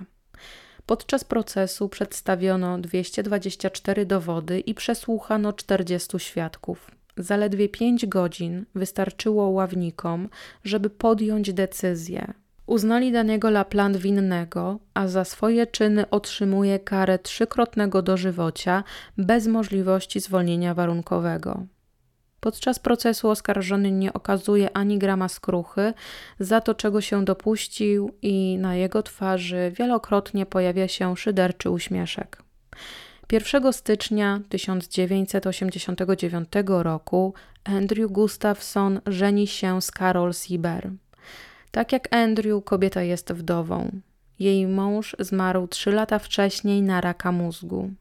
Podczas 0.86 1.24
procesu 1.24 1.90
przedstawiono 1.90 2.78
224 2.78 4.06
dowody 4.06 4.60
i 4.60 4.74
przesłuchano 4.74 5.54
40 5.54 6.20
świadków. 6.20 6.92
Zaledwie 7.18 7.70
5 7.70 8.06
godzin 8.06 8.66
wystarczyło 8.76 9.50
ławnikom, 9.50 10.30
żeby 10.64 10.90
podjąć 10.90 11.54
decyzję, 11.54 12.34
Uznali 12.66 13.12
danego 13.12 13.50
Lapland 13.50 13.98
winnego, 13.98 14.80
a 14.94 15.08
za 15.08 15.26
swoje 15.26 15.68
czyny 15.68 16.10
otrzymuje 16.10 16.80
karę 16.80 17.20
trzykrotnego 17.20 18.02
dożywocia 18.02 18.84
bez 19.18 19.48
możliwości 19.48 20.20
zwolnienia 20.20 20.74
warunkowego. 20.74 21.66
Podczas 22.40 22.80
procesu 22.80 23.30
oskarżony 23.30 23.92
nie 23.92 24.14
okazuje 24.14 24.78
ani 24.78 24.98
grama 24.98 25.30
skruchy 25.30 25.94
za 26.40 26.62
to, 26.62 26.76
czego 26.76 27.02
się 27.02 27.26
dopuścił, 27.26 28.12
i 28.22 28.58
na 28.58 28.76
jego 28.76 29.04
twarzy 29.04 29.72
wielokrotnie 29.76 30.46
pojawia 30.46 30.88
się 30.88 31.18
szyderczy 31.18 31.70
uśmieszek. 31.70 32.44
1 33.32 33.74
stycznia 33.74 34.42
1989 34.50 36.50
roku 36.68 37.34
Andrew 37.64 38.12
Gustafson 38.12 39.02
żeni 39.08 39.48
się 39.48 39.82
z 39.82 39.92
Carol 39.92 40.34
Sieber. 40.34 40.92
Tak 41.74 41.92
jak 41.92 42.16
Andrew, 42.16 42.64
kobieta 42.64 43.02
jest 43.02 43.34
wdową. 43.34 43.92
Jej 44.40 44.68
mąż 44.68 45.16
zmarł 45.20 45.68
trzy 45.68 45.92
lata 45.92 46.20
wcześniej 46.20 46.82
na 46.82 47.02
raka 47.02 47.32
mózgu. 47.32 47.92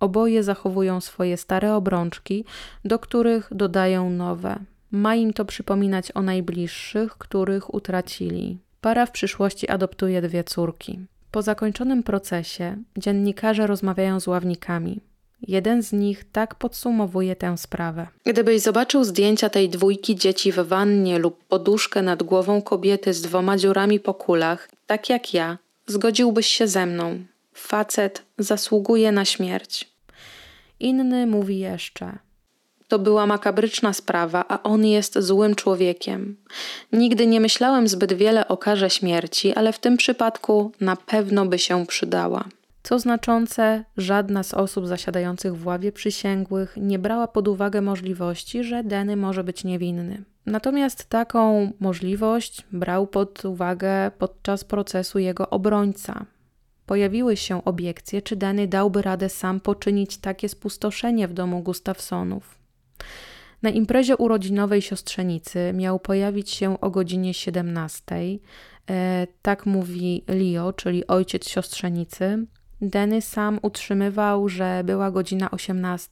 Oboje 0.00 0.42
zachowują 0.42 1.00
swoje 1.00 1.36
stare 1.36 1.74
obrączki, 1.74 2.44
do 2.84 2.98
których 2.98 3.48
dodają 3.54 4.10
nowe. 4.10 4.58
Ma 4.90 5.14
im 5.14 5.32
to 5.32 5.44
przypominać 5.44 6.12
o 6.14 6.22
najbliższych, 6.22 7.12
których 7.12 7.74
utracili. 7.74 8.58
Para 8.80 9.06
w 9.06 9.10
przyszłości 9.10 9.68
adoptuje 9.68 10.22
dwie 10.22 10.44
córki. 10.44 11.00
Po 11.30 11.42
zakończonym 11.42 12.02
procesie 12.02 12.76
dziennikarze 12.98 13.66
rozmawiają 13.66 14.20
z 14.20 14.26
ławnikami. 14.26 15.00
Jeden 15.48 15.82
z 15.82 15.92
nich 15.92 16.24
tak 16.32 16.54
podsumowuje 16.54 17.36
tę 17.36 17.58
sprawę. 17.58 18.06
Gdybyś 18.24 18.60
zobaczył 18.60 19.04
zdjęcia 19.04 19.50
tej 19.50 19.68
dwójki 19.68 20.16
dzieci 20.16 20.52
w 20.52 20.56
wannie 20.56 21.18
lub 21.18 21.44
poduszkę 21.44 22.02
nad 22.02 22.22
głową 22.22 22.62
kobiety 22.62 23.14
z 23.14 23.22
dwoma 23.22 23.56
dziurami 23.56 24.00
po 24.00 24.14
kulach, 24.14 24.68
tak 24.86 25.10
jak 25.10 25.34
ja, 25.34 25.58
zgodziłbyś 25.86 26.46
się 26.46 26.68
ze 26.68 26.86
mną. 26.86 27.18
Facet 27.54 28.22
zasługuje 28.38 29.12
na 29.12 29.24
śmierć. 29.24 29.88
Inny 30.80 31.26
mówi 31.26 31.58
jeszcze. 31.58 32.18
To 32.88 32.98
była 32.98 33.26
makabryczna 33.26 33.92
sprawa, 33.92 34.44
a 34.48 34.62
on 34.62 34.86
jest 34.86 35.18
złym 35.18 35.54
człowiekiem. 35.54 36.36
Nigdy 36.92 37.26
nie 37.26 37.40
myślałem 37.40 37.88
zbyt 37.88 38.12
wiele 38.12 38.48
o 38.48 38.56
karze 38.56 38.90
śmierci, 38.90 39.54
ale 39.54 39.72
w 39.72 39.78
tym 39.78 39.96
przypadku 39.96 40.72
na 40.80 40.96
pewno 40.96 41.46
by 41.46 41.58
się 41.58 41.86
przydała. 41.86 42.44
Co 42.82 42.98
znaczące, 42.98 43.84
żadna 43.96 44.42
z 44.42 44.54
osób 44.54 44.86
zasiadających 44.86 45.56
w 45.56 45.66
ławie 45.66 45.92
przysięgłych 45.92 46.76
nie 46.76 46.98
brała 46.98 47.28
pod 47.28 47.48
uwagę 47.48 47.80
możliwości, 47.80 48.64
że 48.64 48.84
Denny 48.84 49.16
może 49.16 49.44
być 49.44 49.64
niewinny. 49.64 50.24
Natomiast 50.46 51.04
taką 51.04 51.72
możliwość 51.80 52.66
brał 52.72 53.06
pod 53.06 53.44
uwagę 53.44 54.10
podczas 54.18 54.64
procesu 54.64 55.18
jego 55.18 55.50
obrońca. 55.50 56.26
Pojawiły 56.86 57.36
się 57.36 57.64
obiekcje, 57.64 58.22
czy 58.22 58.36
Denny 58.36 58.68
dałby 58.68 59.02
radę 59.02 59.28
sam 59.28 59.60
poczynić 59.60 60.18
takie 60.18 60.48
spustoszenie 60.48 61.28
w 61.28 61.32
domu 61.32 61.62
Gustafsonów. 61.62 62.58
Na 63.62 63.70
imprezie 63.70 64.16
urodzinowej 64.16 64.82
siostrzenicy 64.82 65.72
miał 65.74 65.98
pojawić 66.00 66.50
się 66.50 66.80
o 66.80 66.90
godzinie 66.90 67.34
17. 67.34 68.14
E, 68.90 69.26
tak 69.42 69.66
mówi 69.66 70.24
Leo, 70.28 70.72
czyli 70.72 71.06
ojciec 71.06 71.48
siostrzenicy. 71.48 72.46
Denny 72.82 73.22
sam 73.22 73.58
utrzymywał, 73.62 74.48
że 74.48 74.82
była 74.84 75.10
godzina 75.10 75.50
18. 75.50 76.08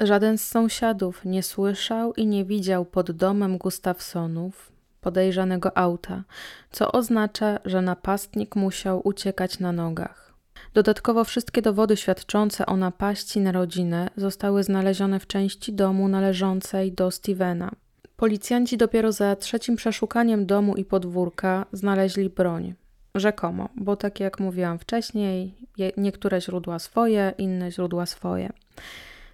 Żaden 0.00 0.38
z 0.38 0.44
sąsiadów 0.44 1.24
nie 1.24 1.42
słyszał 1.42 2.14
i 2.14 2.26
nie 2.26 2.44
widział 2.44 2.84
pod 2.84 3.10
domem 3.10 3.58
Gustafsonów 3.58 4.72
podejrzanego 5.00 5.78
auta, 5.78 6.24
co 6.70 6.92
oznacza, 6.92 7.58
że 7.64 7.82
napastnik 7.82 8.56
musiał 8.56 9.00
uciekać 9.04 9.58
na 9.58 9.72
nogach. 9.72 10.34
Dodatkowo 10.74 11.24
wszystkie 11.24 11.62
dowody 11.62 11.96
świadczące 11.96 12.66
o 12.66 12.76
napaści 12.76 13.40
na 13.40 13.52
rodzinę 13.52 14.10
zostały 14.16 14.62
znalezione 14.62 15.20
w 15.20 15.26
części 15.26 15.72
domu 15.72 16.08
należącej 16.08 16.92
do 16.92 17.10
Stevena. 17.10 17.70
Policjanci 18.16 18.76
dopiero 18.76 19.12
za 19.12 19.36
trzecim 19.36 19.76
przeszukaniem 19.76 20.46
domu 20.46 20.76
i 20.76 20.84
podwórka 20.84 21.66
znaleźli 21.72 22.30
broń. 22.30 22.74
Rzekomo, 23.14 23.68
bo 23.76 23.96
tak 23.96 24.20
jak 24.20 24.40
mówiłam 24.40 24.78
wcześniej, 24.78 25.54
niektóre 25.96 26.40
źródła 26.40 26.78
swoje, 26.78 27.32
inne 27.38 27.70
źródła 27.70 28.06
swoje. 28.06 28.52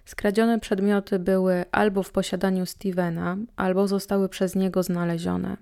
Skradzione 0.05 0.59
przedmioty 0.59 1.19
były 1.19 1.65
albo 1.71 2.03
w 2.03 2.11
posiadaniu 2.11 2.65
Stevena, 2.65 3.37
albo 3.55 3.87
zostały 3.87 4.29
przez 4.29 4.55
niego 4.55 4.83
znalezione. 4.83 5.57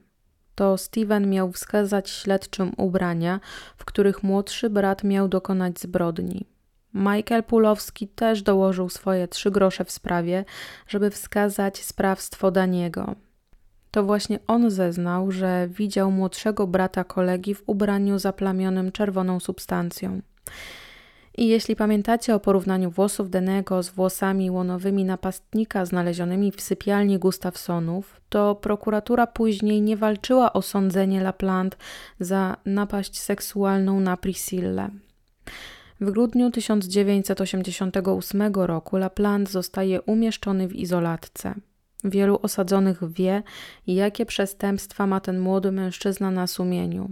To 0.55 0.78
Steven 0.78 1.30
miał 1.30 1.51
wskazać 1.51 2.09
śledczym 2.09 2.72
ubrania, 2.78 3.39
w 3.78 3.86
których 3.86 4.24
młodszy 4.24 4.70
brat 4.70 5.03
miał 5.03 5.28
dokonać 5.28 5.80
zbrodni. 5.80 6.45
Michael 6.93 7.43
Pulowski 7.43 8.07
też 8.07 8.41
dołożył 8.41 8.89
swoje 8.89 9.28
trzy 9.28 9.51
grosze 9.51 9.86
w 9.86 9.91
sprawie, 9.91 10.45
żeby 10.88 11.09
wskazać 11.09 11.84
sprawstwo 11.84 12.51
Daniego. 12.51 13.16
To 13.95 14.03
właśnie 14.03 14.39
on 14.47 14.71
zeznał, 14.71 15.31
że 15.31 15.67
widział 15.67 16.11
młodszego 16.11 16.67
brata 16.67 17.03
kolegi 17.03 17.55
w 17.55 17.63
ubraniu 17.65 18.19
zaplamionym 18.19 18.91
czerwoną 18.91 19.39
substancją. 19.39 20.21
I 21.37 21.47
jeśli 21.47 21.75
pamiętacie 21.75 22.35
o 22.35 22.39
porównaniu 22.39 22.91
włosów 22.91 23.29
Denego 23.29 23.83
z 23.83 23.89
włosami 23.89 24.51
łonowymi 24.51 25.05
napastnika 25.05 25.85
znalezionymi 25.85 26.51
w 26.51 26.61
sypialni 26.61 27.19
Gustafsonów, 27.19 28.21
to 28.29 28.55
prokuratura 28.55 29.27
później 29.27 29.81
nie 29.81 29.97
walczyła 29.97 30.53
o 30.53 30.61
sądzenie 30.61 31.21
Laplant 31.21 31.77
za 32.19 32.57
napaść 32.65 33.19
seksualną 33.19 33.99
na 33.99 34.17
Priscillę. 34.17 34.89
W 36.01 36.11
grudniu 36.11 36.51
1988 36.51 38.53
roku 38.53 38.97
Laplant 38.97 39.49
zostaje 39.49 40.01
umieszczony 40.01 40.67
w 40.67 40.73
izolatce. 40.73 41.55
Wielu 42.05 42.39
osadzonych 42.41 43.13
wie, 43.13 43.43
jakie 43.87 44.25
przestępstwa 44.25 45.07
ma 45.07 45.19
ten 45.19 45.39
młody 45.39 45.71
mężczyzna 45.71 46.31
na 46.31 46.47
sumieniu. 46.47 47.09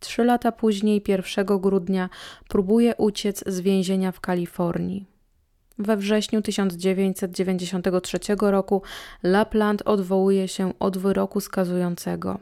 Trzy 0.00 0.24
lata 0.24 0.52
później, 0.52 1.02
1 1.08 1.46
grudnia, 1.46 2.08
próbuje 2.48 2.96
uciec 2.96 3.44
z 3.46 3.60
więzienia 3.60 4.12
w 4.12 4.20
Kalifornii. 4.20 5.06
We 5.78 5.96
wrześniu 5.96 6.42
1993 6.42 8.18
roku 8.40 8.82
Lapland 9.22 9.82
odwołuje 9.82 10.48
się 10.48 10.72
od 10.78 10.98
wyroku 10.98 11.40
skazującego. 11.40 12.38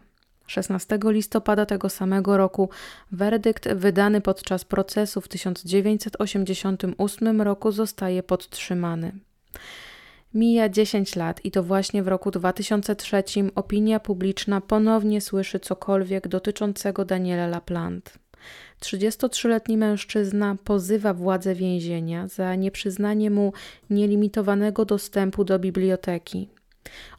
16 0.47 0.99
listopada 1.05 1.67
tego 1.67 1.89
samego 1.89 2.37
roku 2.37 2.71
werdykt 3.13 3.75
wydany 3.75 4.21
podczas 4.21 4.65
procesu 4.65 5.21
w 5.21 5.29
1988 5.29 7.43
roku 7.43 7.73
zostaje 7.73 8.23
podtrzymany. 8.23 9.13
Mija 10.35 10.69
10 10.69 11.17
lat 11.17 11.45
i 11.45 11.51
to 11.51 11.63
właśnie 11.63 12.03
w 12.03 12.09
roku 12.09 12.31
2003 12.31 13.23
opinia 13.55 14.01
publiczna 14.01 14.61
ponownie 14.61 15.21
słyszy 15.21 15.61
cokolwiek 15.61 16.29
dotyczącego 16.29 17.05
Daniela 17.05 17.47
Laplant. 17.47 18.19
33-letni 18.81 19.77
mężczyzna 19.77 20.57
pozywa 20.65 21.15
władze 21.15 21.55
więzienia 21.55 22.29
za 22.29 22.55
nieprzyznanie 22.55 23.31
mu 23.31 23.53
nielimitowanego 23.91 24.85
dostępu 24.85 25.45
do 25.45 25.59
biblioteki. 25.59 26.49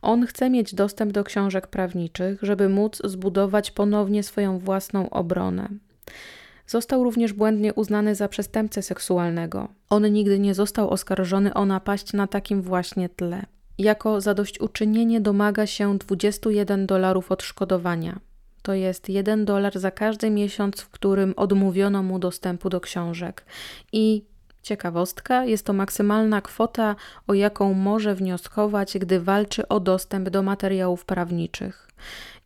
On 0.01 0.25
chce 0.25 0.49
mieć 0.49 0.75
dostęp 0.75 1.11
do 1.11 1.23
książek 1.23 1.67
prawniczych, 1.67 2.39
żeby 2.41 2.69
móc 2.69 3.01
zbudować 3.03 3.71
ponownie 3.71 4.23
swoją 4.23 4.59
własną 4.59 5.09
obronę. 5.09 5.69
Został 6.71 7.03
również 7.03 7.33
błędnie 7.33 7.73
uznany 7.73 8.15
za 8.15 8.27
przestępcę 8.27 8.81
seksualnego. 8.81 9.67
On 9.89 10.13
nigdy 10.13 10.39
nie 10.39 10.53
został 10.53 10.89
oskarżony 10.89 11.53
o 11.53 11.65
napaść 11.65 12.13
na 12.13 12.27
takim 12.27 12.61
właśnie 12.61 13.09
tle. 13.09 13.45
Jako 13.77 14.21
zadośćuczynienie 14.21 15.21
domaga 15.21 15.67
się 15.67 15.97
21 15.97 16.87
dolarów 16.87 17.31
odszkodowania. 17.31 18.19
To 18.61 18.73
jest 18.73 19.09
1 19.09 19.45
dolar 19.45 19.79
za 19.79 19.91
każdy 19.91 20.29
miesiąc, 20.29 20.81
w 20.81 20.89
którym 20.89 21.33
odmówiono 21.37 22.03
mu 22.03 22.19
dostępu 22.19 22.69
do 22.69 22.81
książek. 22.81 23.45
I 23.93 24.23
ciekawostka, 24.61 25.45
jest 25.45 25.65
to 25.65 25.73
maksymalna 25.73 26.41
kwota, 26.41 26.95
o 27.27 27.33
jaką 27.33 27.73
może 27.73 28.15
wnioskować, 28.15 28.97
gdy 28.97 29.19
walczy 29.19 29.67
o 29.67 29.79
dostęp 29.79 30.29
do 30.29 30.41
materiałów 30.41 31.05
prawniczych. 31.05 31.87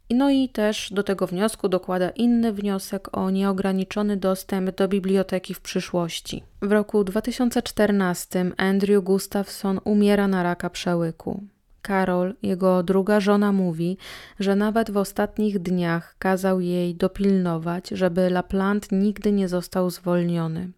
No 0.10 0.30
i 0.30 0.50
też 0.50 0.94
do 0.94 1.04
tego 1.04 1.28
wniosku 1.28 1.70
dokłada 1.70 2.10
inny 2.10 2.54
wniosek 2.54 3.18
o 3.18 3.30
nieograniczony 3.30 4.18
dostęp 4.18 4.76
do 4.76 4.88
biblioteki 4.88 5.54
w 5.54 5.62
przyszłości. 5.62 6.44
W 6.62 6.72
roku 6.72 7.04
2014 7.04 8.52
Andrew 8.58 9.04
Gustafson 9.04 9.80
umiera 9.84 10.28
na 10.28 10.44
raka 10.44 10.70
przełyku. 10.70 11.44
Karol, 11.82 12.34
jego 12.42 12.84
druga 12.84 13.20
żona, 13.20 13.52
mówi, 13.52 13.98
że 14.40 14.56
nawet 14.56 14.92
w 14.92 14.98
ostatnich 14.98 15.60
dniach 15.60 16.16
kazał 16.20 16.60
jej 16.60 16.96
dopilnować, 16.96 17.90
żeby 17.90 18.30
Laplant 18.30 18.92
nigdy 18.92 19.32
nie 19.32 19.48
został 19.48 19.90
zwolniony. 19.90 20.70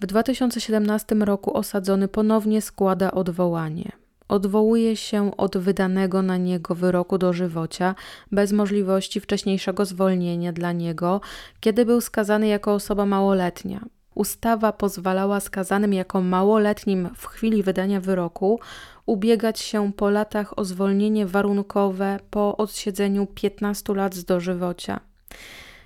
W 0.00 0.06
2017 0.06 1.14
roku 1.14 1.56
osadzony 1.56 2.08
ponownie 2.08 2.62
składa 2.62 3.10
odwołanie 3.10 4.05
odwołuje 4.28 4.96
się 4.96 5.36
od 5.36 5.56
wydanego 5.56 6.22
na 6.22 6.36
niego 6.36 6.74
wyroku 6.74 7.18
dożywocia 7.18 7.94
bez 8.32 8.52
możliwości 8.52 9.20
wcześniejszego 9.20 9.84
zwolnienia 9.84 10.52
dla 10.52 10.72
niego, 10.72 11.20
kiedy 11.60 11.84
był 11.84 12.00
skazany 12.00 12.46
jako 12.46 12.74
osoba 12.74 13.06
małoletnia. 13.06 13.80
Ustawa 14.14 14.72
pozwalała 14.72 15.40
skazanym 15.40 15.92
jako 15.92 16.20
małoletnim 16.20 17.08
w 17.16 17.26
chwili 17.26 17.62
wydania 17.62 18.00
wyroku 18.00 18.60
ubiegać 19.06 19.60
się 19.60 19.92
po 19.92 20.10
latach 20.10 20.58
o 20.58 20.64
zwolnienie 20.64 21.26
warunkowe 21.26 22.18
po 22.30 22.56
odsiedzeniu 22.56 23.26
15 23.26 23.94
lat 23.94 24.14
z 24.14 24.24
dożywocia. 24.24 25.00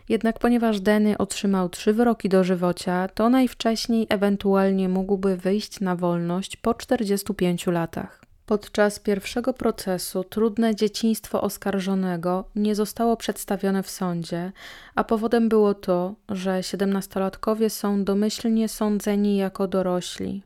Jednak 0.08 0.38
ponieważ 0.38 0.80
Denny 0.80 1.18
otrzymał 1.18 1.68
trzy 1.68 1.92
wyroki 1.92 2.28
dożywocia, 2.28 3.08
to 3.08 3.28
najwcześniej 3.28 4.06
ewentualnie 4.08 4.88
mógłby 4.88 5.36
wyjść 5.36 5.80
na 5.80 5.96
wolność 5.96 6.56
po 6.56 6.74
45 6.74 7.66
latach. 7.66 8.19
Podczas 8.50 8.98
pierwszego 8.98 9.52
procesu 9.52 10.24
trudne 10.24 10.74
dzieciństwo 10.74 11.40
oskarżonego 11.42 12.44
nie 12.56 12.74
zostało 12.74 13.16
przedstawione 13.16 13.82
w 13.82 13.90
sądzie, 13.90 14.52
a 14.94 15.04
powodem 15.04 15.48
było 15.48 15.74
to, 15.74 16.14
że 16.28 16.62
siedemnastolatkowie 16.62 17.70
są 17.70 18.04
domyślnie 18.04 18.68
sądzeni 18.68 19.36
jako 19.36 19.68
dorośli. 19.68 20.42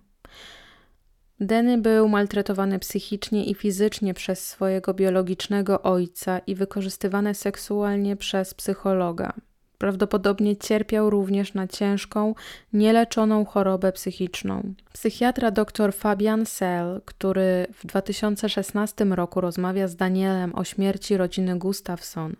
Denny 1.41 1.79
był 1.79 2.09
maltretowany 2.09 2.79
psychicznie 2.79 3.45
i 3.45 3.55
fizycznie 3.55 4.15
przez 4.15 4.47
swojego 4.47 4.95
biologicznego 4.95 5.83
ojca 5.83 6.39
i 6.39 6.55
wykorzystywany 6.55 7.35
seksualnie 7.35 8.17
przez 8.17 8.55
psychologa. 8.55 9.33
Prawdopodobnie 9.79 10.57
cierpiał 10.57 11.11
również 11.11 11.55
na 11.55 11.69
ciężką, 11.69 12.35
nieleczoną 12.73 13.45
chorobę 13.45 13.93
psychiczną. 13.93 14.75
Psychiatra 14.93 15.51
dr 15.51 15.93
Fabian 15.93 16.47
Sell, 16.47 17.01
który 17.05 17.67
w 17.73 17.87
2016 17.87 19.05
roku 19.05 19.41
rozmawia 19.41 19.89
z 19.89 19.97
Danielem 19.97 20.55
o 20.55 20.65
śmierci 20.65 21.17
rodziny 21.17 21.59
Gustafson, 21.59 22.37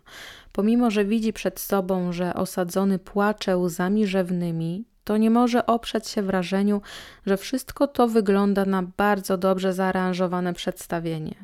pomimo 0.51 0.91
że 0.91 1.05
widzi 1.05 1.33
przed 1.33 1.59
sobą, 1.59 2.11
że 2.11 2.33
osadzony 2.33 2.99
płacze 2.99 3.57
łzami 3.57 4.07
rzewnymi, 4.07 4.85
to 5.03 5.17
nie 5.17 5.29
może 5.29 5.65
oprzeć 5.65 6.07
się 6.07 6.21
wrażeniu, 6.21 6.81
że 7.25 7.37
wszystko 7.37 7.87
to 7.87 8.07
wygląda 8.07 8.65
na 8.65 8.83
bardzo 8.97 9.37
dobrze 9.37 9.73
zaaranżowane 9.73 10.53
przedstawienie. 10.53 11.35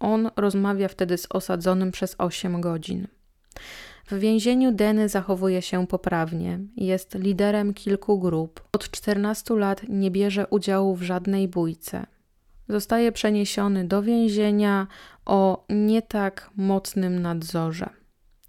On 0.00 0.30
rozmawia 0.36 0.88
wtedy 0.88 1.18
z 1.18 1.26
osadzonym 1.30 1.90
przez 1.90 2.14
8 2.18 2.60
godzin. 2.60 3.06
W 4.10 4.18
więzieniu 4.18 4.72
Denny 4.72 5.08
zachowuje 5.08 5.62
się 5.62 5.86
poprawnie, 5.86 6.58
jest 6.76 7.14
liderem 7.14 7.74
kilku 7.74 8.18
grup. 8.18 8.68
Od 8.72 8.90
14 8.90 9.54
lat 9.54 9.82
nie 9.88 10.10
bierze 10.10 10.46
udziału 10.46 10.94
w 10.94 11.02
żadnej 11.02 11.48
bójce. 11.48 12.06
Zostaje 12.68 13.12
przeniesiony 13.12 13.84
do 13.84 14.02
więzienia 14.02 14.86
o 15.26 15.64
nie 15.68 16.02
tak 16.02 16.50
mocnym 16.56 17.22
nadzorze. 17.22 17.90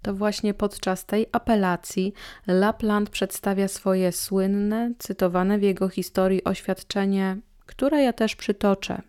To 0.02 0.14
właśnie 0.14 0.54
podczas 0.54 1.06
tej 1.06 1.26
apelacji 1.32 2.12
Lapland 2.46 3.10
przedstawia 3.10 3.68
swoje 3.68 4.12
słynne, 4.12 4.92
cytowane 4.98 5.58
w 5.58 5.62
jego 5.62 5.88
historii 5.88 6.44
oświadczenie, 6.44 7.36
które 7.66 8.02
ja 8.02 8.12
też 8.12 8.36
przytoczę. 8.36 9.02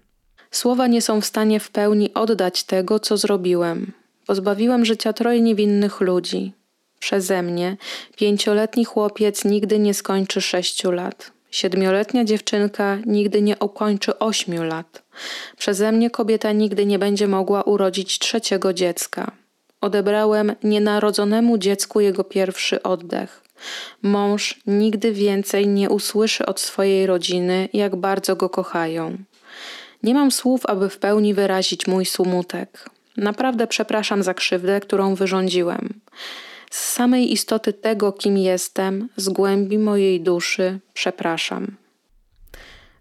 Słowa 0.52 0.88
nie 0.88 1.02
są 1.02 1.22
w 1.22 1.26
stanie 1.26 1.60
w 1.60 1.72
pełni 1.72 2.14
oddać 2.14 2.64
tego, 2.64 3.00
co 3.00 3.18
zrobiłem. 3.18 3.94
Pozbawiłem 4.28 4.86
życia 4.86 5.14
troje 5.14 5.42
niewinnych 5.42 6.02
ludzi. 6.02 6.54
Przeze 7.00 7.44
mnie 7.44 7.78
pięcioletni 8.16 8.86
chłopiec 8.86 9.46
nigdy 9.46 9.80
nie 9.80 9.94
skończy 9.94 10.42
sześciu 10.42 10.92
lat. 10.92 11.32
Siedmioletnia 11.52 12.24
dziewczynka 12.24 12.98
nigdy 13.06 13.42
nie 13.42 13.58
ukończy 13.58 14.20
ośmiu 14.20 14.64
lat. 14.64 15.04
Przeze 15.58 15.92
mnie 15.92 16.10
kobieta 16.10 16.52
nigdy 16.52 16.86
nie 16.86 17.00
będzie 17.00 17.28
mogła 17.28 17.64
urodzić 17.64 18.20
trzeciego 18.20 18.74
dziecka. 18.74 19.32
Odebrałem 19.82 20.56
nienarodzonemu 20.64 21.58
dziecku 21.58 22.00
jego 22.00 22.24
pierwszy 22.24 22.84
oddech. 22.84 23.44
Mąż 24.02 24.62
nigdy 24.66 25.12
więcej 25.12 25.68
nie 25.68 25.90
usłyszy 25.90 26.46
od 26.46 26.60
swojej 26.60 27.08
rodziny, 27.08 27.70
jak 27.74 27.96
bardzo 27.96 28.36
go 28.36 28.50
kochają. 28.50 29.18
Nie 30.04 30.14
mam 30.14 30.32
słów, 30.32 30.66
aby 30.66 30.90
w 30.90 30.98
pełni 30.98 31.34
wyrazić 31.34 31.88
mój 31.88 32.06
sumutek. 32.06 32.97
Naprawdę 33.18 33.68
przepraszam 33.68 34.24
za 34.24 34.34
krzywdę, 34.34 34.80
którą 34.80 35.16
wyrządziłem. 35.16 36.02
Z 36.72 36.94
samej 36.94 37.34
istoty 37.34 37.74
tego, 37.74 38.12
kim 38.12 38.38
jestem, 38.38 39.10
z 39.16 39.30
głębi 39.30 39.78
mojej 39.78 40.22
duszy, 40.22 40.80
przepraszam. 40.94 41.78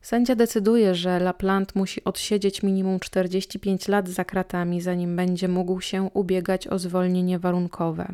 Sędzia 0.03 0.35
decyduje, 0.35 0.95
że 0.95 1.21
Laplant 1.21 1.75
musi 1.75 2.05
odsiedzieć 2.05 2.62
minimum 2.62 3.01
45 3.01 3.89
lat 3.89 4.09
za 4.09 4.25
kratami, 4.25 4.81
zanim 4.81 5.17
będzie 5.17 5.49
mógł 5.49 5.81
się 5.81 6.11
ubiegać 6.14 6.69
o 6.69 6.79
zwolnienie 6.79 7.39
warunkowe. 7.39 8.09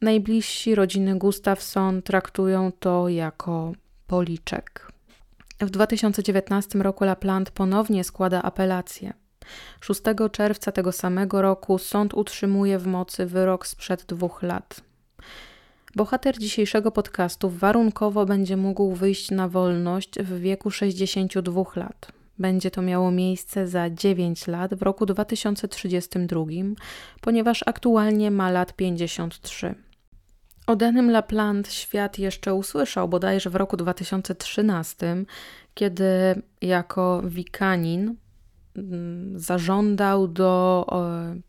Najbliżsi 0.00 0.74
rodziny 0.74 1.18
Gustafson 1.18 2.02
traktują 2.02 2.72
to 2.80 3.08
jako 3.08 3.72
policzek. 4.06 4.92
W 5.60 5.70
2019 5.70 6.78
roku 6.78 7.04
Laplant 7.04 7.50
ponownie 7.50 8.04
składa 8.04 8.42
apelację. 8.42 9.19
6 9.80 10.02
czerwca 10.32 10.72
tego 10.72 10.92
samego 10.92 11.42
roku 11.42 11.78
sąd 11.78 12.14
utrzymuje 12.14 12.78
w 12.78 12.86
mocy 12.86 13.26
wyrok 13.26 13.66
sprzed 13.66 14.04
dwóch 14.04 14.42
lat. 14.42 14.80
Bohater 15.96 16.38
dzisiejszego 16.38 16.90
podcastu 16.90 17.50
warunkowo 17.50 18.26
będzie 18.26 18.56
mógł 18.56 18.94
wyjść 18.94 19.30
na 19.30 19.48
wolność 19.48 20.18
w 20.18 20.40
wieku 20.40 20.70
62 20.70 21.62
lat. 21.76 22.12
Będzie 22.38 22.70
to 22.70 22.82
miało 22.82 23.10
miejsce 23.10 23.68
za 23.68 23.90
9 23.90 24.46
lat 24.46 24.74
w 24.74 24.82
roku 24.82 25.06
2032, 25.06 26.44
ponieważ 27.20 27.62
aktualnie 27.66 28.30
ma 28.30 28.50
lat 28.50 28.72
53. 28.76 29.74
O 30.66 30.76
Denym 30.76 31.10
Lapland 31.10 31.72
świat 31.72 32.18
jeszcze 32.18 32.54
usłyszał 32.54 33.08
bodajże 33.08 33.50
w 33.50 33.54
roku 33.54 33.76
2013, 33.76 35.24
kiedy 35.74 36.04
jako 36.62 37.22
wikanin 37.24 38.16
zażądał 39.34 40.28
do 40.28 40.86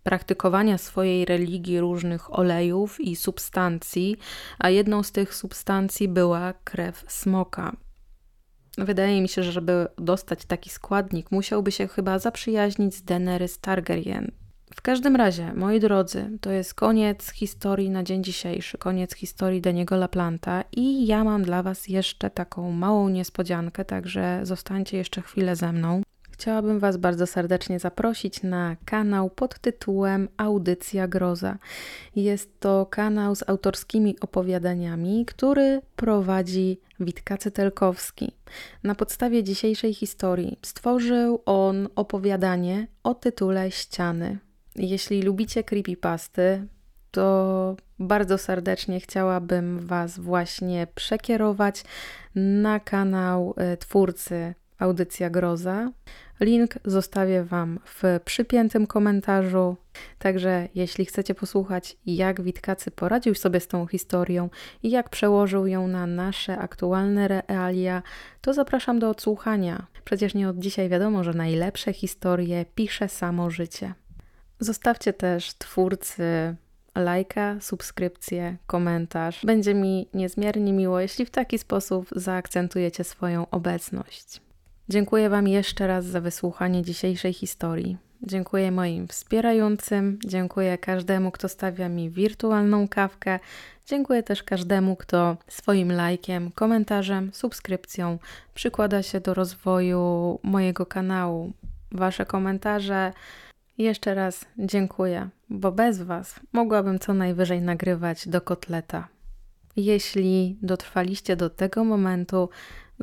praktykowania 0.04 0.78
swojej 0.78 1.26
religii 1.26 1.80
różnych 1.80 2.40
olejów 2.40 3.02
i 3.02 3.16
substancji, 3.16 4.18
a 4.60 4.70
jedną 4.70 5.04
z 5.04 5.12
tych 5.12 5.36
substancji 5.36 6.08
była 6.08 6.54
krew 6.64 7.06
smoka. 7.08 7.76
Wydaje 8.78 9.22
mi 9.22 9.30
się, 9.30 9.44
że 9.44 9.52
żeby 9.52 9.88
dostać 9.98 10.46
taki 10.46 10.70
składnik, 10.70 11.32
musiałby 11.32 11.72
się 11.72 11.88
chyba 11.88 12.20
zaprzyjaźnić 12.20 12.96
z 12.96 13.04
Daenerys 13.04 13.60
Targaryen. 13.60 14.32
W 14.76 14.82
każdym 14.82 15.16
razie, 15.16 15.54
moi 15.54 15.80
drodzy, 15.80 16.38
to 16.42 16.52
jest 16.52 16.74
koniec 16.74 17.32
historii 17.32 17.90
na 17.90 18.04
dzień 18.04 18.24
dzisiejszy, 18.24 18.78
koniec 18.78 19.16
historii 19.16 19.62
Daniego 19.62 19.96
Laplanta 19.96 20.64
i 20.72 21.08
ja 21.08 21.24
mam 21.24 21.44
dla 21.44 21.64
Was 21.64 21.88
jeszcze 21.88 22.30
taką 22.30 22.72
małą 22.72 23.10
niespodziankę, 23.10 23.86
także 23.86 24.40
zostańcie 24.44 24.98
jeszcze 24.98 25.22
chwilę 25.22 25.56
ze 25.56 25.72
mną. 25.74 26.02
Chciałabym 26.42 26.80
Was 26.80 26.98
bardzo 26.98 27.28
serdecznie 27.28 27.80
zaprosić 27.80 28.44
na 28.44 28.76
kanał 28.86 29.30
pod 29.30 29.60
tytułem 29.60 30.30
Audycja 30.38 31.08
Groza. 31.08 31.58
Jest 32.16 32.60
to 32.60 32.86
kanał 32.86 33.36
z 33.36 33.50
autorskimi 33.50 34.20
opowiadaniami, 34.20 35.26
który 35.26 35.82
prowadzi 35.96 36.80
Witka 37.00 37.38
Cytelkowski. 37.38 38.32
Na 38.84 38.96
podstawie 38.96 39.44
dzisiejszej 39.44 39.94
historii 39.94 40.58
stworzył 40.62 41.42
on 41.46 41.88
opowiadanie 41.96 42.88
o 43.04 43.14
tytule 43.16 43.72
Ściany. 43.72 44.38
Jeśli 44.76 45.22
lubicie 45.22 45.64
creepypasty, 45.64 46.68
to 47.12 47.76
bardzo 48.00 48.38
serdecznie 48.38 49.00
chciałabym 49.00 49.80
Was 49.80 50.20
właśnie 50.20 50.88
przekierować 50.96 51.84
na 52.36 52.80
kanał 52.80 53.54
e, 53.58 53.78
twórcy 53.78 54.54
Audycja 54.82 55.30
Groza. 55.30 55.92
Link 56.40 56.74
zostawię 56.86 57.44
Wam 57.44 57.80
w 57.86 58.04
przypiętym 58.26 58.88
komentarzu. 58.88 59.78
Także 60.20 60.68
jeśli 60.76 61.06
chcecie 61.06 61.36
posłuchać, 61.36 61.98
jak 62.06 62.42
Witkacy 62.42 62.92
poradził 62.92 63.36
sobie 63.36 63.60
z 63.60 63.68
tą 63.68 63.88
historią 63.88 64.50
i 64.84 64.92
jak 64.92 65.10
przełożył 65.10 65.68
ją 65.68 65.88
na 65.88 66.08
nasze 66.08 66.58
aktualne 66.58 67.28
realia, 67.28 68.04
to 68.42 68.54
zapraszam 68.54 69.00
do 69.00 69.10
odsłuchania. 69.10 69.88
Przecież 70.06 70.34
nie 70.34 70.50
od 70.50 70.60
dzisiaj 70.60 70.90
wiadomo, 70.90 71.24
że 71.24 71.34
najlepsze 71.34 71.94
historie 71.94 72.66
pisze 72.76 73.10
samo 73.10 73.50
życie. 73.50 73.94
Zostawcie 74.60 75.14
też 75.14 75.54
twórcy 75.54 76.56
lajka, 76.96 77.56
subskrypcję, 77.60 78.58
komentarz. 78.68 79.46
Będzie 79.46 79.74
mi 79.74 80.10
niezmiernie 80.14 80.74
miło, 80.74 81.00
jeśli 81.00 81.26
w 81.26 81.32
taki 81.32 81.58
sposób 81.58 82.08
zaakcentujecie 82.16 83.04
swoją 83.04 83.50
obecność. 83.50 84.42
Dziękuję 84.92 85.30
Wam 85.30 85.48
jeszcze 85.48 85.88
raz 85.88 86.06
za 86.06 86.22
wysłuchanie 86.22 86.84
dzisiejszej 86.84 87.34
historii. 87.34 87.98
Dziękuję 88.22 88.72
moim 88.72 89.08
wspierającym, 89.08 90.20
dziękuję 90.26 90.78
każdemu, 90.78 91.32
kto 91.32 91.50
stawia 91.50 91.90
mi 91.90 92.10
wirtualną 92.10 92.88
kawkę. 92.88 93.40
Dziękuję 93.86 94.24
też 94.24 94.44
każdemu, 94.44 94.96
kto 94.96 95.38
swoim 95.48 95.92
lajkiem, 95.92 96.52
komentarzem, 96.52 97.30
subskrypcją 97.34 98.20
przykłada 98.54 99.04
się 99.04 99.20
do 99.20 99.34
rozwoju 99.34 100.40
mojego 100.44 100.86
kanału. 100.86 101.52
Wasze 101.92 102.26
komentarze 102.26 103.14
jeszcze 103.78 104.16
raz 104.16 104.46
dziękuję, 104.58 105.30
bo 105.50 105.72
bez 105.72 106.02
Was 106.02 106.40
mogłabym 106.54 107.00
co 107.00 107.14
najwyżej 107.14 107.62
nagrywać 107.62 108.28
do 108.28 108.42
kotleta. 108.42 109.08
Jeśli 109.76 110.58
dotrwaliście 110.62 111.36
do 111.36 111.50
tego 111.50 111.84
momentu, 111.84 112.50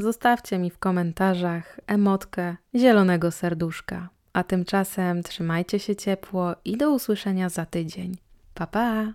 zostawcie 0.02 0.58
mi 0.58 0.70
w 0.70 0.78
komentarzach 0.78 1.80
emotkę 1.86 2.56
zielonego 2.74 3.30
serduszka. 3.30 4.08
A 4.32 4.44
tymczasem 4.44 5.22
trzymajcie 5.22 5.78
się 5.78 5.96
ciepło 5.96 6.54
i 6.64 6.76
do 6.76 6.90
usłyszenia 6.90 7.48
za 7.48 7.66
tydzień. 7.66 8.16
Pa 8.54 8.66
pa! 8.66 9.14